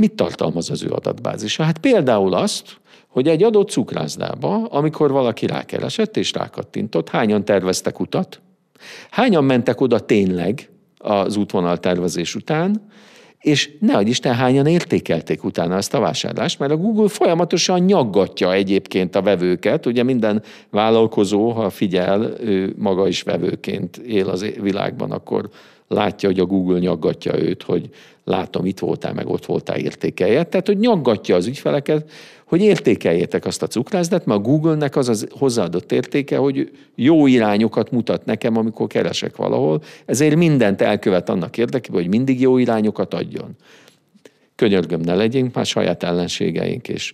Mit 0.00 0.12
tartalmaz 0.12 0.70
az 0.70 0.82
ő 0.82 0.90
adatbázisa? 0.90 1.62
Hát 1.62 1.78
például 1.78 2.34
azt, 2.34 2.76
hogy 3.08 3.28
egy 3.28 3.42
adott 3.42 3.70
cukrászdába, 3.70 4.64
amikor 4.64 5.10
valaki 5.10 5.46
rákeresett 5.46 6.16
és 6.16 6.32
rákattintott, 6.32 7.08
hányan 7.08 7.44
terveztek 7.44 8.00
utat, 8.00 8.40
hányan 9.10 9.44
mentek 9.44 9.80
oda 9.80 9.98
tényleg, 9.98 10.68
az 10.98 11.36
útvonal 11.36 11.78
tervezés 11.78 12.34
után, 12.34 12.82
és 13.38 13.70
nehogy 13.80 14.08
Isten 14.08 14.34
hányan 14.34 14.66
értékelték 14.66 15.44
utána 15.44 15.76
ezt 15.76 15.94
a 15.94 16.00
vásárlást, 16.00 16.58
mert 16.58 16.72
a 16.72 16.76
Google 16.76 17.08
folyamatosan 17.08 17.80
nyaggatja 17.80 18.52
egyébként 18.52 19.16
a 19.16 19.22
vevőket. 19.22 19.86
Ugye 19.86 20.02
minden 20.02 20.42
vállalkozó, 20.70 21.50
ha 21.50 21.70
figyel, 21.70 22.32
ő 22.40 22.74
maga 22.78 23.08
is 23.08 23.22
vevőként 23.22 23.96
él 23.96 24.28
az 24.28 24.46
világban, 24.60 25.10
akkor 25.10 25.50
látja, 25.90 26.28
hogy 26.28 26.40
a 26.40 26.44
Google 26.44 26.78
nyaggatja 26.78 27.38
őt, 27.38 27.62
hogy 27.62 27.90
látom, 28.24 28.66
itt 28.66 28.78
voltál, 28.78 29.12
meg 29.12 29.28
ott 29.28 29.46
voltál, 29.46 29.78
értékelje. 29.78 30.42
Tehát, 30.42 30.66
hogy 30.66 30.78
nyaggatja 30.78 31.36
az 31.36 31.46
ügyfeleket, 31.46 32.10
hogy 32.44 32.62
értékeljétek 32.62 33.44
azt 33.44 33.62
a 33.62 33.66
cukrászdát, 33.66 34.26
mert 34.26 34.38
a 34.38 34.42
Google-nek 34.42 34.96
az 34.96 35.08
az 35.08 35.26
hozzáadott 35.30 35.92
értéke, 35.92 36.36
hogy 36.36 36.70
jó 36.94 37.26
irányokat 37.26 37.90
mutat 37.90 38.24
nekem, 38.24 38.56
amikor 38.56 38.86
keresek 38.86 39.36
valahol, 39.36 39.82
ezért 40.04 40.36
mindent 40.36 40.80
elkövet 40.80 41.28
annak 41.28 41.58
érdekében, 41.58 42.00
hogy 42.00 42.10
mindig 42.10 42.40
jó 42.40 42.58
irányokat 42.58 43.14
adjon. 43.14 43.56
Könyörgöm, 44.54 45.00
ne 45.00 45.14
legyünk 45.14 45.54
már 45.54 45.66
saját 45.66 46.02
ellenségeink, 46.02 46.88
és 46.88 47.12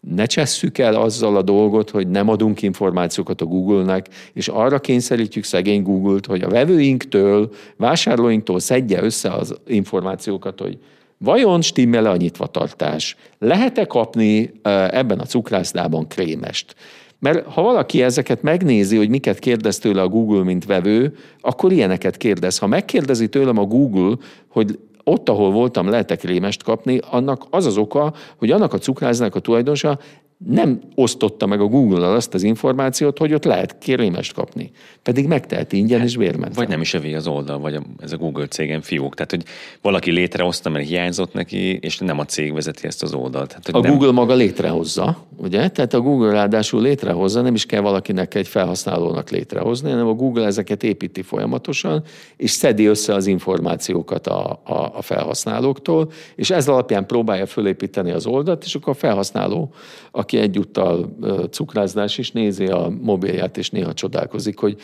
ne 0.00 0.26
csesszük 0.26 0.78
el 0.78 0.94
azzal 0.94 1.36
a 1.36 1.42
dolgot, 1.42 1.90
hogy 1.90 2.08
nem 2.08 2.28
adunk 2.28 2.62
információkat 2.62 3.40
a 3.40 3.44
Google-nek, 3.44 4.08
és 4.32 4.48
arra 4.48 4.78
kényszerítjük 4.78 5.44
szegény 5.44 5.82
Google-t, 5.82 6.26
hogy 6.26 6.42
a 6.42 6.48
vevőinktől, 6.48 7.50
vásárlóinktól 7.76 8.60
szedje 8.60 9.02
össze 9.02 9.30
az 9.30 9.54
információkat, 9.66 10.60
hogy 10.60 10.78
Vajon 11.18 11.62
stimmel-e 11.62 12.10
a 12.10 12.16
nyitvatartás? 12.16 13.16
Lehet-e 13.38 13.84
kapni 13.84 14.52
ebben 14.90 15.18
a 15.18 15.24
cukrászdában 15.24 16.08
krémest? 16.08 16.74
Mert 17.18 17.46
ha 17.46 17.62
valaki 17.62 18.02
ezeket 18.02 18.42
megnézi, 18.42 18.96
hogy 18.96 19.08
miket 19.08 19.38
kérdez 19.38 19.78
tőle 19.78 20.02
a 20.02 20.08
Google, 20.08 20.42
mint 20.42 20.64
vevő, 20.64 21.16
akkor 21.40 21.72
ilyeneket 21.72 22.16
kérdez. 22.16 22.58
Ha 22.58 22.66
megkérdezi 22.66 23.28
tőlem 23.28 23.58
a 23.58 23.64
Google, 23.64 24.16
hogy 24.48 24.78
ott, 25.08 25.28
ahol 25.28 25.50
voltam, 25.50 25.88
lehet-e 25.88 26.16
krémest 26.16 26.62
kapni, 26.62 26.98
annak 27.10 27.46
az 27.50 27.66
az 27.66 27.76
oka, 27.76 28.12
hogy 28.36 28.50
annak 28.50 28.72
a 28.72 28.78
cukrásznak 28.78 29.34
a 29.34 29.40
tulajdonosa 29.40 29.98
nem 30.46 30.80
osztotta 30.94 31.46
meg 31.46 31.60
a 31.60 31.64
Google-al 31.64 32.14
azt 32.14 32.34
az 32.34 32.42
információt, 32.42 33.18
hogy 33.18 33.34
ott 33.34 33.44
lehet 33.44 33.78
kérvényest 33.78 34.32
kapni. 34.32 34.70
Pedig 35.02 35.26
megteheti 35.26 35.76
ingyen 35.76 36.02
és 36.02 36.16
bérmentve. 36.16 36.60
Vagy 36.60 36.68
nem 36.68 36.80
is 36.80 36.94
övé 36.94 37.14
az 37.14 37.26
oldal, 37.26 37.58
vagy 37.58 37.74
a, 37.74 37.82
ez 38.00 38.12
a 38.12 38.16
Google 38.16 38.46
cégen 38.46 38.80
fiók. 38.80 39.14
Tehát, 39.14 39.30
hogy 39.30 39.44
valaki 39.82 40.10
létrehozta, 40.10 40.70
mert 40.70 40.86
hiányzott 40.86 41.32
neki, 41.32 41.76
és 41.76 41.98
nem 41.98 42.18
a 42.18 42.24
cég 42.24 42.52
vezeti 42.52 42.86
ezt 42.86 43.02
az 43.02 43.14
oldalt. 43.14 43.48
Tehát, 43.48 43.68
a 43.68 43.80
nem... 43.80 43.90
Google 43.90 44.12
maga 44.12 44.34
létrehozza, 44.34 45.26
ugye? 45.36 45.68
Tehát 45.68 45.94
a 45.94 46.00
Google 46.00 46.30
ráadásul 46.30 46.82
létrehozza, 46.82 47.40
nem 47.40 47.54
is 47.54 47.66
kell 47.66 47.80
valakinek 47.80 48.34
egy 48.34 48.48
felhasználónak 48.48 49.30
létrehozni, 49.30 49.90
hanem 49.90 50.06
a 50.06 50.14
Google 50.14 50.46
ezeket 50.46 50.82
építi 50.82 51.22
folyamatosan, 51.22 52.02
és 52.36 52.50
szedi 52.50 52.86
össze 52.86 53.14
az 53.14 53.26
információkat 53.26 54.26
a, 54.26 54.60
a, 54.64 54.92
a 54.94 55.02
felhasználóktól, 55.02 56.10
és 56.34 56.50
ez 56.50 56.68
alapján 56.68 57.06
próbálja 57.06 57.46
fölépíteni 57.46 58.10
az 58.10 58.26
oldalt, 58.26 58.64
és 58.64 58.74
akkor 58.74 58.92
a 58.92 58.96
felhasználó, 58.96 59.72
a 60.10 60.24
aki 60.28 60.38
egyúttal 60.38 61.16
cukrázdás 61.50 62.18
is 62.18 62.30
nézi 62.30 62.66
a 62.66 62.92
mobilját, 63.00 63.56
és 63.56 63.70
néha 63.70 63.92
csodálkozik, 63.92 64.58
hogy 64.58 64.80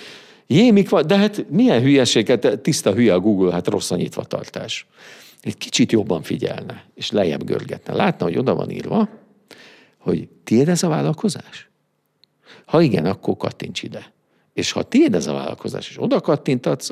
jé, 0.47 0.71
mik 0.71 0.89
van, 0.89 1.07
de 1.07 1.17
hát 1.17 1.51
milyen 1.51 1.83
hülyeséget, 1.83 2.61
tiszta 2.63 2.93
hülye 2.93 3.15
a 3.15 3.21
Google, 3.21 3.53
hát 3.53 3.69
rossz 3.69 3.91
a 3.91 3.97
nyitvatartás. 3.97 4.87
Egy 5.41 5.57
kicsit 5.57 5.93
jobban 5.93 6.23
figyelne, 6.23 6.85
és 6.95 7.11
lejjebb 7.11 7.45
görgetne. 7.45 7.95
Látna, 7.95 8.25
hogy 8.25 8.39
oda 8.39 8.55
van 8.55 8.71
írva, 8.71 9.09
hogy 9.99 10.29
tiéd 10.45 10.69
ez 10.69 10.83
a 10.83 10.89
vállalkozás? 10.89 11.71
Ha 12.67 12.81
igen, 12.81 13.07
akkor 13.07 13.37
kattints 13.37 13.83
ide. 13.83 14.13
És 14.53 14.73
ha 14.73 14.83
tiéd 14.83 15.15
ez 15.15 15.27
a 15.27 15.33
vállalkozás, 15.33 15.89
és 15.89 16.03
oda 16.03 16.21
kattintatsz, 16.21 16.91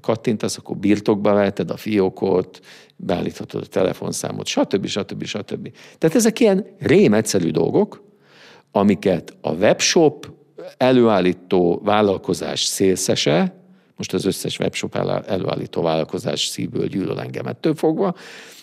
kattintasz, 0.00 0.56
akkor 0.56 0.76
birtokba 0.76 1.32
veheted 1.32 1.70
a 1.70 1.76
fiókot, 1.76 2.60
beállíthatod 2.96 3.62
a 3.62 3.66
telefonszámot, 3.66 4.46
stb. 4.46 4.86
stb. 4.86 5.24
stb. 5.24 5.72
Tehát 5.98 6.16
ezek 6.16 6.40
ilyen 6.40 6.66
rém 6.78 7.14
egyszerű 7.14 7.50
dolgok, 7.50 8.04
amiket 8.70 9.36
a 9.40 9.52
webshop 9.52 10.32
előállító 10.76 11.80
vállalkozás 11.84 12.64
szélszese, 12.64 13.54
most 13.96 14.14
az 14.14 14.24
összes 14.24 14.58
webshop 14.58 14.96
előállító 15.26 15.82
vállalkozás 15.82 16.46
szívből 16.46 16.86
gyűlöl 16.86 17.20
engem 17.20 17.46
ettől 17.46 17.74
fogva, 17.74 18.14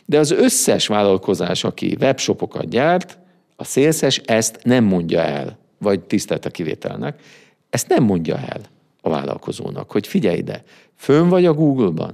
de 0.05 0.19
az 0.19 0.31
összes 0.31 0.87
vállalkozás, 0.87 1.63
aki 1.63 1.97
webshopokat 1.99 2.69
gyárt, 2.69 3.17
a 3.55 3.63
szélszes 3.63 4.17
ezt 4.17 4.59
nem 4.63 4.83
mondja 4.83 5.21
el, 5.21 5.57
vagy 5.77 5.99
tisztelt 6.01 6.45
a 6.45 6.49
kivételnek, 6.49 7.21
ezt 7.69 7.87
nem 7.87 8.03
mondja 8.03 8.37
el 8.37 8.61
a 9.05 9.09
vállalkozónak, 9.09 9.91
hogy 9.91 10.07
figyelj 10.07 10.37
ide, 10.37 10.63
fönn 10.95 11.29
vagy 11.29 11.45
a 11.45 11.53
Google-ban, 11.53 12.13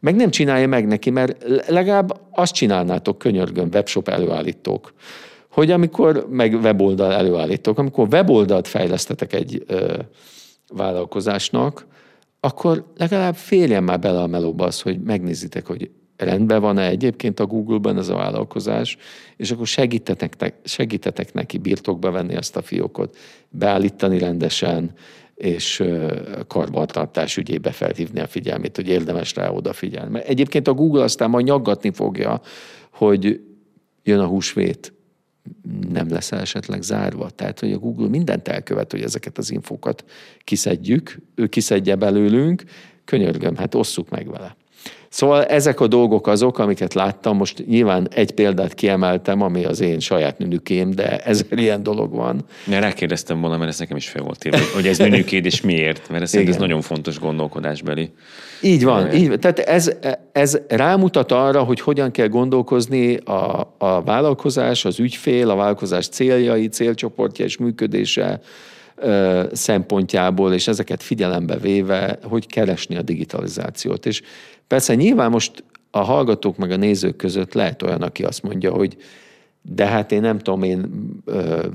meg 0.00 0.16
nem 0.16 0.30
csinálja 0.30 0.68
meg 0.68 0.86
neki, 0.86 1.10
mert 1.10 1.44
legalább 1.68 2.20
azt 2.30 2.54
csinálnátok 2.54 3.18
könyörgön 3.18 3.68
webshop 3.72 4.08
előállítók, 4.08 4.92
hogy 5.50 5.70
amikor, 5.70 6.26
meg 6.30 6.54
weboldal 6.54 7.12
előállítók, 7.12 7.78
amikor 7.78 8.08
weboldalt 8.10 8.68
fejlesztetek 8.68 9.32
egy 9.32 9.64
ö, 9.66 9.98
vállalkozásnak, 10.74 11.86
akkor 12.40 12.84
legalább 12.96 13.34
férjen 13.34 13.82
már 13.82 13.98
bele 13.98 14.20
a 14.20 14.26
melóba 14.26 14.64
az, 14.64 14.80
hogy 14.80 15.00
megnézitek, 15.00 15.66
hogy 15.66 15.90
rendben 16.16 16.60
van-e 16.60 16.86
egyébként 16.86 17.40
a 17.40 17.46
Google-ben 17.46 17.98
ez 17.98 18.08
a 18.08 18.14
vállalkozás, 18.14 18.96
és 19.36 19.50
akkor 19.50 19.66
segítetek, 19.66 20.54
segítetek 20.64 21.32
neki 21.32 21.58
birtokba 21.58 22.10
venni 22.10 22.34
ezt 22.34 22.56
a 22.56 22.62
fiókot, 22.62 23.16
beállítani 23.48 24.18
rendesen, 24.18 24.90
és 25.36 25.82
karbantartás 26.46 27.36
ügyébe 27.36 27.70
felhívni 27.70 28.20
a 28.20 28.26
figyelmét, 28.26 28.76
hogy 28.76 28.88
érdemes 28.88 29.34
rá 29.34 29.50
odafigyelni. 29.50 30.10
Mert 30.10 30.28
egyébként 30.28 30.68
a 30.68 30.74
Google 30.74 31.02
aztán 31.02 31.30
majd 31.30 31.44
nyaggatni 31.44 31.90
fogja, 31.90 32.40
hogy 32.90 33.40
jön 34.02 34.18
a 34.18 34.26
húsvét, 34.26 34.92
nem 35.88 36.08
lesz 36.08 36.32
esetleg 36.32 36.82
zárva. 36.82 37.30
Tehát, 37.30 37.60
hogy 37.60 37.72
a 37.72 37.78
Google 37.78 38.08
mindent 38.08 38.48
elkövet, 38.48 38.90
hogy 38.90 39.02
ezeket 39.02 39.38
az 39.38 39.50
infokat 39.50 40.04
kiszedjük, 40.44 41.18
ő 41.34 41.46
kiszedje 41.46 41.94
belőlünk, 41.94 42.64
könyörgöm, 43.04 43.56
hát 43.56 43.74
osszuk 43.74 44.08
meg 44.08 44.30
vele. 44.30 44.56
Szóval 45.08 45.44
ezek 45.44 45.80
a 45.80 45.86
dolgok 45.86 46.26
azok, 46.26 46.58
amiket 46.58 46.94
láttam. 46.94 47.36
Most 47.36 47.66
nyilván 47.66 48.08
egy 48.14 48.30
példát 48.30 48.74
kiemeltem, 48.74 49.42
ami 49.42 49.64
az 49.64 49.80
én 49.80 49.98
saját 49.98 50.38
nünükém, 50.38 50.90
de 50.90 51.18
ezer 51.18 51.58
ilyen 51.58 51.82
dolog 51.82 52.14
van. 52.14 52.44
Ne 52.64 52.78
rákérdeztem 52.78 53.40
volna, 53.40 53.56
mert 53.56 53.70
ez 53.70 53.78
nekem 53.78 53.96
is 53.96 54.08
fel 54.08 54.22
volt 54.22 54.44
írva, 54.44 54.58
hogy 54.74 54.86
ez 54.86 54.98
nünükéd 54.98 55.44
és 55.44 55.60
miért, 55.60 56.08
mert 56.10 56.22
ez, 56.22 56.34
ez 56.34 56.56
nagyon 56.56 56.80
fontos 56.80 57.18
gondolkodásbeli. 57.18 58.10
Így 58.60 58.84
van, 58.84 59.12
így, 59.12 59.38
tehát 59.38 59.58
ez, 59.58 59.92
ez 60.32 60.58
rámutat 60.68 61.32
arra, 61.32 61.62
hogy 61.62 61.80
hogyan 61.80 62.10
kell 62.10 62.28
gondolkozni 62.28 63.16
a, 63.16 63.74
a 63.78 64.02
vállalkozás, 64.02 64.84
az 64.84 64.98
ügyfél, 64.98 65.50
a 65.50 65.54
vállalkozás 65.54 66.08
céljai, 66.08 66.68
célcsoportja 66.68 67.44
és 67.44 67.56
működése 67.56 68.40
szempontjából, 69.52 70.52
és 70.52 70.68
ezeket 70.68 71.02
figyelembe 71.02 71.56
véve, 71.56 72.18
hogy 72.22 72.46
keresni 72.46 72.96
a 72.96 73.02
digitalizációt. 73.02 74.06
És 74.06 74.22
persze 74.66 74.94
nyilván 74.94 75.30
most 75.30 75.64
a 75.90 75.98
hallgatók 75.98 76.56
meg 76.56 76.70
a 76.70 76.76
nézők 76.76 77.16
között 77.16 77.52
lehet 77.54 77.82
olyan, 77.82 78.02
aki 78.02 78.24
azt 78.24 78.42
mondja, 78.42 78.72
hogy 78.72 78.96
de 79.62 79.86
hát 79.86 80.12
én 80.12 80.20
nem 80.20 80.38
tudom, 80.38 80.62
én 80.62 80.90
ö, 81.24 81.66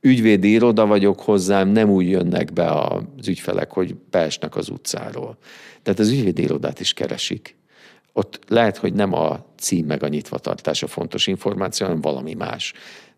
ügyvédi 0.00 0.50
iroda 0.50 0.86
vagyok 0.86 1.20
hozzám, 1.20 1.68
nem 1.68 1.90
úgy 1.90 2.08
jönnek 2.08 2.52
be 2.52 2.70
az 2.70 3.28
ügyfelek, 3.28 3.70
hogy 3.70 3.94
beesnek 4.10 4.56
az 4.56 4.68
utcáról. 4.68 5.36
Tehát 5.82 6.00
az 6.00 6.10
ügyvédi 6.10 6.42
irodát 6.42 6.80
is 6.80 6.92
keresik. 6.92 7.56
Ott 8.12 8.38
lehet, 8.48 8.76
hogy 8.76 8.92
nem 8.92 9.12
a 9.12 9.44
cím 9.56 9.86
meg 9.86 10.02
a 10.02 10.08
nyitvatartás 10.08 10.82
a 10.82 10.86
fontos 10.86 11.26
információ, 11.26 11.86
hanem 11.86 12.00
valami 12.00 12.34
más 12.34 12.72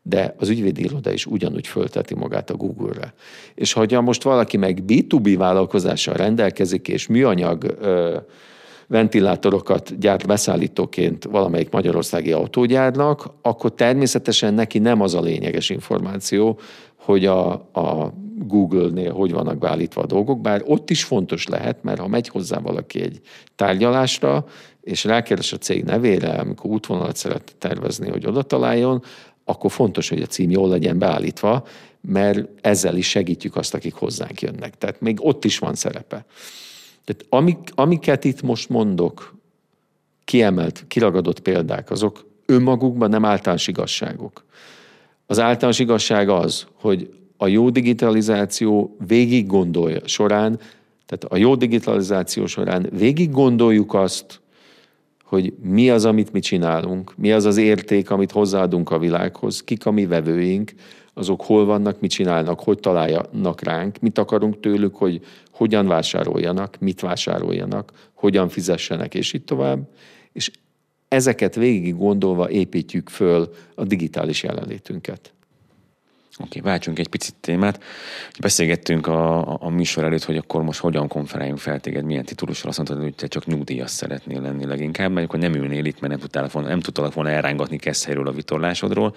de 0.07 0.35
az 0.39 0.49
ügyvédi 0.49 0.83
iroda 0.83 1.13
is 1.13 1.27
ugyanúgy 1.27 1.67
fölteti 1.67 2.15
magát 2.15 2.51
a 2.51 2.55
Google-re. 2.55 3.15
És 3.55 3.73
hogyha 3.73 4.01
most 4.01 4.23
valaki 4.23 4.57
meg 4.57 4.83
B2B 4.87 5.35
vállalkozással 5.39 6.15
rendelkezik, 6.15 6.89
és 6.89 7.07
műanyag 7.07 7.77
ö, 7.81 8.17
ventilátorokat 8.87 9.99
gyárt 9.99 10.27
beszállítóként 10.27 11.25
valamelyik 11.25 11.71
magyarországi 11.71 12.33
autógyárnak, 12.33 13.27
akkor 13.43 13.75
természetesen 13.75 14.55
neki 14.55 14.79
nem 14.79 15.01
az 15.01 15.15
a 15.15 15.21
lényeges 15.21 15.71
információ, 15.71 16.59
hogy 16.97 17.27
a, 17.27 17.53
a 17.53 18.13
Google-nél 18.37 19.13
hogy 19.13 19.33
vannak 19.33 19.59
beállítva 19.59 20.03
a 20.03 20.07
dolgok, 20.07 20.41
bár 20.41 20.63
ott 20.65 20.91
is 20.91 21.05
fontos 21.05 21.47
lehet, 21.47 21.83
mert 21.83 22.01
ha 22.01 22.09
megy 22.09 22.29
hozzá 22.29 22.59
valaki 22.59 23.01
egy 23.01 23.21
tárgyalásra, 23.57 24.45
és 24.81 25.05
rákeres 25.05 25.53
a 25.53 25.57
cég 25.57 25.85
nevére, 25.85 26.31
amikor 26.31 26.71
útvonalat 26.71 27.17
szeret 27.17 27.55
tervezni, 27.59 28.11
hogy 28.11 28.27
oda 28.27 28.43
találjon, 28.43 29.03
akkor 29.45 29.71
fontos, 29.71 30.09
hogy 30.09 30.23
a 30.23 30.27
cím 30.27 30.51
jól 30.51 30.69
legyen 30.69 30.99
beállítva, 30.99 31.67
mert 32.01 32.49
ezzel 32.61 32.97
is 32.97 33.09
segítjük 33.09 33.57
azt, 33.57 33.75
akik 33.75 33.95
hozzánk 33.95 34.41
jönnek. 34.41 34.79
Tehát 34.79 35.01
még 35.01 35.19
ott 35.21 35.45
is 35.45 35.59
van 35.59 35.75
szerepe. 35.75 36.25
Tehát 37.05 37.27
amik, 37.29 37.59
amiket 37.75 38.25
itt 38.25 38.43
most 38.43 38.69
mondok, 38.69 39.35
kiemelt, 40.25 40.85
kiragadott 40.89 41.41
példák, 41.41 41.91
azok 41.91 42.27
önmagukban 42.47 43.11
nem 43.11 43.25
általános 43.25 43.69
igazságok. 43.69 44.45
Az 45.27 45.41
általános 45.41 45.79
igazság 45.79 46.29
az, 46.29 46.67
hogy 46.75 47.15
a 47.37 47.47
jó 47.47 47.71
digitalizáció 47.71 48.97
végig 49.07 49.47
gondolja 49.47 50.01
során, 50.05 50.59
tehát 51.07 51.25
a 51.25 51.37
jó 51.37 51.55
digitalizáció 51.55 52.47
során 52.47 52.87
végig 52.93 53.31
gondoljuk 53.31 53.95
azt, 53.95 54.41
hogy 55.25 55.53
mi 55.63 55.91
az, 55.91 56.05
amit 56.05 56.33
mi 56.33 56.41
csinálunk, 56.41 57.17
mi 57.17 57.33
az 57.33 57.45
az 57.45 57.57
érték, 57.57 58.11
amit 58.11 58.33
hozzáadunk 58.33 58.91
a 58.91 58.99
világhoz, 58.99 59.63
kik 59.63 59.87
a 59.87 59.91
mi 59.91 60.07
vevőink, 60.07 60.73
azok 61.15 61.43
hol 61.43 61.65
vannak, 61.65 62.01
mit 62.01 62.11
csinálnak, 62.11 62.61
hogy 62.61 62.79
találjanak 62.79 63.63
ránk, 63.63 63.99
mit 64.01 64.19
akarunk 64.19 64.61
tőlük, 64.61 64.95
hogy 64.95 65.21
hogyan 65.51 65.87
vásároljanak, 65.87 66.77
mit 66.81 67.01
vásároljanak, 67.01 67.93
hogyan 68.13 68.49
fizessenek, 68.49 69.15
és 69.15 69.33
így 69.33 69.45
tovább. 69.45 69.89
És 70.33 70.51
ezeket 71.09 71.55
végig 71.55 71.97
gondolva 71.97 72.51
építjük 72.51 73.09
föl 73.09 73.55
a 73.75 73.85
digitális 73.85 74.43
jelenlétünket. 74.43 75.35
Oké, 76.39 76.59
okay, 76.59 76.71
váltsunk 76.71 76.99
egy 76.99 77.09
picit 77.09 77.35
témát. 77.41 77.83
Beszélgettünk 78.41 79.07
a, 79.07 79.53
a, 79.53 79.59
a 79.61 79.69
műsor 79.69 80.05
előtt, 80.05 80.25
hogy 80.25 80.37
akkor 80.37 80.63
most 80.63 80.81
hogyan 80.81 81.09
konferáljunk 81.09 81.59
fel 81.59 81.81
téged, 81.81 82.05
milyen 82.05 82.25
titulusra 82.25 82.69
azt 82.69 82.79
mondtad, 82.79 83.03
hogy 83.03 83.15
te 83.15 83.27
csak 83.27 83.47
nyugdíjas 83.47 83.91
szeretnél 83.91 84.41
lenni 84.41 84.67
leginkább, 84.67 85.13
mert 85.13 85.27
akkor 85.27 85.39
nem 85.39 85.55
ülnél 85.55 85.85
itt, 85.85 86.01
mert 86.01 86.13
nem 86.13 86.21
tudtál 86.21 86.49
volna, 86.53 86.69
nem 86.69 86.81
tudtál 86.81 87.11
volna 87.15 87.31
elrángatni 87.31 87.77
Keszhelyről 87.79 88.29
a 88.29 88.33
vitorlásodról. 88.33 89.15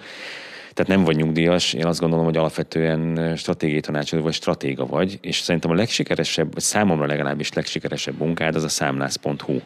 Tehát 0.78 0.92
nem 0.92 1.04
vagy 1.04 1.16
nyugdíjas, 1.16 1.72
én 1.72 1.86
azt 1.86 2.00
gondolom, 2.00 2.24
hogy 2.24 2.36
alapvetően 2.36 3.36
stratégiai 3.36 3.80
tanácsadó 3.80 4.22
vagy 4.22 4.32
stratéga 4.32 4.86
vagy, 4.86 5.18
és 5.22 5.38
szerintem 5.40 5.70
a 5.70 5.74
legsikeresebb, 5.74 6.52
vagy 6.52 6.62
számomra 6.62 7.06
legalábbis 7.06 7.52
legsikeresebb 7.52 8.18
munkád 8.18 8.54
az 8.54 8.64
a 8.64 8.68
számlász.hu. 8.68 9.60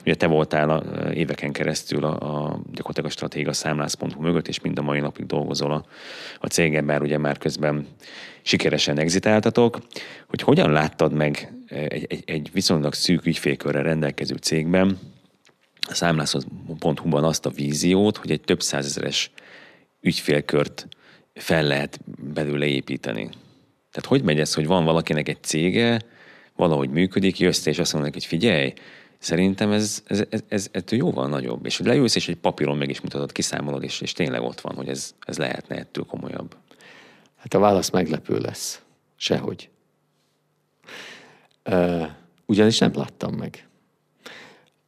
Ugye 0.00 0.14
te 0.14 0.26
voltál 0.26 0.70
a, 0.70 0.82
éveken 1.12 1.52
keresztül 1.52 2.04
a, 2.04 2.10
a 2.10 2.60
gyakorlatilag 2.72 3.10
a 3.10 3.12
stratéga 3.12 3.52
számlász.hu 3.52 4.22
mögött, 4.22 4.48
és 4.48 4.60
mind 4.60 4.78
a 4.78 4.82
mai 4.82 5.00
napig 5.00 5.26
dolgozol 5.26 5.72
a, 5.72 5.84
a 6.40 6.46
cégen, 6.46 6.86
bár 6.86 7.02
ugye 7.02 7.18
már 7.18 7.38
közben 7.38 7.86
sikeresen 8.42 8.98
exitáltatok, 8.98 9.78
hogy 10.28 10.42
hogyan 10.42 10.72
láttad 10.72 11.12
meg 11.12 11.52
egy, 11.68 12.06
egy, 12.08 12.22
egy 12.26 12.50
viszonylag 12.52 12.94
szűk 12.94 13.26
ügyfélkörrel 13.26 13.82
rendelkező 13.82 14.34
cégben, 14.34 14.98
a 15.88 15.94
számlászhoz.hu-ban 15.94 17.24
azt 17.24 17.46
a 17.46 17.50
víziót, 17.50 18.16
hogy 18.16 18.30
egy 18.30 18.40
több 18.40 18.62
százezeres 18.62 19.30
ügyfélkört 20.00 20.88
fel 21.34 21.62
lehet 21.62 22.00
belőle 22.34 22.66
építeni. 22.66 23.28
Tehát 23.90 24.08
hogy 24.08 24.22
megy 24.22 24.40
ez, 24.40 24.54
hogy 24.54 24.66
van 24.66 24.84
valakinek 24.84 25.28
egy 25.28 25.42
cége, 25.42 26.00
valahogy 26.56 26.90
működik, 26.90 27.38
jössz 27.38 27.66
és 27.66 27.78
azt 27.78 27.92
mondják, 27.92 28.14
hogy 28.14 28.24
figyelj, 28.24 28.72
Szerintem 29.20 29.72
ez, 29.72 30.02
ez, 30.06 30.22
ez, 30.30 30.42
ez 30.48 30.68
ettől 30.72 30.98
jóval 30.98 31.28
nagyobb. 31.28 31.66
És 31.66 31.76
hogy 31.76 31.86
leülsz, 31.86 32.14
és 32.14 32.28
egy 32.28 32.36
papíron 32.36 32.76
meg 32.76 32.90
is 32.90 33.00
mutatod, 33.00 33.32
kiszámolod, 33.32 33.82
és, 33.82 34.00
és 34.00 34.12
tényleg 34.12 34.42
ott 34.42 34.60
van, 34.60 34.74
hogy 34.74 34.88
ez, 34.88 35.14
ez 35.20 35.38
lehetne 35.38 35.76
ettől 35.76 36.04
komolyabb. 36.04 36.56
Hát 37.36 37.54
a 37.54 37.58
válasz 37.58 37.90
meglepő 37.90 38.38
lesz. 38.38 38.82
Sehogy. 39.16 39.70
Uh, 41.64 42.06
ugyanis 42.46 42.78
nem 42.78 42.90
láttam 42.94 43.34
meg. 43.34 43.68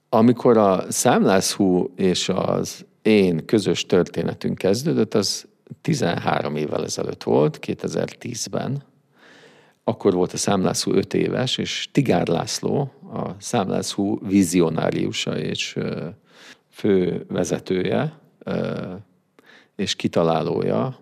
Amikor 0.09 0.57
a 0.57 0.93
számlászhú 0.93 1.93
és 1.97 2.29
az 2.29 2.85
én 3.03 3.47
közös 3.47 3.87
történetünk 3.87 4.59
kezdődött, 4.59 5.15
az 5.15 5.47
13 5.81 6.57
évvel 6.57 6.85
ezelőtt 6.85 7.23
volt, 7.23 7.59
2010-ben, 7.63 8.83
akkor 9.85 10.15
volt 10.15 10.33
a 10.33 10.37
Számlászú 10.37 10.93
5 10.93 11.15
éves, 11.15 11.59
és 11.59 11.89
Tigár 11.93 12.27
László, 12.27 12.93
a 13.13 13.31
Számlászú 13.39 14.19
vizionáriusa 14.27 15.39
és 15.39 15.79
fő 16.71 17.25
vezetője 17.29 18.19
és 19.77 19.95
kitalálója, 19.95 20.99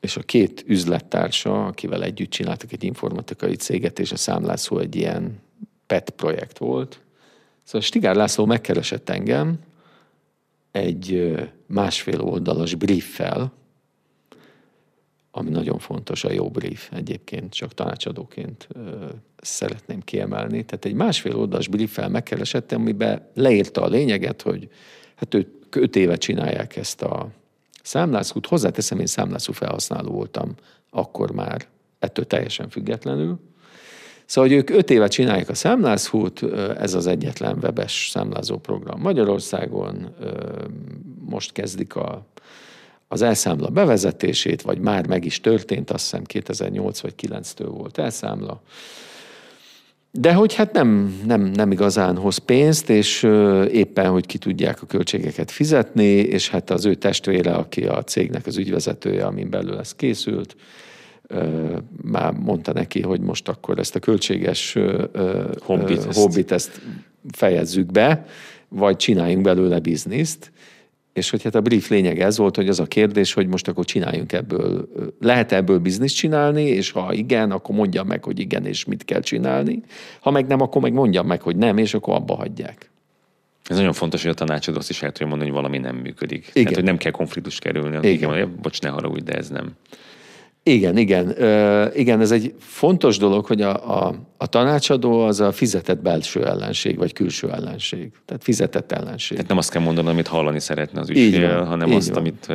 és 0.00 0.16
a 0.16 0.20
két 0.20 0.64
üzlettársa, 0.66 1.66
akivel 1.66 2.02
együtt 2.02 2.30
csináltak 2.30 2.72
egy 2.72 2.84
informatikai 2.84 3.54
céget, 3.54 3.98
és 3.98 4.12
a 4.12 4.16
Számlászó 4.16 4.78
egy 4.78 4.96
ilyen 4.96 5.40
PET 5.86 6.10
projekt 6.10 6.58
volt. 6.58 7.00
Szóval 7.62 7.80
Stigár 7.80 8.14
László 8.14 8.44
megkeresett 8.44 9.08
engem 9.08 9.58
egy 10.70 11.34
másfél 11.66 12.20
oldalas 12.20 12.74
brieffel, 12.74 13.52
ami 15.30 15.50
nagyon 15.50 15.78
fontos, 15.78 16.24
a 16.24 16.32
jó 16.32 16.50
brief 16.50 16.90
egyébként, 16.92 17.52
csak 17.54 17.74
tanácsadóként 17.74 18.68
ö, 18.72 19.06
szeretném 19.36 20.00
kiemelni. 20.00 20.64
Tehát 20.64 20.84
egy 20.84 20.94
másfél 20.94 21.36
oldalas 21.36 21.68
brieffel 21.68 22.08
megkeresett, 22.08 22.72
amiben 22.72 23.30
leírta 23.34 23.82
a 23.82 23.88
lényeget, 23.88 24.42
hogy 24.42 24.68
hát 25.14 25.34
őt 25.34 25.48
öt 25.76 25.96
éve 25.96 26.16
csinálják 26.16 26.76
ezt 26.76 27.02
a 27.02 27.28
számlászút. 27.82 28.46
Hozzáteszem, 28.46 28.98
én 28.98 29.06
számlászú 29.06 29.52
felhasználó 29.52 30.10
voltam 30.10 30.54
akkor 30.90 31.30
már, 31.30 31.66
ettől 31.98 32.26
teljesen 32.26 32.68
függetlenül. 32.68 33.40
Szóval, 34.30 34.50
hogy 34.50 34.58
ők 34.58 34.70
öt 34.70 34.90
éve 34.90 35.08
csinálják 35.08 35.48
a 35.48 35.54
számlászhút, 35.54 36.42
ez 36.78 36.94
az 36.94 37.06
egyetlen 37.06 37.58
webes 37.62 38.08
számlázó 38.12 38.58
program 38.58 39.00
Magyarországon, 39.00 40.14
most 41.28 41.52
kezdik 41.52 41.96
a 41.96 42.26
az 43.08 43.22
elszámla 43.22 43.68
bevezetését, 43.68 44.62
vagy 44.62 44.78
már 44.78 45.06
meg 45.06 45.24
is 45.24 45.40
történt, 45.40 45.90
azt 45.90 46.02
hiszem 46.02 46.24
2008 46.24 47.00
vagy 47.00 47.14
9-től 47.22 47.68
volt 47.70 47.98
elszámla. 47.98 48.62
De 50.10 50.32
hogy 50.32 50.54
hát 50.54 50.72
nem, 50.72 51.20
nem, 51.26 51.42
nem 51.42 51.70
igazán 51.70 52.16
hoz 52.16 52.36
pénzt, 52.36 52.90
és 52.90 53.22
éppen, 53.70 54.10
hogy 54.10 54.26
ki 54.26 54.38
tudják 54.38 54.82
a 54.82 54.86
költségeket 54.86 55.50
fizetni, 55.50 56.12
és 56.12 56.48
hát 56.50 56.70
az 56.70 56.84
ő 56.84 56.94
testvére, 56.94 57.52
aki 57.52 57.86
a 57.86 58.02
cégnek 58.02 58.46
az 58.46 58.56
ügyvezetője, 58.56 59.26
amin 59.26 59.50
belül 59.50 59.78
ez 59.78 59.94
készült, 59.94 60.56
már 62.02 62.32
mondta 62.32 62.72
neki, 62.72 63.00
hogy 63.00 63.20
most 63.20 63.48
akkor 63.48 63.78
ezt 63.78 63.94
a 63.94 63.98
költséges 63.98 64.76
hobbit, 65.60 66.04
hobbit 66.14 66.52
ezt 66.52 66.80
fejezzük 67.32 67.92
be, 67.92 68.26
vagy 68.68 68.96
csináljunk 68.96 69.44
belőle 69.44 69.78
bizniszt. 69.78 70.52
És 71.12 71.30
hogy 71.30 71.42
hát 71.42 71.54
a 71.54 71.60
brief 71.60 71.88
lényeg 71.88 72.20
ez 72.20 72.36
volt, 72.36 72.56
hogy 72.56 72.68
az 72.68 72.80
a 72.80 72.86
kérdés, 72.86 73.32
hogy 73.32 73.46
most 73.46 73.68
akkor 73.68 73.84
csináljunk 73.84 74.32
ebből, 74.32 74.88
lehet 75.20 75.52
ebből 75.52 75.78
bizniszt 75.78 76.14
csinálni, 76.14 76.62
és 76.62 76.90
ha 76.90 77.12
igen, 77.12 77.50
akkor 77.50 77.74
mondjam 77.74 78.06
meg, 78.06 78.24
hogy 78.24 78.38
igen, 78.38 78.66
és 78.66 78.84
mit 78.84 79.04
kell 79.04 79.20
csinálni. 79.20 79.82
Ha 80.20 80.30
meg 80.30 80.46
nem, 80.46 80.60
akkor 80.60 80.82
meg 80.82 80.92
mondjam 80.92 81.26
meg, 81.26 81.42
hogy 81.42 81.56
nem, 81.56 81.78
és 81.78 81.94
akkor 81.94 82.14
abba 82.14 82.34
hagyják. 82.34 82.90
Ez 83.66 83.76
nagyon 83.76 83.92
fontos, 83.92 84.22
hogy 84.22 84.30
a 84.30 84.34
tanácsod 84.34 84.76
azt 84.76 84.90
is 84.90 85.02
el 85.02 85.10
tudja 85.10 85.26
mondani, 85.26 85.50
hogy 85.50 85.58
valami 85.58 85.78
nem 85.78 85.96
működik. 85.96 86.38
Igen. 86.38 86.52
Tehát, 86.52 86.74
hogy 86.74 86.84
nem 86.84 86.96
kell 86.96 87.12
konfliktus 87.12 87.58
kerülni. 87.58 87.96
Igen. 87.96 88.04
igen. 88.04 88.28
Mondja, 88.28 88.50
bocs, 88.62 88.80
ne 88.80 88.88
haragudj, 88.88 89.22
de 89.22 89.32
ez 89.32 89.48
nem. 89.48 89.70
Igen, 90.62 90.96
igen. 90.96 91.42
Ö, 91.42 91.86
igen, 91.94 92.20
ez 92.20 92.30
egy 92.30 92.54
fontos 92.58 93.18
dolog, 93.18 93.46
hogy 93.46 93.62
a, 93.62 94.04
a, 94.04 94.14
a 94.36 94.46
tanácsadó 94.46 95.20
az 95.20 95.40
a 95.40 95.52
fizetett 95.52 96.02
belső 96.02 96.46
ellenség, 96.46 96.98
vagy 96.98 97.12
külső 97.12 97.50
ellenség. 97.50 98.10
Tehát 98.26 98.42
fizetett 98.42 98.92
ellenség. 98.92 99.36
Tehát 99.36 99.48
nem 99.48 99.58
azt 99.58 99.70
kell 99.70 99.82
mondani, 99.82 100.08
amit 100.08 100.26
hallani 100.26 100.60
szeretne 100.60 101.00
az 101.00 101.10
ügyfél, 101.10 101.54
van, 101.54 101.66
hanem 101.66 101.92
azt, 101.92 102.08
van. 102.08 102.18
amit, 102.18 102.46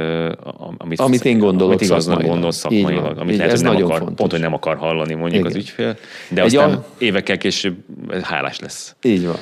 amit, 0.78 0.99
amit 0.99 1.26
én 1.26 1.38
gondolok 1.38 1.74
amit 1.74 1.86
igaznak 1.86 2.22
gondol 2.22 2.51
szakmailag. 2.51 3.18
Amit 3.18 3.38
lehet, 3.38 3.51
ez 3.51 3.62
hogy 3.62 3.72
nem 3.72 3.84
akar, 3.84 3.97
fontos. 3.97 4.16
pont, 4.16 4.32
hogy 4.32 4.41
nem 4.41 4.53
akar 4.53 4.78
hallani 4.78 5.14
mondjuk 5.14 5.45
igen. 5.45 5.51
az 5.51 5.56
ügyfél, 5.56 5.97
de 6.30 6.41
egy 6.41 6.56
aztán 6.56 6.74
a... 6.74 6.86
évekkel 6.97 7.38
később 7.38 7.76
hálás 8.22 8.60
lesz. 8.60 8.95
Így 9.01 9.26
van. 9.26 9.38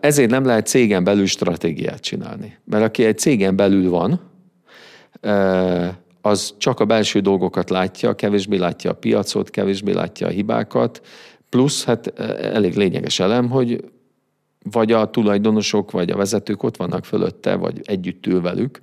Ezért 0.00 0.30
nem 0.30 0.44
lehet 0.44 0.66
cégen 0.66 1.04
belül 1.04 1.26
stratégiát 1.26 2.00
csinálni. 2.00 2.58
Mert 2.64 2.84
aki 2.84 3.04
egy 3.04 3.18
cégen 3.18 3.56
belül 3.56 3.90
van, 3.90 4.20
az 6.20 6.54
csak 6.58 6.80
a 6.80 6.84
belső 6.84 7.20
dolgokat 7.20 7.70
látja, 7.70 8.14
kevésbé 8.14 8.56
látja 8.56 8.90
a 8.90 8.94
piacot, 8.94 9.50
kevésbé 9.50 9.92
látja 9.92 10.26
a 10.26 10.30
hibákat, 10.30 11.00
plusz 11.48 11.84
hát 11.84 12.12
e, 12.16 12.22
elég 12.54 12.74
lényeges 12.74 13.20
elem, 13.20 13.50
hogy 13.50 13.84
vagy 14.72 14.92
a 14.92 15.10
tulajdonosok, 15.10 15.90
vagy 15.90 16.10
a 16.10 16.16
vezetők 16.16 16.62
ott 16.62 16.76
vannak 16.76 17.04
fölötte, 17.04 17.54
vagy 17.54 17.80
együtt 17.84 18.26
ül 18.26 18.40
velük, 18.40 18.80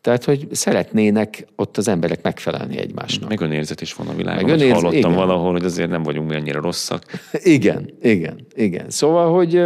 tehát, 0.00 0.24
hogy 0.24 0.48
szeretnének 0.50 1.46
ott 1.56 1.76
az 1.76 1.88
emberek 1.88 2.22
megfelelni 2.22 2.78
egymásnak. 2.78 3.28
Meg 3.28 3.40
önérzet 3.40 3.80
is 3.80 3.94
van 3.94 4.08
a 4.08 4.14
világon. 4.14 4.44
Meg 4.44 4.52
önérz... 4.52 4.72
Hallottam 4.72 4.98
igen. 4.98 5.14
valahol, 5.14 5.52
hogy 5.52 5.64
azért 5.64 5.90
nem 5.90 6.02
vagyunk 6.02 6.28
mi 6.28 6.34
annyira 6.34 6.60
rosszak. 6.60 7.04
igen, 7.32 7.90
igen, 8.02 8.46
igen. 8.54 8.90
Szóval, 8.90 9.32
hogy 9.32 9.62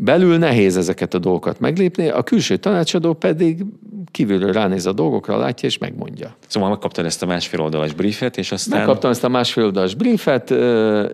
belül 0.00 0.38
nehéz 0.38 0.76
ezeket 0.76 1.14
a 1.14 1.18
dolgokat 1.18 1.60
meglépni, 1.60 2.08
a 2.08 2.22
külső 2.22 2.56
tanácsadó 2.56 3.12
pedig 3.12 3.64
kívülről 4.10 4.52
ránéz 4.52 4.86
a 4.86 4.92
dolgokra, 4.92 5.38
látja 5.38 5.68
és 5.68 5.78
megmondja. 5.78 6.36
Szóval 6.46 6.68
megkaptad 6.68 7.04
ezt 7.04 7.22
a 7.22 7.26
másfél 7.26 7.60
oldalas 7.60 7.92
briefet, 7.92 8.36
és 8.36 8.52
aztán... 8.52 8.78
Megkaptam 8.78 9.10
ezt 9.10 9.24
a 9.24 9.28
másfél 9.28 9.64
oldalas 9.64 9.94
briefet, 9.94 10.50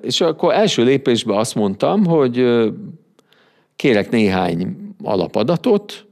és 0.03 0.21
akkor 0.21 0.55
első 0.55 0.85
lépésben 0.85 1.37
azt 1.37 1.55
mondtam, 1.55 2.05
hogy 2.05 2.65
kérek 3.77 4.11
néhány 4.11 4.77
alapadatot, 5.03 6.07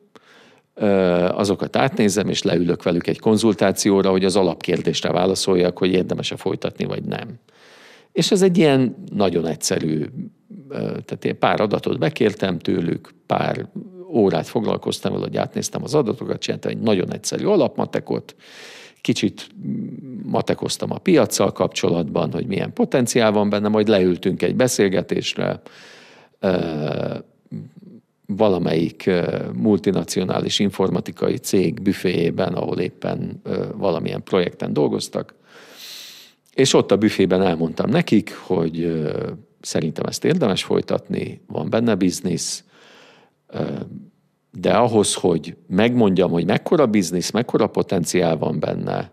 azokat 1.30 1.76
átnézem, 1.76 2.28
és 2.28 2.42
leülök 2.42 2.82
velük 2.82 3.06
egy 3.06 3.18
konzultációra, 3.18 4.10
hogy 4.10 4.24
az 4.24 4.36
alapkérdésre 4.36 5.12
válaszoljak, 5.12 5.78
hogy 5.78 5.90
érdemes-e 5.90 6.36
folytatni, 6.36 6.84
vagy 6.84 7.04
nem. 7.04 7.28
És 8.12 8.30
ez 8.30 8.42
egy 8.42 8.58
ilyen 8.58 8.96
nagyon 9.14 9.46
egyszerű, 9.46 10.04
tehát 10.78 11.24
én 11.24 11.38
pár 11.38 11.60
adatot 11.60 11.98
bekértem 11.98 12.58
tőlük, 12.58 13.10
pár 13.26 13.68
órát 14.14 14.46
foglalkoztam 14.46 15.12
vele, 15.12 15.24
hogy 15.24 15.36
átnéztem 15.36 15.82
az 15.82 15.94
adatokat, 15.94 16.40
csináltam 16.40 16.70
egy 16.70 16.78
nagyon 16.78 17.12
egyszerű 17.12 17.44
alapmatekot, 17.44 18.34
kicsit 19.00 19.48
matekoztam 20.22 20.90
a 20.92 20.98
piaccal 20.98 21.52
kapcsolatban, 21.52 22.32
hogy 22.32 22.46
milyen 22.46 22.72
potenciál 22.72 23.32
van 23.32 23.48
benne, 23.48 23.68
majd 23.68 23.88
leültünk 23.88 24.42
egy 24.42 24.54
beszélgetésre, 24.54 25.60
valamelyik 28.26 29.10
multinacionális 29.54 30.58
informatikai 30.58 31.36
cég 31.36 31.82
büféjében, 31.82 32.54
ahol 32.54 32.78
éppen 32.78 33.42
valamilyen 33.76 34.22
projekten 34.22 34.72
dolgoztak, 34.72 35.34
és 36.54 36.74
ott 36.74 36.90
a 36.90 36.96
büfében 36.96 37.42
elmondtam 37.42 37.90
nekik, 37.90 38.34
hogy 38.34 39.02
szerintem 39.60 40.04
ezt 40.06 40.24
érdemes 40.24 40.62
folytatni, 40.62 41.40
van 41.46 41.70
benne 41.70 41.94
biznisz, 41.94 42.64
de 44.50 44.72
ahhoz, 44.72 45.14
hogy 45.14 45.56
megmondjam, 45.66 46.30
hogy 46.30 46.46
mekkora 46.46 46.86
biznisz, 46.86 47.30
mekkora 47.30 47.66
potenciál 47.66 48.36
van 48.36 48.60
benne, 48.60 49.12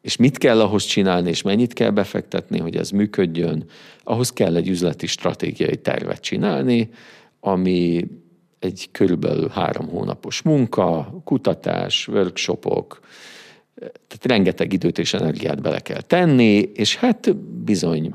és 0.00 0.16
mit 0.16 0.38
kell 0.38 0.60
ahhoz 0.60 0.84
csinálni, 0.84 1.28
és 1.28 1.42
mennyit 1.42 1.72
kell 1.72 1.90
befektetni, 1.90 2.58
hogy 2.58 2.76
ez 2.76 2.90
működjön, 2.90 3.64
ahhoz 4.02 4.32
kell 4.32 4.56
egy 4.56 4.68
üzleti 4.68 5.06
stratégiai 5.06 5.76
tervet 5.76 6.20
csinálni, 6.20 6.90
ami 7.40 8.08
egy 8.58 8.88
körülbelül 8.92 9.48
három 9.48 9.88
hónapos 9.88 10.42
munka, 10.42 11.20
kutatás, 11.24 12.08
workshopok, 12.08 13.00
tehát 13.80 14.26
rengeteg 14.26 14.72
időt 14.72 14.98
és 14.98 15.14
energiát 15.14 15.62
bele 15.62 15.80
kell 15.80 16.00
tenni, 16.00 16.58
és 16.58 16.96
hát 16.96 17.36
bizony 17.36 18.14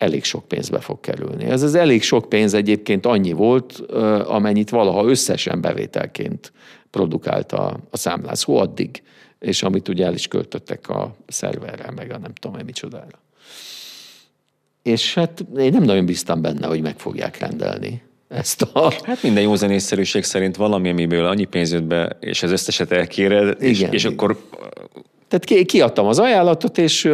elég 0.00 0.24
sok 0.24 0.48
pénzbe 0.48 0.80
fog 0.80 1.00
kerülni. 1.00 1.44
Ez 1.44 1.62
az 1.62 1.74
elég 1.74 2.02
sok 2.02 2.28
pénz 2.28 2.54
egyébként 2.54 3.06
annyi 3.06 3.32
volt, 3.32 3.78
amennyit 4.24 4.70
valaha 4.70 5.04
összesen 5.08 5.60
bevételként 5.60 6.52
produkált 6.90 7.52
a, 7.52 7.76
a 7.90 7.96
számlázó 7.96 8.56
addig, 8.56 9.02
és 9.38 9.62
amit 9.62 9.88
ugye 9.88 10.04
el 10.04 10.14
is 10.14 10.28
költöttek 10.28 10.88
a 10.88 11.14
szerverre, 11.26 11.90
meg 11.96 12.10
a 12.10 12.18
nem 12.18 12.32
tudom, 12.34 12.56
hogy 12.56 12.64
micsodára. 12.64 13.18
És 14.82 15.14
hát 15.14 15.44
én 15.56 15.72
nem 15.72 15.82
nagyon 15.82 16.06
bíztam 16.06 16.40
benne, 16.40 16.66
hogy 16.66 16.80
meg 16.80 16.98
fogják 16.98 17.38
rendelni 17.38 18.02
ezt 18.28 18.62
a... 18.62 18.92
Hát 19.02 19.22
minden 19.22 19.42
józanészszerűség 19.42 20.24
szerint 20.24 20.56
valami, 20.56 20.90
amiből 20.90 21.24
annyi 21.24 21.44
pénz 21.44 21.72
jött 21.72 21.82
be, 21.82 22.16
és 22.20 22.42
az 22.42 22.50
összeset 22.50 22.92
elkéred, 22.92 23.62
és, 23.62 23.86
és 23.90 24.04
akkor... 24.04 24.44
Tehát 25.28 25.64
kiadtam 25.64 26.06
az 26.06 26.18
ajánlatot, 26.18 26.78
és 26.78 27.10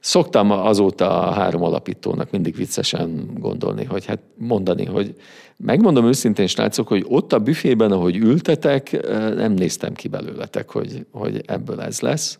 szoktam 0.00 0.50
azóta 0.50 1.22
a 1.22 1.32
három 1.32 1.62
alapítónak 1.62 2.30
mindig 2.30 2.56
viccesen 2.56 3.30
gondolni, 3.38 3.84
hogy 3.84 4.04
hát 4.06 4.20
mondani, 4.34 4.84
hogy 4.84 5.14
megmondom 5.56 6.06
őszintén, 6.06 6.46
srácok, 6.46 6.88
hogy 6.88 7.04
ott 7.08 7.32
a 7.32 7.38
büfében, 7.38 7.92
ahogy 7.92 8.16
ültetek, 8.16 9.06
nem 9.34 9.52
néztem 9.52 9.94
ki 9.94 10.08
belőletek, 10.08 10.70
hogy, 10.70 11.06
hogy 11.10 11.42
ebből 11.46 11.80
ez 11.80 12.00
lesz. 12.00 12.38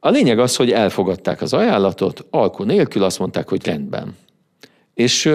A 0.00 0.08
lényeg 0.08 0.38
az, 0.38 0.56
hogy 0.56 0.70
elfogadták 0.70 1.40
az 1.42 1.52
ajánlatot, 1.52 2.26
alkú 2.30 2.64
nélkül 2.64 3.02
azt 3.02 3.18
mondták, 3.18 3.48
hogy 3.48 3.66
rendben. 3.66 4.16
És 4.94 5.32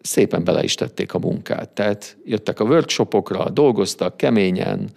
szépen 0.00 0.44
bele 0.44 0.62
is 0.62 0.74
tették 0.74 1.14
a 1.14 1.18
munkát. 1.18 1.68
Tehát 1.68 2.16
jöttek 2.24 2.60
a 2.60 2.64
workshopokra, 2.64 3.50
dolgoztak 3.50 4.16
keményen, 4.16 4.88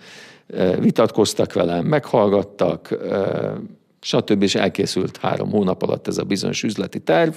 vitatkoztak 0.79 1.53
velem, 1.53 1.85
meghallgattak, 1.85 2.97
stb. 4.07 4.43
és 4.43 4.55
elkészült 4.55 5.17
három 5.17 5.49
hónap 5.49 5.81
alatt 5.81 6.07
ez 6.07 6.17
a 6.17 6.23
bizonyos 6.23 6.63
üzleti 6.63 6.99
terv, 6.99 7.33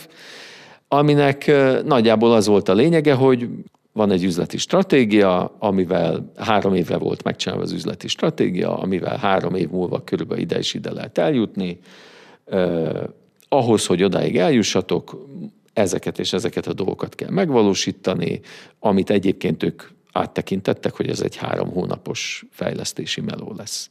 aminek 0.89 1.53
nagyjából 1.85 2.33
az 2.33 2.47
volt 2.47 2.69
a 2.69 2.75
lényege, 2.75 3.15
hogy 3.15 3.49
van 3.93 4.11
egy 4.11 4.25
üzleti 4.25 4.59
stratégia, 4.59 5.55
amivel 5.59 6.33
három 6.37 6.75
éve 6.75 6.97
volt 6.97 7.23
megcsinálva 7.23 7.63
az 7.63 7.73
üzleti 7.73 8.09
stratégia, 8.09 8.79
amivel 8.79 9.17
három 9.17 9.55
év 9.55 9.71
múlva 9.71 10.05
körülbelül 10.05 10.43
ide 10.43 10.59
is 10.59 10.75
ide 10.75 10.93
lehet 10.93 11.19
eljutni. 11.19 11.79
Ahhoz, 13.49 13.87
hogy 13.87 14.03
odáig 14.03 14.37
eljussatok, 14.39 15.27
ezeket 15.73 16.19
és 16.19 16.33
ezeket 16.33 16.67
a 16.67 16.73
dolgokat 16.73 17.15
kell 17.15 17.31
megvalósítani, 17.31 18.41
amit 18.79 19.11
egyébként 19.11 19.63
ők 19.63 19.83
áttekintettek, 20.13 20.97
hogy 20.97 21.09
ez 21.09 21.21
egy 21.21 21.37
három 21.37 21.71
hónapos 21.71 22.45
fejlesztési 22.51 23.21
meló 23.21 23.55
lesz. 23.57 23.91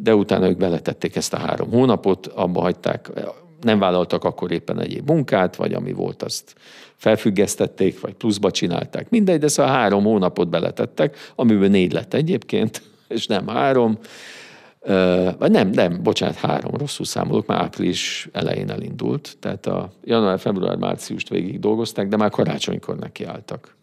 De 0.00 0.14
utána 0.14 0.48
ők 0.48 0.56
beletették 0.56 1.16
ezt 1.16 1.34
a 1.34 1.38
három 1.38 1.70
hónapot, 1.70 2.26
abba 2.26 2.60
hagyták, 2.60 3.10
nem 3.60 3.78
vállaltak 3.78 4.24
akkor 4.24 4.52
éppen 4.52 4.80
egyéb 4.80 5.10
munkát, 5.10 5.56
vagy 5.56 5.72
ami 5.72 5.92
volt, 5.92 6.22
azt 6.22 6.54
felfüggesztették, 6.96 8.00
vagy 8.00 8.14
pluszba 8.14 8.50
csinálták. 8.50 9.10
Mindegy, 9.10 9.38
de 9.38 9.48
szóval 9.48 9.72
három 9.72 10.04
hónapot 10.04 10.48
beletettek, 10.48 11.16
amiből 11.34 11.68
négy 11.68 11.92
lett 11.92 12.14
egyébként, 12.14 12.82
és 13.08 13.26
nem 13.26 13.46
három. 13.46 13.98
Vagy 15.38 15.50
nem, 15.50 15.68
nem, 15.68 16.02
bocsánat, 16.02 16.36
három, 16.36 16.74
rosszul 16.74 17.06
számolok, 17.06 17.46
már 17.46 17.62
április 17.62 18.28
elején 18.32 18.70
elindult, 18.70 19.36
tehát 19.40 19.66
a 19.66 19.92
január, 20.04 20.38
február, 20.38 20.76
márciust 20.76 21.28
végig 21.28 21.60
dolgozták, 21.60 22.08
de 22.08 22.16
már 22.16 22.30
karácsonykor 22.30 22.96
nekiálltak. 22.96 23.76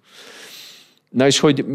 Na 1.10 1.26
és 1.26 1.40
hogy 1.40 1.66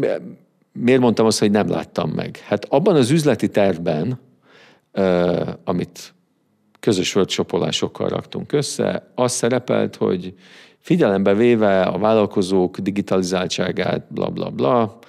miért 0.73 1.01
mondtam 1.01 1.25
azt, 1.25 1.39
hogy 1.39 1.51
nem 1.51 1.69
láttam 1.69 2.09
meg? 2.09 2.37
Hát 2.37 2.65
abban 2.69 2.95
az 2.95 3.09
üzleti 3.09 3.49
tervben, 3.49 4.19
amit 5.63 6.13
közös 6.79 7.15
workshopolásokkal 7.15 8.09
raktunk 8.09 8.51
össze, 8.51 9.11
az 9.15 9.31
szerepelt, 9.31 9.95
hogy 9.95 10.33
figyelembe 10.77 11.33
véve 11.33 11.81
a 11.81 11.97
vállalkozók 11.97 12.77
digitalizáltságát, 12.79 14.13
bla 14.13 14.29
bla 14.29 14.49
bla, 14.49 14.99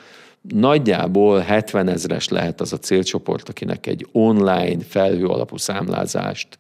nagyjából 0.43 1.39
70 1.39 1.89
ezres 1.89 2.29
lehet 2.29 2.61
az 2.61 2.73
a 2.73 2.79
célcsoport, 2.79 3.49
akinek 3.49 3.87
egy 3.87 4.07
online 4.13 4.83
felhő 4.89 5.27
alapú 5.27 5.57
számlázást, 5.57 6.59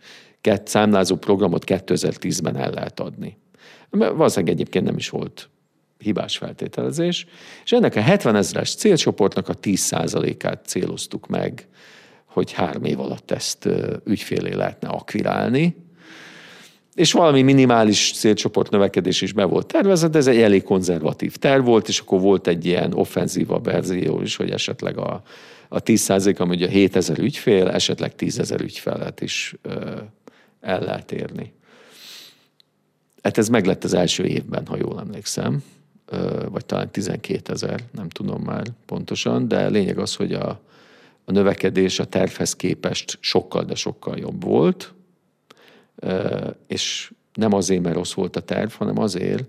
számlázó 0.64 1.16
programot 1.16 1.64
2010-ben 1.66 2.56
el 2.56 2.70
lehet 2.70 3.00
adni. 3.00 3.36
Valószínűleg 3.90 4.54
egyébként 4.54 4.84
nem 4.84 4.96
is 4.96 5.08
volt 5.08 5.48
hibás 5.98 6.36
feltételezés, 6.36 7.26
és 7.64 7.72
ennek 7.72 7.96
a 7.96 8.00
70 8.00 8.36
ezres 8.36 8.74
célcsoportnak 8.74 9.48
a 9.48 9.54
10%-át 9.54 10.66
céloztuk 10.66 11.26
meg, 11.26 11.68
hogy 12.32 12.52
három 12.52 12.84
év 12.84 13.00
alatt 13.00 13.30
ezt 13.30 13.68
ügyfélé 14.04 14.54
lehetne 14.54 14.88
akvirálni, 14.88 15.76
és 16.94 17.12
valami 17.12 17.42
minimális 17.42 18.12
célcsoport 18.12 18.70
növekedés 18.70 19.20
is 19.20 19.32
be 19.32 19.44
volt 19.44 19.66
tervezve, 19.66 20.08
de 20.08 20.18
ez 20.18 20.26
egy 20.26 20.40
elég 20.40 20.62
konzervatív 20.62 21.36
terv 21.36 21.64
volt, 21.64 21.88
és 21.88 21.98
akkor 21.98 22.20
volt 22.20 22.46
egy 22.46 22.66
ilyen 22.66 22.92
offenzíva 22.92 23.60
verzió 23.60 24.20
is, 24.20 24.36
hogy 24.36 24.50
esetleg 24.50 24.98
a, 24.98 25.22
a 25.68 25.80
10 25.80 26.10
ami 26.38 26.54
ugye 26.54 26.68
7000 26.68 27.18
ügyfél, 27.18 27.68
esetleg 27.68 28.14
10 28.14 28.38
ezer 28.38 28.60
ügyfelet 28.60 29.20
is 29.20 29.54
ö, 29.62 30.00
el 30.60 30.80
lehet 30.80 31.12
érni. 31.12 31.52
Hát 33.22 33.38
ez 33.38 33.48
meg 33.48 33.66
lett 33.66 33.84
az 33.84 33.94
első 33.94 34.24
évben, 34.24 34.66
ha 34.66 34.76
jól 34.76 35.00
emlékszem, 35.00 35.64
ö, 36.06 36.46
vagy 36.50 36.64
talán 36.64 36.90
12 36.90 37.52
ezer, 37.52 37.80
nem 37.92 38.08
tudom 38.08 38.42
már 38.42 38.66
pontosan, 38.86 39.48
de 39.48 39.68
lényeg 39.68 39.98
az, 39.98 40.14
hogy 40.14 40.32
a, 40.32 40.60
a 41.24 41.32
növekedés 41.32 41.98
a 41.98 42.04
tervhez 42.04 42.56
képest 42.56 43.18
sokkal, 43.20 43.64
de 43.64 43.74
sokkal 43.74 44.18
jobb 44.18 44.44
volt, 44.44 44.94
és 46.66 47.12
nem 47.34 47.52
azért, 47.52 47.82
mert 47.82 47.94
rossz 47.94 48.12
volt 48.12 48.36
a 48.36 48.40
terv, 48.40 48.70
hanem 48.70 48.98
azért, 48.98 49.44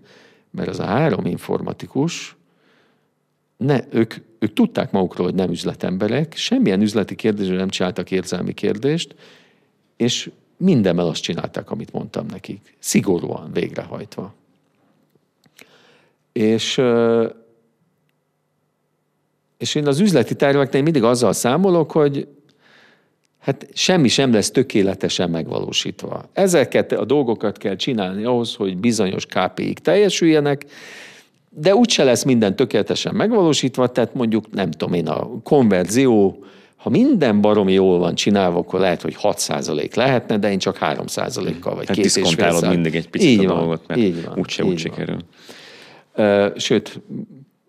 mert 0.52 0.70
az 0.70 0.80
a 0.80 0.86
három 0.86 1.26
informatikus, 1.26 2.36
ne, 3.58 3.80
ők, 3.90 4.14
ők 4.40 4.54
tudták 4.54 4.92
magukról, 4.92 5.26
hogy 5.26 5.36
nem 5.36 5.52
üzletemberek, 5.52 6.36
semmilyen 6.36 6.82
üzleti 6.82 7.16
kérdésre 7.16 7.56
nem 7.56 7.70
csináltak 7.70 8.12
érzelmi 8.12 8.54
kérdést, 8.54 9.16
és 9.98 10.32
mindemmel 10.58 11.08
azt 11.08 11.22
csinálták, 11.22 11.72
amit 11.72 11.92
mondtam 11.92 12.26
nekik. 12.26 12.76
Szigorúan 12.80 13.52
végrehajtva. 13.52 14.34
És, 16.32 16.82
és 19.64 19.76
én 19.76 19.88
az 19.88 20.00
üzleti 20.00 20.36
terveknél 20.36 20.82
mindig 20.82 21.04
azzal 21.04 21.34
számolok, 21.34 21.92
hogy 21.92 22.28
hát 23.40 23.68
semmi 23.74 24.08
sem 24.08 24.34
lesz 24.34 24.52
tökéletesen 24.52 25.30
megvalósítva. 25.30 26.30
Ezeket 26.34 26.92
a 26.92 27.06
dolgokat 27.06 27.58
kell 27.58 27.76
csinálni 27.76 28.24
ahhoz, 28.24 28.56
hogy 28.56 28.78
bizonyos 28.78 29.26
KPI-k 29.26 29.80
teljesüljenek, 29.80 30.66
de 31.50 31.76
úgyse 31.76 32.04
lesz 32.04 32.24
minden 32.24 32.56
tökéletesen 32.56 33.16
megvalósítva, 33.16 33.88
tehát 33.88 34.14
mondjuk 34.14 34.52
nem 34.52 34.72
tudom 34.72 34.94
én, 34.94 35.08
a 35.08 35.30
konverzió, 35.44 36.44
ha 36.76 36.90
minden 36.90 37.42
baromi 37.42 37.74
jól 37.74 38.00
van 38.00 38.16
csinálva, 38.16 38.60
akkor 38.60 38.80
lehet, 38.80 39.02
hogy 39.02 39.16
6% 39.22 39.96
lehetne, 39.96 40.38
de 40.38 40.52
én 40.52 40.60
csak 40.60 40.78
3%-kal 40.82 41.76
vagy 41.76 41.86
Tehát 41.86 42.02
két 42.02 42.06
és 42.06 42.62
mindig 42.62 42.96
egy 42.96 43.10
picit 43.10 43.30
így 43.30 43.46
a 43.46 43.48
van, 43.48 43.58
dolgot, 43.58 43.88
mert 43.88 44.02
úgyse 44.36 44.64
úgy 44.64 44.70
van. 44.70 44.78
sikerül. 44.78 45.18
Ö, 46.16 46.48
Sőt, 46.56 47.02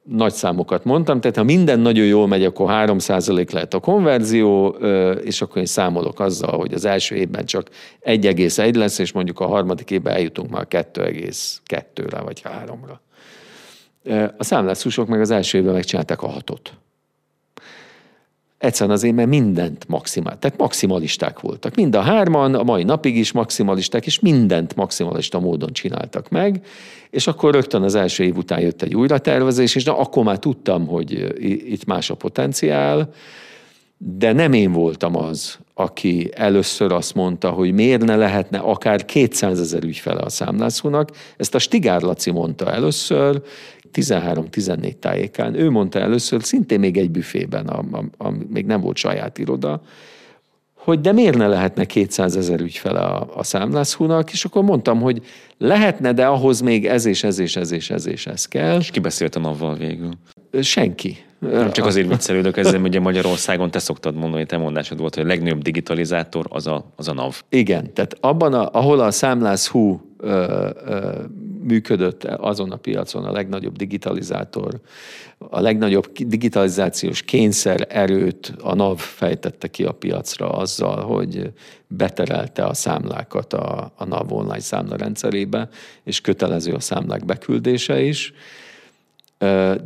nagy 0.04 0.32
számokat 0.32 0.84
mondtam, 0.84 1.20
tehát 1.20 1.36
ha 1.36 1.42
minden 1.42 1.80
nagyon 1.80 2.06
jól 2.06 2.26
megy, 2.26 2.44
akkor 2.44 2.70
3% 2.70 3.52
lehet 3.52 3.74
a 3.74 3.78
konverzió, 3.78 4.68
és 5.24 5.42
akkor 5.42 5.56
én 5.56 5.66
számolok 5.66 6.20
azzal, 6.20 6.58
hogy 6.58 6.74
az 6.74 6.84
első 6.84 7.14
évben 7.14 7.44
csak 7.44 7.68
1,1 8.00 8.76
lesz, 8.76 8.98
és 8.98 9.12
mondjuk 9.12 9.40
a 9.40 9.46
harmadik 9.46 9.90
évben 9.90 10.14
eljutunk 10.14 10.50
már 10.50 10.66
2,2-re 10.70 12.20
vagy 12.20 12.42
3-ra. 12.44 12.96
Ö, 14.02 14.24
A 14.38 14.44
számlászusok 14.44 15.08
meg 15.08 15.20
az 15.20 15.30
első 15.30 15.58
évben 15.58 15.72
megcsinálták 15.72 16.22
a 16.22 16.28
hatot. 16.28 16.72
Egyszerűen 18.64 18.96
azért, 18.96 19.14
mert 19.14 19.28
mindent 19.28 19.84
maximál. 19.88 20.38
Tehát 20.38 20.58
maximalisták 20.58 21.40
voltak. 21.40 21.74
Mind 21.74 21.94
a 21.94 22.00
hárman, 22.00 22.54
a 22.54 22.62
mai 22.62 22.82
napig 22.82 23.16
is 23.16 23.32
maximalisták, 23.32 24.06
és 24.06 24.20
mindent 24.20 24.74
maximalista 24.74 25.40
módon 25.40 25.72
csináltak 25.72 26.28
meg, 26.28 26.64
és 27.10 27.26
akkor 27.26 27.52
rögtön 27.54 27.82
az 27.82 27.94
első 27.94 28.24
év 28.24 28.36
után 28.36 28.60
jött 28.60 28.82
egy 28.82 28.94
újratervezés, 28.94 29.74
és 29.74 29.84
na, 29.84 29.98
akkor 29.98 30.24
már 30.24 30.38
tudtam, 30.38 30.86
hogy 30.86 31.12
i- 31.38 31.72
itt 31.72 31.84
más 31.84 32.10
a 32.10 32.14
potenciál, 32.14 33.08
de 33.98 34.32
nem 34.32 34.52
én 34.52 34.72
voltam 34.72 35.16
az, 35.16 35.58
aki 35.74 36.30
először 36.34 36.92
azt 36.92 37.14
mondta, 37.14 37.50
hogy 37.50 37.72
miért 37.72 38.04
ne 38.04 38.16
lehetne 38.16 38.58
akár 38.58 39.04
200 39.04 39.60
ezer 39.60 39.84
ügyfele 39.84 40.20
a 40.20 40.28
számlászónak. 40.28 41.10
Ezt 41.36 41.54
a 41.54 41.58
Stigár 41.58 42.02
Laci 42.02 42.30
mondta 42.30 42.72
először, 42.72 43.42
13-14 43.94 44.92
tájékán. 44.98 45.54
Ő 45.54 45.70
mondta 45.70 45.98
először, 45.98 46.42
szintén 46.42 46.80
még 46.80 46.96
egy 46.96 47.10
büfében, 47.10 47.66
a, 47.66 47.84
a, 47.92 48.04
a, 48.26 48.30
még 48.48 48.66
nem 48.66 48.80
volt 48.80 48.96
saját 48.96 49.38
iroda, 49.38 49.82
hogy 50.84 51.00
de 51.00 51.12
miért 51.12 51.36
ne 51.36 51.46
lehetne 51.46 51.84
200 51.84 52.36
ezer 52.36 52.60
ügyfele 52.60 53.00
a, 53.00 53.28
a 53.36 53.42
számlászhúnak, 53.42 54.32
és 54.32 54.44
akkor 54.44 54.62
mondtam, 54.62 55.00
hogy 55.00 55.22
lehetne, 55.58 56.12
de 56.12 56.26
ahhoz 56.26 56.60
még 56.60 56.86
ez 56.86 57.06
és 57.06 57.24
ez 57.24 57.38
és 57.38 57.56
ez 57.56 57.72
és 57.72 57.90
ez 57.90 58.06
és 58.06 58.26
ez 58.26 58.46
kell. 58.46 58.78
És 58.78 58.90
kibeszélt 58.90 59.36
a 59.36 59.40
navval 59.40 59.74
végül. 59.74 60.10
Senki. 60.60 61.16
Nem 61.38 61.72
csak 61.72 61.86
azért 61.86 62.08
viccelődök 62.08 62.56
ezzel, 62.56 62.80
ugye 62.80 63.00
Magyarországon 63.00 63.70
te 63.70 63.78
szoktad 63.78 64.14
mondani, 64.14 64.46
te 64.46 64.56
mondásod 64.56 64.98
volt, 64.98 65.14
hogy 65.14 65.24
a 65.24 65.26
legnagyobb 65.26 65.62
digitalizátor 65.62 66.46
az 66.48 66.66
a, 66.66 66.92
az 66.96 67.08
a 67.08 67.12
NAV. 67.12 67.42
Igen, 67.48 67.92
tehát 67.92 68.16
abban, 68.20 68.54
a, 68.54 68.68
ahol 68.72 69.00
a 69.00 69.10
számlász 69.10 69.66
hú 69.66 70.00
ö, 70.18 70.68
ö, 70.86 71.10
működött 71.64 72.24
azon 72.24 72.70
a 72.70 72.76
piacon 72.76 73.24
a 73.24 73.32
legnagyobb 73.32 73.76
digitalizátor, 73.76 74.80
a 75.38 75.60
legnagyobb 75.60 76.12
digitalizációs 76.12 77.22
kényszer 77.22 77.86
erőt 77.88 78.54
a 78.62 78.74
NAV 78.74 78.98
fejtette 78.98 79.68
ki 79.68 79.84
a 79.84 79.92
piacra 79.92 80.48
azzal, 80.50 81.02
hogy 81.02 81.52
beterelte 81.86 82.64
a 82.64 82.74
számlákat 82.74 83.52
a, 83.52 83.92
a 83.96 84.04
NAV 84.04 84.32
online 84.32 84.60
számlarendszerébe, 84.60 85.68
és 86.02 86.20
kötelező 86.20 86.72
a 86.72 86.80
számlák 86.80 87.24
beküldése 87.24 88.02
is. 88.02 88.32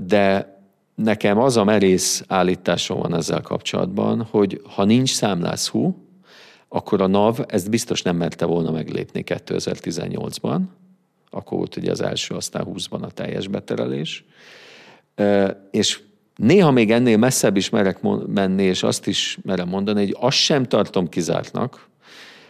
De 0.07 0.57
nekem 0.95 1.39
az 1.39 1.57
a 1.57 1.65
merész 1.65 2.25
állításom 2.29 3.01
van 3.01 3.15
ezzel 3.15 3.41
kapcsolatban, 3.41 4.27
hogy 4.31 4.61
ha 4.75 4.85
nincs 4.85 5.15
számlászhú, 5.15 6.07
akkor 6.69 7.03
a 7.03 7.07
NAV 7.07 7.39
ezt 7.47 7.71
biztos 7.71 8.03
nem 8.03 8.17
merte 8.17 8.45
volna 8.45 8.71
meglépni 8.71 9.23
2018-ban, 9.27 10.61
akkor 11.31 11.59
volt 11.59 11.77
ugye 11.77 11.91
az 11.91 12.01
első, 12.01 12.35
aztán 12.35 12.67
20-ban 12.69 13.01
a 13.01 13.11
teljes 13.11 13.49
beterelés. 13.49 14.25
És 15.71 16.01
néha 16.37 16.71
még 16.71 16.91
ennél 16.91 17.17
messzebb 17.17 17.57
is 17.57 17.71
merek 17.71 18.01
menni, 18.27 18.63
és 18.63 18.83
azt 18.83 19.07
is 19.07 19.39
merem 19.43 19.69
mondani, 19.69 20.01
hogy 20.05 20.17
azt 20.19 20.37
sem 20.37 20.65
tartom 20.65 21.09
kizártnak, 21.09 21.89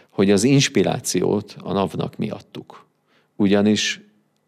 hogy 0.09 0.31
az 0.31 0.43
inspirációt 0.43 1.55
a 1.59 1.73
NAV-nak 1.73 2.17
mi 2.17 2.29
adtuk. 2.29 2.85
Ugyanis 3.35 4.01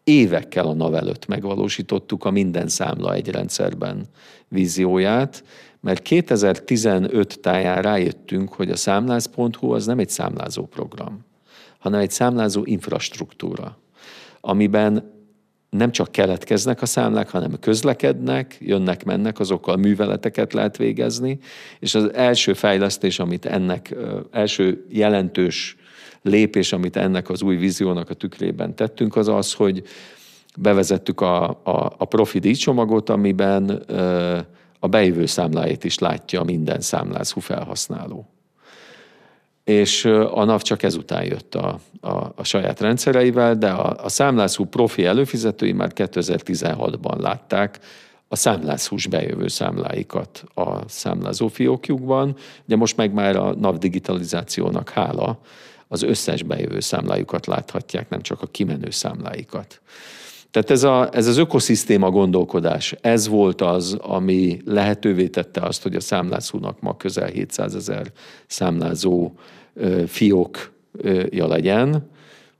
évekkel 0.04 0.66
a 0.66 0.72
NAV 0.72 0.94
előtt 0.94 1.26
megvalósítottuk 1.26 2.24
a 2.24 2.30
minden 2.30 2.68
számla 2.68 3.14
egy 3.14 3.28
rendszerben 3.28 4.06
vízióját, 4.48 5.44
mert 5.80 6.02
2015 6.02 7.40
táján 7.40 7.82
rájöttünk, 7.82 8.52
hogy 8.52 8.70
a 8.70 8.76
számlász.hu 8.76 9.72
az 9.72 9.86
nem 9.86 9.98
egy 9.98 10.10
számlázó 10.10 10.66
program, 10.66 11.24
hanem 11.78 12.00
egy 12.00 12.10
számlázó 12.10 12.62
infrastruktúra, 12.64 13.78
amiben 14.44 15.10
nem 15.70 15.92
csak 15.92 16.12
keletkeznek 16.12 16.82
a 16.82 16.86
számlák, 16.86 17.30
hanem 17.30 17.58
közlekednek, 17.60 18.56
jönnek, 18.60 19.04
mennek, 19.04 19.40
azokkal 19.40 19.76
műveleteket 19.76 20.52
lehet 20.52 20.76
végezni, 20.76 21.38
és 21.78 21.94
az 21.94 22.14
első 22.14 22.52
fejlesztés, 22.52 23.18
amit 23.18 23.46
ennek, 23.46 23.94
első 24.30 24.86
jelentős 24.88 25.76
lépés, 26.22 26.72
amit 26.72 26.96
ennek 26.96 27.30
az 27.30 27.42
új 27.42 27.56
víziónak 27.56 28.10
a 28.10 28.14
tükrében 28.14 28.74
tettünk, 28.74 29.16
az 29.16 29.28
az, 29.28 29.52
hogy 29.52 29.82
bevezettük 30.56 31.20
a, 31.20 31.48
a, 31.48 31.92
a 31.98 32.04
profi 32.04 32.38
díjcsomagot, 32.38 33.08
amiben 33.08 33.68
a 34.78 34.88
bejövő 34.88 35.26
számláit 35.26 35.84
is 35.84 35.98
látja 35.98 36.42
minden 36.42 36.80
számlázhú 36.80 37.40
felhasználó 37.40 38.26
és 39.64 40.04
a 40.04 40.44
NAV 40.44 40.62
csak 40.62 40.82
ezután 40.82 41.24
jött 41.24 41.54
a, 41.54 41.78
a, 42.00 42.32
a 42.34 42.44
saját 42.44 42.80
rendszereivel, 42.80 43.56
de 43.56 43.70
a, 43.70 44.04
a 44.04 44.08
számlászhú 44.08 44.64
profi 44.64 45.04
előfizetői 45.04 45.72
már 45.72 45.90
2016-ban 45.94 47.20
látták 47.20 47.78
a 48.28 48.36
számlászhús 48.36 49.06
bejövő 49.06 49.48
számláikat 49.48 50.44
a 50.54 50.88
számlázó 50.88 51.48
fiókjukban, 51.48 52.36
de 52.64 52.76
most 52.76 52.96
meg 52.96 53.12
már 53.12 53.36
a 53.36 53.54
NAV 53.54 53.78
digitalizációnak 53.78 54.90
hála 54.90 55.38
az 55.88 56.02
összes 56.02 56.42
bejövő 56.42 56.80
számlájukat 56.80 57.46
láthatják, 57.46 58.08
nem 58.08 58.20
csak 58.20 58.42
a 58.42 58.46
kimenő 58.46 58.90
számláikat. 58.90 59.80
Tehát 60.52 60.70
ez, 60.70 60.82
a, 60.82 61.08
ez 61.12 61.26
az 61.26 61.36
ökoszisztéma 61.36 62.10
gondolkodás, 62.10 62.94
ez 63.00 63.28
volt 63.28 63.60
az, 63.60 63.92
ami 63.92 64.60
lehetővé 64.64 65.28
tette 65.28 65.60
azt, 65.60 65.82
hogy 65.82 65.94
a 65.94 66.00
számlászónak 66.00 66.80
ma 66.80 66.96
közel 66.96 67.26
700 67.28 67.74
ezer 67.74 68.06
számlázó 68.46 69.32
fiókja 70.06 71.46
legyen, 71.46 72.10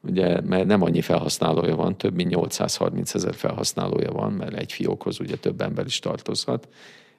ugye, 0.00 0.40
mert 0.40 0.66
nem 0.66 0.82
annyi 0.82 1.00
felhasználója 1.00 1.76
van, 1.76 1.96
több 1.96 2.14
mint 2.14 2.30
830 2.30 3.14
ezer 3.14 3.34
felhasználója 3.34 4.10
van, 4.10 4.32
mert 4.32 4.54
egy 4.54 4.72
fiókhoz 4.72 5.20
ugye 5.20 5.36
több 5.36 5.60
ember 5.60 5.86
is 5.86 5.98
tartozhat, 5.98 6.68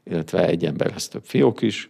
illetve 0.04 0.48
egy 0.48 0.66
emberhez 0.66 1.08
több 1.08 1.24
fiók 1.26 1.62
is. 1.62 1.90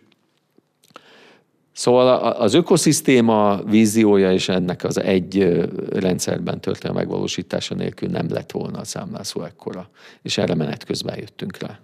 Szóval 1.74 2.32
az 2.32 2.54
ökoszisztéma 2.54 3.62
víziója 3.64 4.32
és 4.32 4.50
ennek 4.50 4.84
az 4.84 5.00
egy 5.00 5.62
rendszerben 5.90 6.62
történő 6.62 6.94
megvalósítása 6.94 7.76
nélkül 7.76 8.10
nem 8.10 8.28
lett 8.30 8.52
volna 8.52 8.80
a 8.80 8.84
számlászó 8.84 9.44
ekkora. 9.44 9.90
És 10.22 10.38
erre 10.38 10.56
menet 10.56 10.84
közben 10.84 11.18
jöttünk 11.20 11.58
rá. 11.58 11.80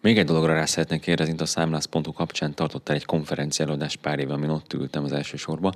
Még 0.00 0.18
egy 0.18 0.24
dologra 0.24 0.52
rá 0.52 0.64
szeretnék 0.64 1.00
kérdezni, 1.00 1.34
a 1.38 1.46
számlász.hu 1.46 2.12
kapcsán 2.12 2.54
tartottál 2.54 2.96
egy 2.96 3.04
konferenciálódást 3.04 3.96
pár 3.96 4.18
éve, 4.18 4.32
amin 4.32 4.48
ott 4.48 4.72
ültem 4.72 5.04
az 5.04 5.12
első 5.12 5.36
sorba. 5.36 5.72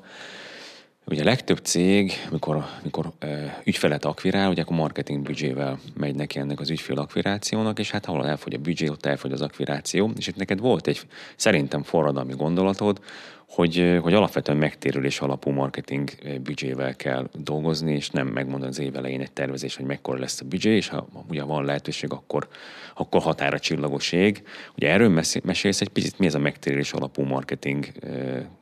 Ugye 1.07 1.23
a 1.23 1.25
legtöbb 1.25 1.59
cég, 1.59 2.13
mikor, 2.31 2.65
mikor 2.83 3.13
ö, 3.19 3.45
ügyfelet 3.65 4.05
akvirál, 4.05 4.51
ugye 4.51 4.63
akkor 4.63 4.77
marketing 4.77 5.23
büdzsével 5.23 5.79
megy 5.97 6.15
neki 6.15 6.39
ennek 6.39 6.61
az 6.61 6.71
ügyfél 6.71 6.99
akvirációnak, 6.99 7.79
és 7.79 7.91
hát 7.91 8.07
ahol 8.07 8.27
elfogy 8.27 8.55
a 8.55 8.59
büdzsé, 8.59 8.89
ott 8.89 9.07
elfogy 9.07 9.33
az 9.33 9.41
akviráció, 9.41 10.13
és 10.17 10.27
itt 10.27 10.37
neked 10.37 10.61
volt 10.61 10.87
egy 10.87 11.01
szerintem 11.37 11.83
forradalmi 11.83 12.35
gondolatod, 12.35 13.01
hogy, 13.49 13.99
hogy 14.03 14.15
alapvetően 14.15 14.59
megtérülés 14.59 15.21
alapú 15.21 15.51
marketing 15.51 16.11
büdzsével 16.43 16.97
kell 16.97 17.29
dolgozni, 17.33 17.95
és 17.95 18.11
nem 18.11 18.27
megmondani 18.27 18.71
az 18.71 18.79
év 18.79 18.97
elején 18.97 19.21
egy 19.21 19.33
tervezés, 19.33 19.77
hogy 19.77 19.87
mekkora 19.87 20.19
lesz 20.19 20.41
a 20.41 20.45
büdzsé, 20.45 20.77
és 20.77 20.89
ha 20.89 21.09
ugye 21.29 21.43
van 21.43 21.65
lehetőség, 21.65 22.13
akkor, 22.13 22.49
akkor 22.95 23.21
határa 23.21 23.59
csillagos 23.59 24.13
ég. 24.13 24.43
Ugye 24.77 24.89
erről 24.89 25.23
mesélsz 25.43 25.81
egy 25.81 25.89
picit, 25.89 26.19
mi 26.19 26.27
ez 26.27 26.35
a 26.35 26.39
megtérülés 26.39 26.93
alapú 26.93 27.23
marketing 27.23 27.87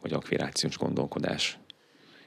vagy 0.00 0.12
akvirációs 0.12 0.76
gondolkodás? 0.76 1.58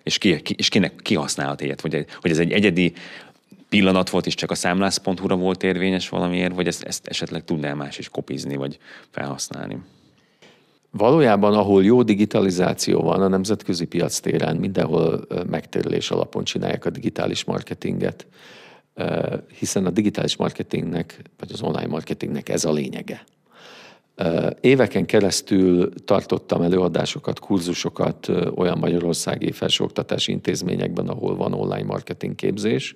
És, 0.04 0.18
ki, 0.18 0.42
ki, 0.42 0.56
és 0.58 0.70
kinek 0.70 0.96
ki 0.96 1.16
használhat 1.16 1.62
ilyet? 1.62 1.82
Vagy, 1.82 2.06
hogy 2.22 2.32
ez 2.32 2.40
egy 2.40 2.52
egyedi 2.52 2.94
pillanat 3.70 4.10
volt, 4.10 4.26
és 4.26 4.36
csak 4.36 4.52
a 4.52 4.56
számlász.hu-ra 4.56 5.36
volt 5.36 5.64
érvényes 5.64 6.10
valamiért, 6.10 6.56
vagy 6.56 6.68
ezt, 6.68 6.84
ezt 6.84 7.08
esetleg 7.08 7.44
tudnál 7.44 7.76
más 7.76 7.98
is 7.98 8.10
kopizni, 8.10 8.56
vagy 8.56 8.78
felhasználni? 9.10 9.78
Valójában, 10.92 11.54
ahol 11.54 11.84
jó 11.84 12.04
digitalizáció 12.04 13.02
van 13.02 13.22
a 13.22 13.28
nemzetközi 13.28 13.86
piac 13.86 14.20
téren, 14.20 14.56
mindenhol 14.56 15.28
megtérülés 15.50 16.12
alapon 16.12 16.44
csinálják 16.44 16.86
a 16.86 16.90
digitális 16.90 17.44
marketinget, 17.44 18.28
hiszen 19.60 19.86
a 19.86 19.90
digitális 19.90 20.36
marketingnek, 20.36 21.22
vagy 21.40 21.52
az 21.52 21.62
online 21.62 21.88
marketingnek 21.88 22.50
ez 22.50 22.66
a 22.66 22.72
lényege. 22.72 23.24
Éveken 24.60 25.06
keresztül 25.06 25.94
tartottam 25.94 26.62
előadásokat, 26.62 27.40
kurzusokat 27.40 28.28
olyan 28.56 28.78
magyarországi 28.78 29.52
felsőoktatási 29.52 30.32
intézményekben, 30.32 31.08
ahol 31.08 31.36
van 31.36 31.54
online 31.54 31.84
marketing 31.84 32.36
képzés, 32.36 32.96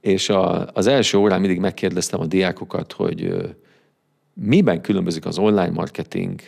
És 0.00 0.28
a, 0.28 0.66
az 0.72 0.86
első 0.86 1.18
órán 1.18 1.40
mindig 1.40 1.58
megkérdeztem 1.58 2.20
a 2.20 2.26
diákokat, 2.26 2.92
hogy 2.92 3.34
miben 4.34 4.80
különbözik 4.80 5.26
az 5.26 5.38
online 5.38 5.70
marketing 5.70 6.40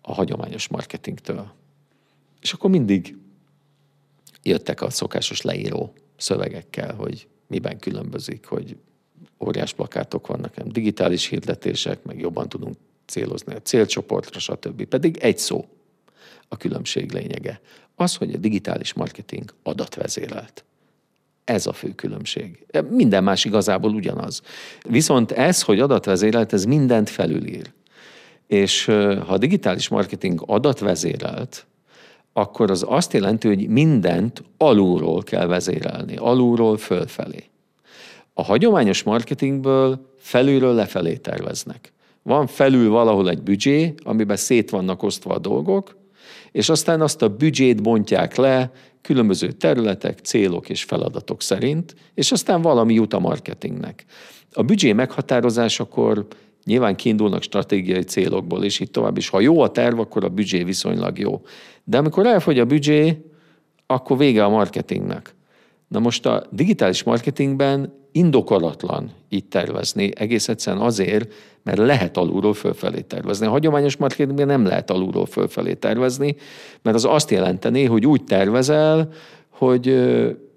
a 0.00 0.14
hagyományos 0.14 0.68
marketingtől. 0.68 1.46
És 2.40 2.52
akkor 2.52 2.70
mindig 2.70 3.16
jöttek 4.42 4.82
a 4.82 4.90
szokásos 4.90 5.42
leíró 5.42 5.92
szövegekkel, 6.16 6.94
hogy 6.94 7.28
miben 7.46 7.78
különbözik, 7.78 8.46
hogy 8.46 8.76
óriás 9.38 9.72
plakátok 9.72 10.26
vannak, 10.26 10.56
nem 10.56 10.68
digitális 10.68 11.26
hirdetések, 11.26 12.04
meg 12.04 12.20
jobban 12.20 12.48
tudunk 12.48 12.76
célozni 13.06 13.54
a 13.54 13.62
célcsoportra, 13.62 14.40
stb. 14.40 14.84
Pedig 14.84 15.16
egy 15.16 15.38
szó 15.38 15.64
a 16.48 16.56
különbség 16.56 17.12
lényege. 17.12 17.60
Az, 17.94 18.14
hogy 18.14 18.34
a 18.34 18.36
digitális 18.38 18.92
marketing 18.92 19.54
adatvezérelt. 19.62 20.64
Ez 21.44 21.66
a 21.66 21.72
fő 21.72 21.94
különbség. 21.94 22.66
Minden 22.90 23.24
más 23.24 23.44
igazából 23.44 23.94
ugyanaz. 23.94 24.42
Viszont 24.88 25.32
ez, 25.32 25.62
hogy 25.62 25.80
adatvezérelt, 25.80 26.52
ez 26.52 26.64
mindent 26.64 27.10
felülír. 27.10 27.72
És 28.46 28.84
ha 28.84 29.32
a 29.32 29.38
digitális 29.38 29.88
marketing 29.88 30.42
adatvezérelt, 30.46 31.66
akkor 32.32 32.70
az 32.70 32.84
azt 32.88 33.12
jelenti, 33.12 33.48
hogy 33.48 33.68
mindent 33.68 34.42
alulról 34.56 35.22
kell 35.22 35.46
vezérelni, 35.46 36.16
alulról 36.16 36.76
fölfelé. 36.76 37.44
A 38.34 38.42
hagyományos 38.42 39.02
marketingből 39.02 40.12
felülről 40.18 40.74
lefelé 40.74 41.16
terveznek. 41.16 41.92
Van 42.26 42.46
felül 42.46 42.90
valahol 42.90 43.30
egy 43.30 43.42
büdzsé, 43.42 43.94
amiben 44.02 44.36
szét 44.36 44.70
vannak 44.70 45.02
osztva 45.02 45.34
a 45.34 45.38
dolgok, 45.38 45.96
és 46.52 46.68
aztán 46.68 47.00
azt 47.00 47.22
a 47.22 47.28
büdzsét 47.28 47.82
bontják 47.82 48.36
le 48.36 48.70
különböző 49.00 49.52
területek, 49.52 50.18
célok 50.18 50.68
és 50.68 50.84
feladatok 50.84 51.42
szerint, 51.42 51.94
és 52.14 52.32
aztán 52.32 52.62
valami 52.62 52.94
jut 52.94 53.12
a 53.12 53.18
marketingnek. 53.18 54.04
A 54.52 54.62
büdzsé 54.62 54.92
meghatározásakor 54.92 56.26
nyilván 56.64 56.96
kiindulnak 56.96 57.42
stratégiai 57.42 58.02
célokból, 58.02 58.64
és 58.64 58.80
így 58.80 58.90
tovább, 58.90 59.16
és 59.16 59.28
ha 59.28 59.40
jó 59.40 59.60
a 59.60 59.70
terv, 59.70 59.98
akkor 59.98 60.24
a 60.24 60.28
büdzsé 60.28 60.62
viszonylag 60.62 61.18
jó. 61.18 61.42
De 61.84 61.98
amikor 61.98 62.26
elfogy 62.26 62.58
a 62.58 62.64
büdzsé, 62.64 63.24
akkor 63.86 64.18
vége 64.18 64.44
a 64.44 64.48
marketingnek. 64.48 65.35
Na 65.88 65.98
most 65.98 66.26
a 66.26 66.46
digitális 66.50 67.02
marketingben 67.02 67.92
indokolatlan 68.12 69.10
így 69.28 69.44
tervezni, 69.44 70.10
egész 70.14 70.48
egyszerűen 70.48 70.82
azért, 70.82 71.32
mert 71.62 71.78
lehet 71.78 72.16
alulról 72.16 72.54
fölfelé 72.54 73.00
tervezni. 73.00 73.46
A 73.46 73.50
hagyományos 73.50 73.96
marketingben 73.96 74.46
nem 74.46 74.64
lehet 74.64 74.90
alulról 74.90 75.26
fölfelé 75.26 75.74
tervezni, 75.74 76.36
mert 76.82 76.96
az 76.96 77.04
azt 77.04 77.30
jelenteni, 77.30 77.84
hogy 77.84 78.06
úgy 78.06 78.24
tervezel, 78.24 79.08
hogy 79.50 80.04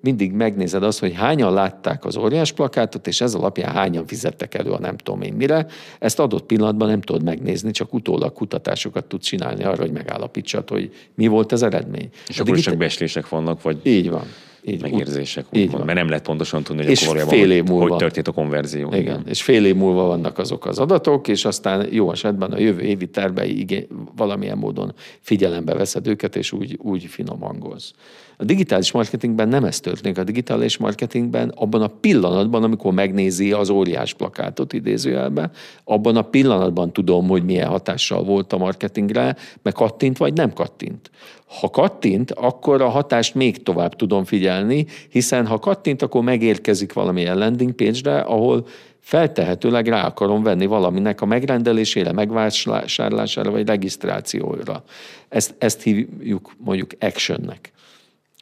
mindig 0.02 0.32
megnézed 0.32 0.84
azt, 0.84 1.00
hogy 1.00 1.14
hányan 1.14 1.54
látták 1.54 2.06
az 2.06 2.18
óriás 2.18 2.52
plakátot, 2.52 3.08
és 3.08 3.22
ez 3.22 3.34
alapján 3.34 3.72
hányan 3.72 4.08
fizettek 4.08 4.56
elő 4.56 4.72
a 4.72 4.80
nem 4.80 4.98
tudom 4.98 5.22
én 5.22 5.34
mire. 5.34 5.66
Ezt 6.00 6.20
adott 6.20 6.46
pillanatban 6.46 6.88
nem 6.88 7.02
tudod 7.02 7.24
megnézni, 7.24 7.72
csak 7.72 7.94
utólag 7.94 8.34
kutatásokat 8.34 9.06
tudsz 9.06 9.26
csinálni 9.26 9.64
arra, 9.64 9.82
hogy 9.82 9.92
megállapítsad, 9.92 10.70
hogy 10.70 10.94
mi 11.16 11.28
volt 11.28 11.52
az 11.52 11.64
eredmény. 11.64 12.10
És 12.28 12.38
a 12.38 12.42
akkor 12.42 12.54
digitál... 12.54 12.72
csak 12.72 12.78
beslések 12.78 13.30
vannak, 13.30 13.62
vagy... 13.62 13.80
Így 13.84 14.10
van. 14.10 14.26
Így 14.70 14.82
megérzések. 14.82 15.46
Így 15.52 15.72
van. 15.72 15.86
Mert 15.86 15.98
nem 15.98 16.10
lehet 16.10 16.24
pontosan 16.24 16.64
tudni, 16.64 16.82
hogy 16.82 16.92
és 16.92 17.08
akkor 17.08 17.26
fél 17.28 17.52
év 17.52 17.64
múlva, 17.64 17.88
hogy 17.88 17.98
történt 17.98 18.28
a 18.28 18.32
konverzió. 18.32 18.88
Igen. 18.88 19.00
igen, 19.00 19.24
és 19.28 19.42
fél 19.42 19.66
év 19.66 19.76
múlva 19.76 20.04
vannak 20.04 20.38
azok 20.38 20.66
az 20.66 20.80
adatok, 20.80 21.28
és 21.28 21.46
aztán 21.46 21.88
jó 21.92 22.12
esetben 22.12 22.52
a 22.52 22.60
jövő 22.60 22.82
évi 22.82 23.08
tervei 23.08 23.88
valamilyen 24.16 24.58
módon 24.58 24.94
figyelembe 25.20 25.74
veszed 25.74 26.08
őket, 26.08 26.36
és 26.36 26.52
úgy, 26.52 26.78
úgy 26.82 27.06
finom 27.06 27.40
hangolsz. 27.40 27.94
A 28.42 28.46
digitális 28.46 28.92
marketingben 28.92 29.48
nem 29.48 29.64
ez 29.64 29.80
történik. 29.80 30.18
A 30.18 30.24
digitális 30.24 30.78
marketingben 30.78 31.50
abban 31.56 31.82
a 31.82 31.88
pillanatban, 31.88 32.64
amikor 32.64 32.94
megnézi 32.94 33.52
az 33.52 33.70
óriás 33.70 34.14
plakátot 34.14 34.74
idézőjelben, 34.74 35.52
abban 35.84 36.16
a 36.16 36.22
pillanatban 36.22 36.94
tudom, 36.94 37.28
hogy 37.28 37.44
milyen 37.44 37.68
hatással 37.68 38.24
volt 38.24 38.54
a 38.54 38.58
marketingre, 38.58 39.36
meg 39.62 39.74
kattint 39.74 40.18
vagy 40.18 40.34
nem 40.34 40.54
kattint. 40.54 41.12
Ha 41.60 41.70
kattint, 41.70 42.32
akkor 42.32 42.82
a 42.82 42.90
hatást 42.90 43.36
még 43.36 43.64
tovább 43.64 43.96
tudom 43.96 44.24
figyelni, 44.24 44.86
hiszen 45.10 45.48
ha 45.48 45.60
kattint, 45.60 46.02
akkor 46.02 46.24
megérkezik 46.24 46.94
valamilyen 46.94 47.38
landing 47.38 47.72
page-re, 47.72 48.20
ahol 48.20 48.68
feltehetőleg 49.00 49.88
rá 49.88 50.06
akarom 50.06 50.44
venni 50.44 50.66
valaminek 50.66 51.22
a 51.22 51.26
megrendelésére, 51.26 52.12
megvásárlására 52.12 53.52
vagy 53.52 53.68
regisztrációra. 53.68 54.84
Ezt, 55.30 55.56
ezt 55.58 55.82
hívjuk 55.82 56.52
mondjuk 56.58 56.92
actionnek. 57.00 57.72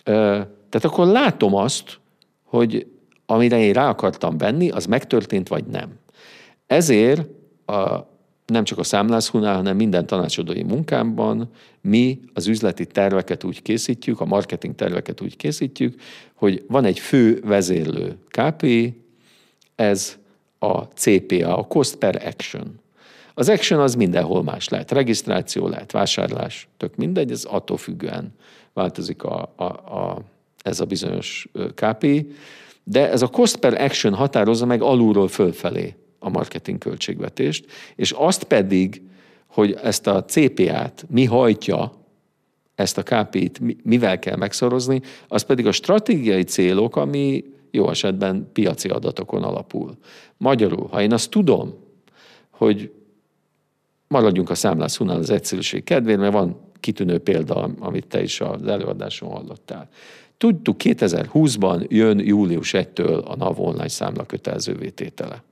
Tehát 0.08 0.84
akkor 0.84 1.08
látom 1.08 1.56
azt, 1.56 2.00
hogy 2.44 2.88
amire 3.26 3.60
én 3.60 3.74
rá 3.74 3.90
akartam 3.90 4.38
venni, 4.38 4.70
az 4.70 4.86
megtörtént 4.86 5.48
vagy 5.48 5.66
nem. 5.66 5.90
Ezért 6.68 7.30
a, 7.66 8.00
nem 8.46 8.64
csak 8.64 8.78
a 8.78 8.84
számlászhunál, 8.84 9.56
hanem 9.56 9.76
minden 9.76 10.08
tanácsadói 10.08 10.64
munkámban 10.64 11.50
mi 11.82 12.20
az 12.34 12.48
üzleti 12.48 12.86
terveket 12.86 13.44
úgy 13.44 13.62
készítjük, 13.62 14.20
a 14.20 14.26
marketing 14.26 14.76
terveket 14.76 15.22
úgy 15.22 15.36
készítjük, 15.36 16.02
hogy 16.34 16.64
van 16.68 16.86
egy 16.86 17.00
fő 17.00 17.42
vezérlő 17.46 18.18
KPI, 18.28 19.02
ez 19.76 20.18
a 20.60 20.78
CPA, 20.78 21.58
a 21.58 21.64
Cost 21.64 21.96
per 21.96 22.22
Action. 22.26 22.80
Az 23.34 23.50
action 23.50 23.80
az 23.80 23.96
mindenhol 23.96 24.44
más 24.44 24.70
lehet. 24.70 24.92
Regisztráció 24.92 25.68
lehet, 25.68 25.92
vásárlás, 25.92 26.68
tök 26.78 26.96
mindegy, 26.96 27.32
ez 27.32 27.44
attól 27.44 27.78
függően 27.78 28.34
változik 28.78 29.24
a, 29.24 29.54
a, 29.56 29.64
a, 29.64 30.22
ez 30.64 30.80
a 30.80 30.86
bizonyos 30.86 31.48
KPI, 31.76 32.32
de 32.84 33.10
ez 33.10 33.22
a 33.22 33.28
cost 33.28 33.58
per 33.58 33.82
action 33.82 34.14
határozza 34.14 34.66
meg 34.66 34.82
alulról 34.82 35.28
fölfelé 35.28 35.96
a 36.20 36.30
marketing 36.30 36.78
költségvetést, 36.78 37.66
és 37.96 38.12
azt 38.12 38.44
pedig, 38.44 39.02
hogy 39.48 39.78
ezt 39.84 40.08
a 40.08 40.26
CPA-t 40.26 41.06
mi 41.10 41.26
hajtja, 41.26 41.92
ezt 42.76 42.98
a 42.98 43.04
KPI-t 43.04 43.84
mivel 43.84 44.20
kell 44.20 44.36
megszorozni, 44.36 45.02
az 45.28 45.42
pedig 45.42 45.68
a 45.68 45.72
stratégiai 45.72 46.44
célok, 46.44 46.96
ami 46.96 47.44
jó 47.72 47.90
esetben 47.90 48.50
piaci 48.54 48.90
adatokon 48.90 49.44
alapul. 49.44 49.98
Magyarul, 50.38 50.88
ha 50.88 51.02
én 51.02 51.14
azt 51.14 51.30
tudom, 51.30 51.74
hogy 52.50 52.92
maradjunk 54.08 54.50
a 54.50 54.56
számlászónál 54.56 55.18
az 55.18 55.30
egyszerűség 55.30 55.84
kedvéért, 55.84 56.20
mert 56.20 56.34
van 56.34 56.67
kitűnő 56.80 57.18
példa, 57.18 57.70
amit 57.80 58.08
te 58.08 58.22
is 58.22 58.42
az 58.42 58.68
előadáson 58.68 59.30
hallottál. 59.30 59.90
Tudtuk, 60.38 60.76
2020-ban 60.84 61.88
jön 61.88 62.20
július 62.20 62.72
1-től 62.74 63.24
a 63.24 63.36
NAV 63.36 63.60
online 63.60 63.88
számla 63.88 64.26
kötelezővé 64.26 64.90
tétele. 64.90 65.44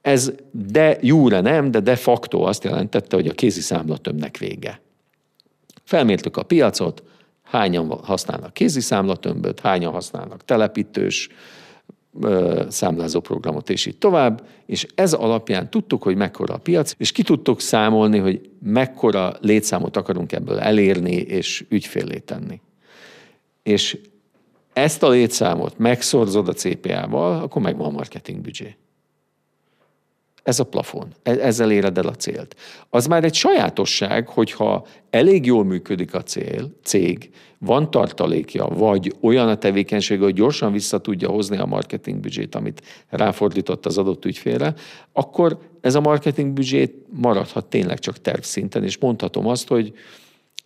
Ez 0.00 0.32
de 0.50 0.98
júra 1.00 1.40
nem, 1.40 1.70
de 1.70 1.80
de 1.80 1.96
facto 1.96 2.40
azt 2.40 2.64
jelentette, 2.64 3.16
hogy 3.16 3.26
a 3.26 3.32
kézi 3.32 3.60
számlatömnek 3.60 4.36
vége. 4.36 4.80
Felmértük 5.84 6.36
a 6.36 6.42
piacot, 6.42 7.02
hányan 7.42 7.88
használnak 8.02 8.54
kézi 8.54 8.80
számlatömböt, 8.80 9.60
hányan 9.60 9.92
használnak 9.92 10.44
telepítős, 10.44 11.28
számlázó 12.68 13.20
programot, 13.20 13.70
és 13.70 13.86
így 13.86 13.98
tovább, 13.98 14.46
és 14.66 14.86
ez 14.94 15.12
alapján 15.12 15.70
tudtuk, 15.70 16.02
hogy 16.02 16.16
mekkora 16.16 16.54
a 16.54 16.58
piac, 16.58 16.94
és 16.96 17.12
ki 17.12 17.22
tudtuk 17.22 17.60
számolni, 17.60 18.18
hogy 18.18 18.50
mekkora 18.62 19.36
létszámot 19.40 19.96
akarunk 19.96 20.32
ebből 20.32 20.58
elérni, 20.58 21.14
és 21.14 21.64
ügyfélé 21.68 22.18
tenni. 22.18 22.60
És 23.62 23.98
ezt 24.72 25.02
a 25.02 25.08
létszámot 25.08 25.78
megszorzod 25.78 26.48
a 26.48 26.52
CPA-val, 26.52 27.42
akkor 27.42 27.62
megvan 27.62 27.86
a 27.86 27.90
marketing 27.90 28.40
büdzsé. 28.40 28.76
Ez 30.48 30.60
a 30.60 30.64
plafon. 30.64 31.08
E- 31.22 31.30
ezzel 31.40 31.70
éred 31.70 31.98
el 31.98 32.06
a 32.06 32.14
célt. 32.14 32.56
Az 32.90 33.06
már 33.06 33.24
egy 33.24 33.34
sajátosság, 33.34 34.28
hogyha 34.28 34.86
elég 35.10 35.46
jól 35.46 35.64
működik 35.64 36.14
a 36.14 36.22
cél, 36.22 36.70
cég, 36.84 37.30
van 37.58 37.90
tartalékja, 37.90 38.66
vagy 38.66 39.14
olyan 39.20 39.48
a 39.48 39.58
tevékenység, 39.58 40.20
hogy 40.20 40.34
gyorsan 40.34 40.72
vissza 40.72 40.98
tudja 40.98 41.28
hozni 41.28 41.56
a 41.56 41.66
marketing 41.66 42.20
büdzsét, 42.20 42.54
amit 42.54 42.82
ráfordított 43.08 43.86
az 43.86 43.98
adott 43.98 44.24
ügyfélre, 44.24 44.74
akkor 45.12 45.58
ez 45.80 45.94
a 45.94 46.00
marketing 46.00 46.52
büdzsét 46.52 46.94
maradhat 47.10 47.66
tényleg 47.66 47.98
csak 47.98 48.20
tervszinten, 48.20 48.84
és 48.84 48.98
mondhatom 48.98 49.46
azt, 49.46 49.68
hogy 49.68 49.92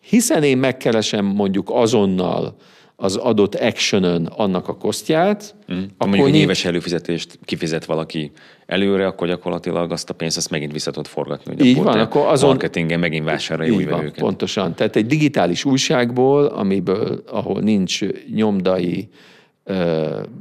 hiszen 0.00 0.42
én 0.42 0.58
megkeresem 0.58 1.24
mondjuk 1.24 1.70
azonnal 1.70 2.56
az 2.96 3.16
adott 3.16 3.54
actionön 3.54 4.26
annak 4.26 4.68
a 4.68 4.76
kosztját. 4.76 5.54
Mm. 5.72 5.76
Akkor 5.76 6.08
mondjuk 6.08 6.28
egy 6.28 6.34
éves 6.34 6.64
előfizetést 6.64 7.38
kifizet 7.44 7.84
valaki 7.84 8.30
előre, 8.72 9.06
akkor 9.06 9.26
gyakorlatilag 9.28 9.92
azt 9.92 10.10
a 10.10 10.14
pénzt 10.14 10.36
azt 10.36 10.50
megint 10.50 10.72
vissza 10.72 10.90
tud 10.90 11.06
forgatni. 11.06 11.54
Hogy 11.56 11.66
így 11.66 11.82
van, 11.82 11.98
akkor 11.98 12.26
azon... 12.26 12.48
Marketingen 12.48 13.00
megint 13.00 13.24
vásárolja 13.24 13.74
új 13.74 13.84
vevőket. 13.84 14.18
Pontosan. 14.18 14.74
Tehát 14.74 14.96
egy 14.96 15.06
digitális 15.06 15.64
újságból, 15.64 16.44
amiből, 16.44 17.22
ahol 17.26 17.60
nincs 17.60 18.00
nyomdai 18.34 19.08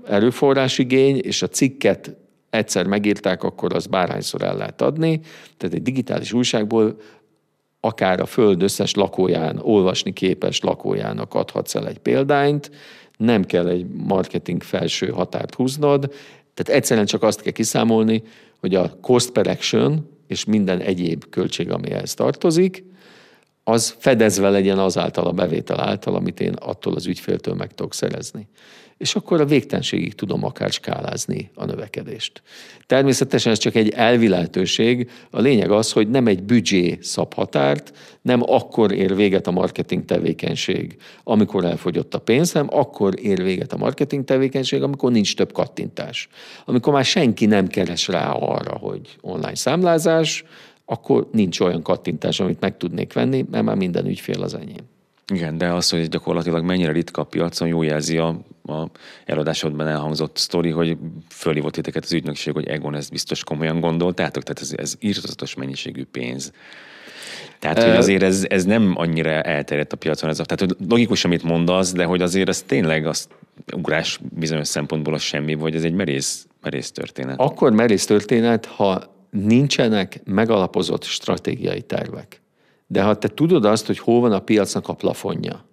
erőforrásigény, 0.07 1.19
és 1.23 1.41
a 1.41 1.47
cikket 1.47 2.15
egyszer 2.49 2.85
megírták, 2.85 3.43
akkor 3.43 3.73
az 3.73 3.85
bárhányszor 3.85 4.41
el 4.41 4.57
lehet 4.57 4.81
adni. 4.81 5.19
Tehát 5.57 5.75
egy 5.75 5.83
digitális 5.83 6.33
újságból 6.33 6.95
akár 7.79 8.19
a 8.19 8.25
föld 8.25 8.63
összes 8.63 8.93
lakóján, 8.93 9.59
olvasni 9.61 10.13
képes 10.13 10.59
lakójának 10.59 11.33
adhatsz 11.33 11.75
el 11.75 11.87
egy 11.87 11.99
példányt, 11.99 12.71
nem 13.17 13.43
kell 13.43 13.67
egy 13.67 13.85
marketing 13.87 14.63
felső 14.63 15.07
határt 15.07 15.55
húznod, 15.55 16.13
tehát 16.63 16.81
egyszerűen 16.81 17.05
csak 17.05 17.23
azt 17.23 17.41
kell 17.41 17.51
kiszámolni, 17.51 18.23
hogy 18.59 18.75
a 18.75 18.97
cost 19.01 19.31
per 19.31 19.47
action 19.47 20.09
és 20.27 20.45
minden 20.45 20.79
egyéb 20.79 21.25
költség, 21.29 21.71
ami 21.71 21.91
ehhez 21.91 22.13
tartozik, 22.13 22.83
az 23.63 23.95
fedezve 23.99 24.49
legyen 24.49 24.79
azáltal 24.79 25.25
a 25.25 25.31
bevétel 25.31 25.79
által, 25.79 26.15
amit 26.15 26.39
én 26.39 26.53
attól 26.53 26.93
az 26.95 27.05
ügyféltől 27.05 27.53
meg 27.53 27.73
tudok 27.73 27.93
szerezni 27.93 28.47
és 29.01 29.15
akkor 29.15 29.41
a 29.41 29.45
végtelenségig 29.45 30.13
tudom 30.13 30.43
akár 30.43 30.71
skálázni 30.71 31.51
a 31.55 31.65
növekedést. 31.65 32.41
Természetesen 32.85 33.51
ez 33.51 33.57
csak 33.57 33.75
egy 33.75 33.89
elvi. 33.89 34.29
A 35.29 35.39
lényeg 35.39 35.71
az, 35.71 35.91
hogy 35.91 36.09
nem 36.09 36.27
egy 36.27 36.43
büdzsé 36.43 36.97
szab 37.01 37.33
határt, 37.33 37.93
nem 38.21 38.41
akkor 38.45 38.91
ér 38.91 39.15
véget 39.15 39.47
a 39.47 39.51
marketing 39.51 40.05
tevékenység, 40.05 40.97
amikor 41.23 41.65
elfogyott 41.65 42.13
a 42.13 42.19
pénz, 42.19 42.51
hanem 42.51 42.67
akkor 42.71 43.13
ér 43.19 43.43
véget 43.43 43.73
a 43.73 43.77
marketing 43.77 44.23
tevékenység, 44.23 44.81
amikor 44.81 45.11
nincs 45.11 45.35
több 45.35 45.51
kattintás. 45.51 46.27
Amikor 46.65 46.93
már 46.93 47.05
senki 47.05 47.45
nem 47.45 47.67
keres 47.67 48.07
rá 48.07 48.31
arra, 48.31 48.77
hogy 48.77 49.17
online 49.21 49.55
számlázás, 49.55 50.43
akkor 50.85 51.27
nincs 51.31 51.59
olyan 51.59 51.81
kattintás, 51.81 52.39
amit 52.39 52.59
meg 52.59 52.77
tudnék 52.77 53.13
venni, 53.13 53.45
mert 53.51 53.63
már 53.63 53.75
minden 53.75 54.05
ügyfél 54.05 54.41
az 54.41 54.53
enyém. 54.53 54.89
Igen, 55.31 55.57
de 55.57 55.67
az, 55.67 55.89
hogy 55.89 56.07
gyakorlatilag 56.07 56.63
mennyire 56.63 56.91
ritka 56.91 57.21
a 57.21 57.25
piacon, 57.25 57.67
jó 57.67 57.81
jelzi 57.83 58.17
a, 58.17 58.27
a 58.63 58.89
előadásodban 59.25 59.87
elhangzott 59.87 60.37
sztori, 60.37 60.69
hogy 60.69 60.97
fölhívott 61.29 61.73
titeket 61.73 62.03
az 62.03 62.13
ügynökség, 62.13 62.53
hogy 62.53 62.67
Egon 62.67 62.95
ezt 62.95 63.11
biztos 63.11 63.43
komolyan 63.43 63.79
gondoltátok, 63.79 64.43
tehát 64.43 64.61
ez, 64.61 64.73
ez 64.75 64.95
írtatos 64.99 65.55
mennyiségű 65.55 66.05
pénz. 66.05 66.51
Tehát, 67.59 67.83
hogy 67.83 67.95
azért 67.95 68.23
ez, 68.23 68.45
ez 68.49 68.63
nem 68.63 68.93
annyira 68.95 69.29
elterjedt 69.29 69.93
a 69.93 69.97
piacon. 69.97 70.29
Ez 70.29 70.39
a, 70.39 70.45
tehát, 70.45 70.59
hogy 70.59 70.87
logikus, 70.89 71.25
amit 71.25 71.43
mondasz, 71.43 71.93
de 71.93 72.03
hogy 72.03 72.21
azért 72.21 72.49
ez 72.49 72.61
tényleg 72.61 73.05
az 73.05 73.27
ugrás 73.73 74.19
bizonyos 74.31 74.67
szempontból 74.67 75.13
az 75.13 75.21
semmi, 75.21 75.53
vagy 75.53 75.75
ez 75.75 75.83
egy 75.83 75.93
merész, 75.93 76.47
merész 76.61 76.91
történet. 76.91 77.39
Akkor 77.39 77.71
merész 77.71 78.05
történet, 78.05 78.65
ha 78.65 79.15
nincsenek 79.29 80.21
megalapozott 80.23 81.03
stratégiai 81.03 81.81
tervek. 81.81 82.40
De 82.91 83.01
ha 83.01 83.17
te 83.17 83.27
tudod 83.27 83.65
azt, 83.65 83.85
hogy 83.85 83.99
hol 83.99 84.19
van 84.19 84.31
a 84.31 84.39
piacnak 84.39 84.87
a 84.87 84.93
plafonja, 84.93 85.65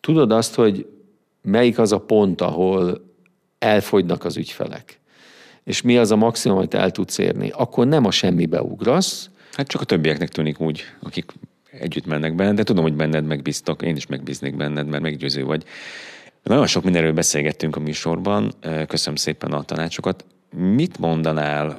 tudod 0.00 0.32
azt, 0.32 0.54
hogy 0.54 0.86
melyik 1.42 1.78
az 1.78 1.92
a 1.92 1.98
pont, 1.98 2.40
ahol 2.40 3.10
elfogynak 3.58 4.24
az 4.24 4.36
ügyfelek, 4.36 5.00
és 5.64 5.82
mi 5.82 5.98
az 5.98 6.10
a 6.10 6.16
maximum, 6.16 6.56
amit 6.56 6.74
el 6.74 6.90
tudsz 6.90 7.18
érni, 7.18 7.50
akkor 7.50 7.86
nem 7.86 8.04
a 8.04 8.10
semmibe 8.10 8.62
ugrasz. 8.62 9.30
Hát 9.52 9.66
csak 9.66 9.80
a 9.80 9.84
többieknek 9.84 10.28
tűnik 10.28 10.60
úgy, 10.60 10.82
akik 11.00 11.32
együtt 11.70 12.06
mennek 12.06 12.34
benne, 12.34 12.52
de 12.52 12.62
tudom, 12.62 12.82
hogy 12.82 12.94
benned 12.94 13.24
megbíztak, 13.24 13.82
én 13.82 13.96
is 13.96 14.06
megbíznék 14.06 14.56
benned, 14.56 14.86
mert 14.86 15.02
meggyőző 15.02 15.44
vagy. 15.44 15.64
Nagyon 16.42 16.66
sok 16.66 16.84
mindenről 16.84 17.12
beszélgettünk 17.12 17.76
a 17.76 17.80
műsorban, 17.80 18.52
köszönöm 18.86 19.16
szépen 19.16 19.52
a 19.52 19.62
tanácsokat. 19.62 20.24
Mit 20.56 20.98
mondanál 20.98 21.78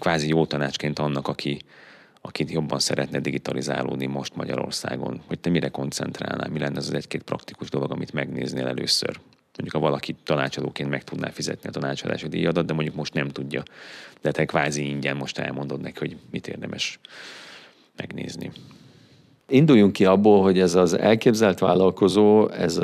kvázi 0.00 0.28
jó 0.28 0.46
tanácsként 0.46 0.98
annak, 0.98 1.28
aki 1.28 1.58
akit 2.26 2.50
jobban 2.50 2.78
szeretne 2.78 3.20
digitalizálódni 3.20 4.06
most 4.06 4.36
Magyarországon, 4.36 5.20
hogy 5.26 5.38
te 5.38 5.50
mire 5.50 5.68
koncentrálnál, 5.68 6.48
mi 6.48 6.58
lenne 6.58 6.78
az 6.78 6.94
egy-két 6.94 7.22
praktikus 7.22 7.70
dolog, 7.70 7.90
amit 7.90 8.12
megnéznél 8.12 8.66
először? 8.66 9.20
Mondjuk, 9.56 9.82
ha 9.82 9.88
valaki 9.88 10.14
tanácsadóként 10.24 10.90
meg 10.90 11.04
tudná 11.04 11.30
fizetni 11.30 11.68
a 11.68 11.72
tanácsadási 11.72 12.28
díjadat, 12.28 12.66
de 12.66 12.72
mondjuk 12.72 12.96
most 12.96 13.14
nem 13.14 13.28
tudja. 13.28 13.62
De 14.20 14.30
te 14.30 14.44
kvázi 14.44 14.88
ingyen 14.88 15.16
most 15.16 15.38
elmondod 15.38 15.80
neki, 15.80 15.98
hogy 15.98 16.16
mit 16.30 16.48
érdemes 16.48 16.98
megnézni. 17.96 18.50
Induljunk 19.48 19.92
ki 19.92 20.04
abból, 20.04 20.42
hogy 20.42 20.58
ez 20.58 20.74
az 20.74 20.98
elképzelt 20.98 21.58
vállalkozó, 21.58 22.48
ez 22.48 22.80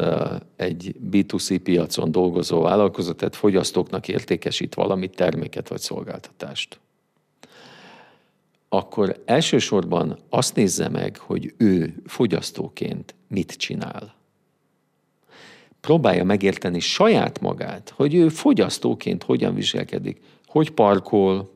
egy 0.57 0.95
B2C 1.11 1.61
piacon 1.63 2.11
dolgozó 2.11 2.61
vállalkozó, 2.61 3.13
tehát 3.13 3.37
fogyasztóknak 3.37 4.09
értékesít 4.09 4.75
valamit, 4.75 5.17
terméket 5.17 5.69
vagy 5.69 5.81
szolgáltatást 5.81 6.81
akkor 8.75 9.23
elsősorban 9.25 10.19
azt 10.29 10.55
nézze 10.55 10.89
meg, 10.89 11.19
hogy 11.19 11.55
ő 11.57 12.03
fogyasztóként 12.07 13.15
mit 13.29 13.53
csinál. 13.53 14.15
Próbálja 15.81 16.25
megérteni 16.25 16.81
saját 16.81 17.41
magát, 17.41 17.93
hogy 17.97 18.15
ő 18.15 18.29
fogyasztóként 18.29 19.23
hogyan 19.23 19.55
viselkedik, 19.55 20.21
hogy 20.47 20.71
parkol, 20.71 21.53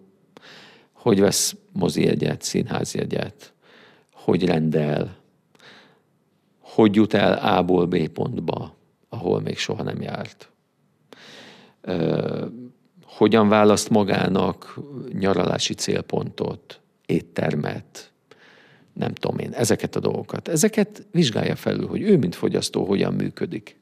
hogy 0.93 1.21
vesz 1.21 1.57
mozijegyet, 1.73 2.43
színházjegyet, 2.43 3.53
hogy 4.13 4.45
rendel, 4.45 5.17
hogy 6.61 6.95
jut 6.95 7.15
el 7.15 7.33
A-ból 7.33 7.87
B 7.87 8.09
pontba, 8.09 8.75
ahol 9.09 9.41
még 9.41 9.59
soha 9.59 9.83
nem 9.83 10.03
járt. 10.03 10.51
Hogyan 13.05 13.49
választ 13.49 13.91
magának 13.91 14.79
nyaralási 15.13 15.75
célpontot, 15.75 16.81
éttermet, 17.07 18.13
nem 18.93 19.13
tudom 19.13 19.39
én, 19.39 19.53
ezeket 19.53 19.97
a 19.97 20.01
dolgokat. 20.01 20.49
Ezeket 20.49 21.07
vizsgálja 21.11 21.57
felül, 21.57 21.87
hogy 21.87 22.03
ő, 22.03 22.19
mint 22.19 22.35
fogyasztó, 22.35 22.85
hogyan 22.85 23.15
működik. 23.15 23.77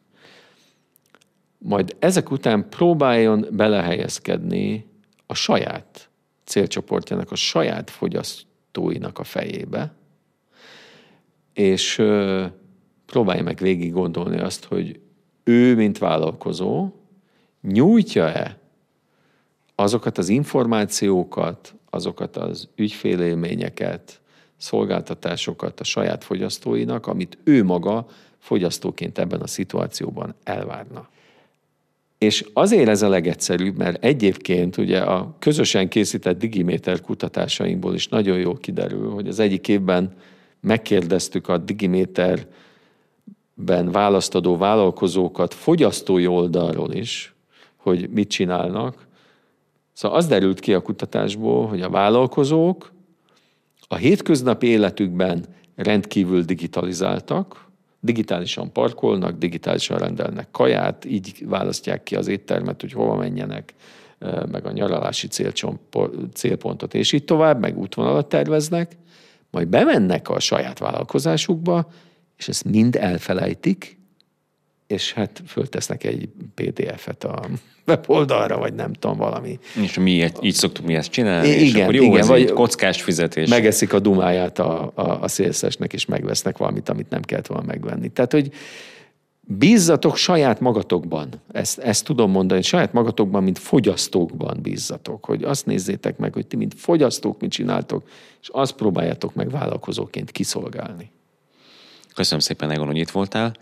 Majd 1.58 1.96
ezek 1.98 2.30
után 2.30 2.68
próbáljon 2.68 3.46
belehelyezkedni 3.50 4.86
a 5.26 5.34
saját 5.34 6.08
célcsoportjának, 6.44 7.30
a 7.30 7.34
saját 7.34 7.90
fogyasztóinak 7.90 9.18
a 9.18 9.24
fejébe, 9.24 9.94
és 11.52 12.02
próbálja 13.06 13.42
meg 13.42 13.58
végig 13.58 13.92
gondolni 13.92 14.38
azt, 14.38 14.64
hogy 14.64 15.00
ő, 15.44 15.74
mint 15.74 15.98
vállalkozó, 15.98 16.92
nyújtja-e 17.62 18.58
azokat 19.74 20.18
az 20.18 20.28
információkat, 20.28 21.74
azokat 21.94 22.36
az 22.36 22.68
ügyfélélményeket, 22.76 24.20
szolgáltatásokat 24.56 25.80
a 25.80 25.84
saját 25.84 26.24
fogyasztóinak, 26.24 27.06
amit 27.06 27.38
ő 27.44 27.64
maga 27.64 28.06
fogyasztóként 28.38 29.18
ebben 29.18 29.40
a 29.40 29.46
szituációban 29.46 30.34
elvárna. 30.44 31.08
És 32.18 32.44
azért 32.52 32.88
ez 32.88 33.02
a 33.02 33.08
legegyszerűbb, 33.08 33.76
mert 33.76 34.04
egyébként 34.04 34.76
ugye 34.76 35.00
a 35.00 35.34
közösen 35.38 35.88
készített 35.88 36.38
Digiméter 36.38 37.00
kutatásainkból 37.00 37.94
is 37.94 38.08
nagyon 38.08 38.38
jól 38.38 38.56
kiderül, 38.56 39.10
hogy 39.10 39.28
az 39.28 39.38
egyik 39.38 39.68
évben 39.68 40.16
megkérdeztük 40.60 41.48
a 41.48 41.58
Digiméterben 41.58 42.46
választadó 43.90 44.56
vállalkozókat 44.56 45.54
fogyasztói 45.54 46.26
oldalról 46.26 46.92
is, 46.92 47.34
hogy 47.76 48.10
mit 48.10 48.28
csinálnak, 48.28 49.03
Szóval 49.94 50.16
az 50.18 50.26
derült 50.26 50.60
ki 50.60 50.74
a 50.74 50.82
kutatásból, 50.82 51.66
hogy 51.66 51.82
a 51.82 51.90
vállalkozók 51.90 52.92
a 53.88 53.96
hétköznapi 53.96 54.66
életükben 54.66 55.44
rendkívül 55.76 56.42
digitalizáltak, 56.42 57.68
digitálisan 58.00 58.72
parkolnak, 58.72 59.38
digitálisan 59.38 59.98
rendelnek 59.98 60.50
kaját, 60.50 61.04
így 61.04 61.44
választják 61.46 62.02
ki 62.02 62.16
az 62.16 62.28
éttermet, 62.28 62.80
hogy 62.80 62.92
hova 62.92 63.16
menjenek, 63.16 63.74
meg 64.50 64.66
a 64.66 64.72
nyaralási 64.72 65.28
célpontot, 66.32 66.94
és 66.94 67.12
így 67.12 67.24
tovább, 67.24 67.60
meg 67.60 67.78
útvonalat 67.78 68.28
terveznek, 68.28 68.96
majd 69.50 69.68
bemennek 69.68 70.28
a 70.28 70.40
saját 70.40 70.78
vállalkozásukba, 70.78 71.90
és 72.36 72.48
ezt 72.48 72.64
mind 72.64 72.96
elfelejtik, 72.96 73.98
és 74.86 75.12
hát 75.12 75.42
föltesznek 75.46 76.04
egy 76.04 76.28
PDF-et 76.54 77.24
a 77.24 77.48
weboldalra, 77.86 78.58
vagy 78.58 78.74
nem 78.74 78.92
tudom, 78.92 79.16
valami. 79.16 79.58
És 79.82 79.98
mi 79.98 80.30
így 80.40 80.54
szoktuk 80.54 80.86
mi 80.86 80.94
ezt 80.94 81.10
csinálni, 81.10 81.48
igen, 81.48 81.64
és 81.64 81.74
akkor 81.74 81.94
jó, 81.94 82.02
igen, 82.02 82.26
vagy 82.26 82.52
kockás 82.52 83.02
fizetés. 83.02 83.48
Megeszik 83.48 83.92
a 83.92 83.98
dumáját 83.98 84.58
a, 84.58 84.92
a, 84.94 85.22
a 85.22 85.28
szélszesnek, 85.28 85.92
és 85.92 86.06
megvesznek 86.06 86.58
valamit, 86.58 86.88
amit 86.88 87.10
nem 87.10 87.22
kellett 87.22 87.46
volna 87.46 87.64
megvenni. 87.66 88.08
Tehát, 88.08 88.32
hogy 88.32 88.52
bízzatok 89.40 90.16
saját 90.16 90.60
magatokban. 90.60 91.28
Ezt, 91.52 91.78
ezt 91.78 92.04
tudom 92.04 92.30
mondani, 92.30 92.62
saját 92.62 92.92
magatokban, 92.92 93.42
mint 93.42 93.58
fogyasztókban 93.58 94.58
bízzatok, 94.62 95.24
hogy 95.24 95.42
azt 95.42 95.66
nézzétek 95.66 96.16
meg, 96.16 96.32
hogy 96.32 96.46
ti, 96.46 96.56
mint 96.56 96.74
fogyasztók 96.76 97.40
mit 97.40 97.50
csináltok, 97.50 98.08
és 98.40 98.48
azt 98.52 98.72
próbáljátok 98.72 99.34
meg 99.34 99.50
vállalkozóként 99.50 100.30
kiszolgálni. 100.30 101.10
Köszönöm 102.14 102.40
szépen, 102.40 102.70
Egon, 102.70 102.86
hogy 102.86 102.96
itt 102.96 103.10
voltál. 103.10 103.56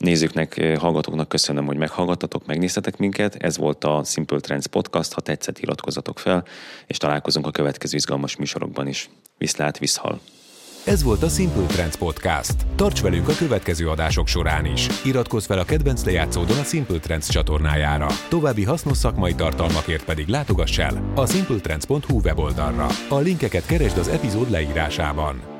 Nézőknek, 0.00 0.56
eh, 0.56 0.76
hallgatóknak 0.76 1.28
köszönöm, 1.28 1.66
hogy 1.66 1.76
meghallgattatok, 1.76 2.46
megnéztetek 2.46 2.96
minket. 2.96 3.34
Ez 3.34 3.56
volt 3.56 3.84
a 3.84 4.02
Simple 4.04 4.40
Trends 4.40 4.66
Podcast, 4.66 5.12
ha 5.12 5.20
tetszett, 5.20 5.58
iratkozzatok 5.58 6.18
fel, 6.18 6.44
és 6.86 6.96
találkozunk 6.96 7.46
a 7.46 7.50
következő 7.50 7.96
izgalmas 7.96 8.36
műsorokban 8.36 8.86
is. 8.86 9.10
Viszlát, 9.38 9.78
viszhal! 9.78 10.20
Ez 10.84 11.02
volt 11.02 11.22
a 11.22 11.28
Simple 11.28 11.66
Trends 11.66 11.96
Podcast. 11.96 12.54
Tarts 12.76 13.02
velünk 13.02 13.28
a 13.28 13.34
következő 13.34 13.88
adások 13.88 14.26
során 14.26 14.64
is. 14.64 14.86
Iratkozz 15.04 15.46
fel 15.46 15.58
a 15.58 15.64
kedvenc 15.64 16.04
lejátszódon 16.04 16.58
a 16.58 16.64
Simple 16.64 16.98
Trends 16.98 17.28
csatornájára. 17.28 18.06
További 18.28 18.64
hasznos 18.64 18.96
szakmai 18.96 19.34
tartalmakért 19.34 20.04
pedig 20.04 20.26
látogass 20.26 20.78
el 20.78 21.12
a 21.14 21.26
simpletrends.hu 21.26 22.20
weboldalra. 22.20 22.86
A 23.08 23.18
linkeket 23.18 23.66
keresd 23.66 23.98
az 23.98 24.08
epizód 24.08 24.50
leírásában. 24.50 25.59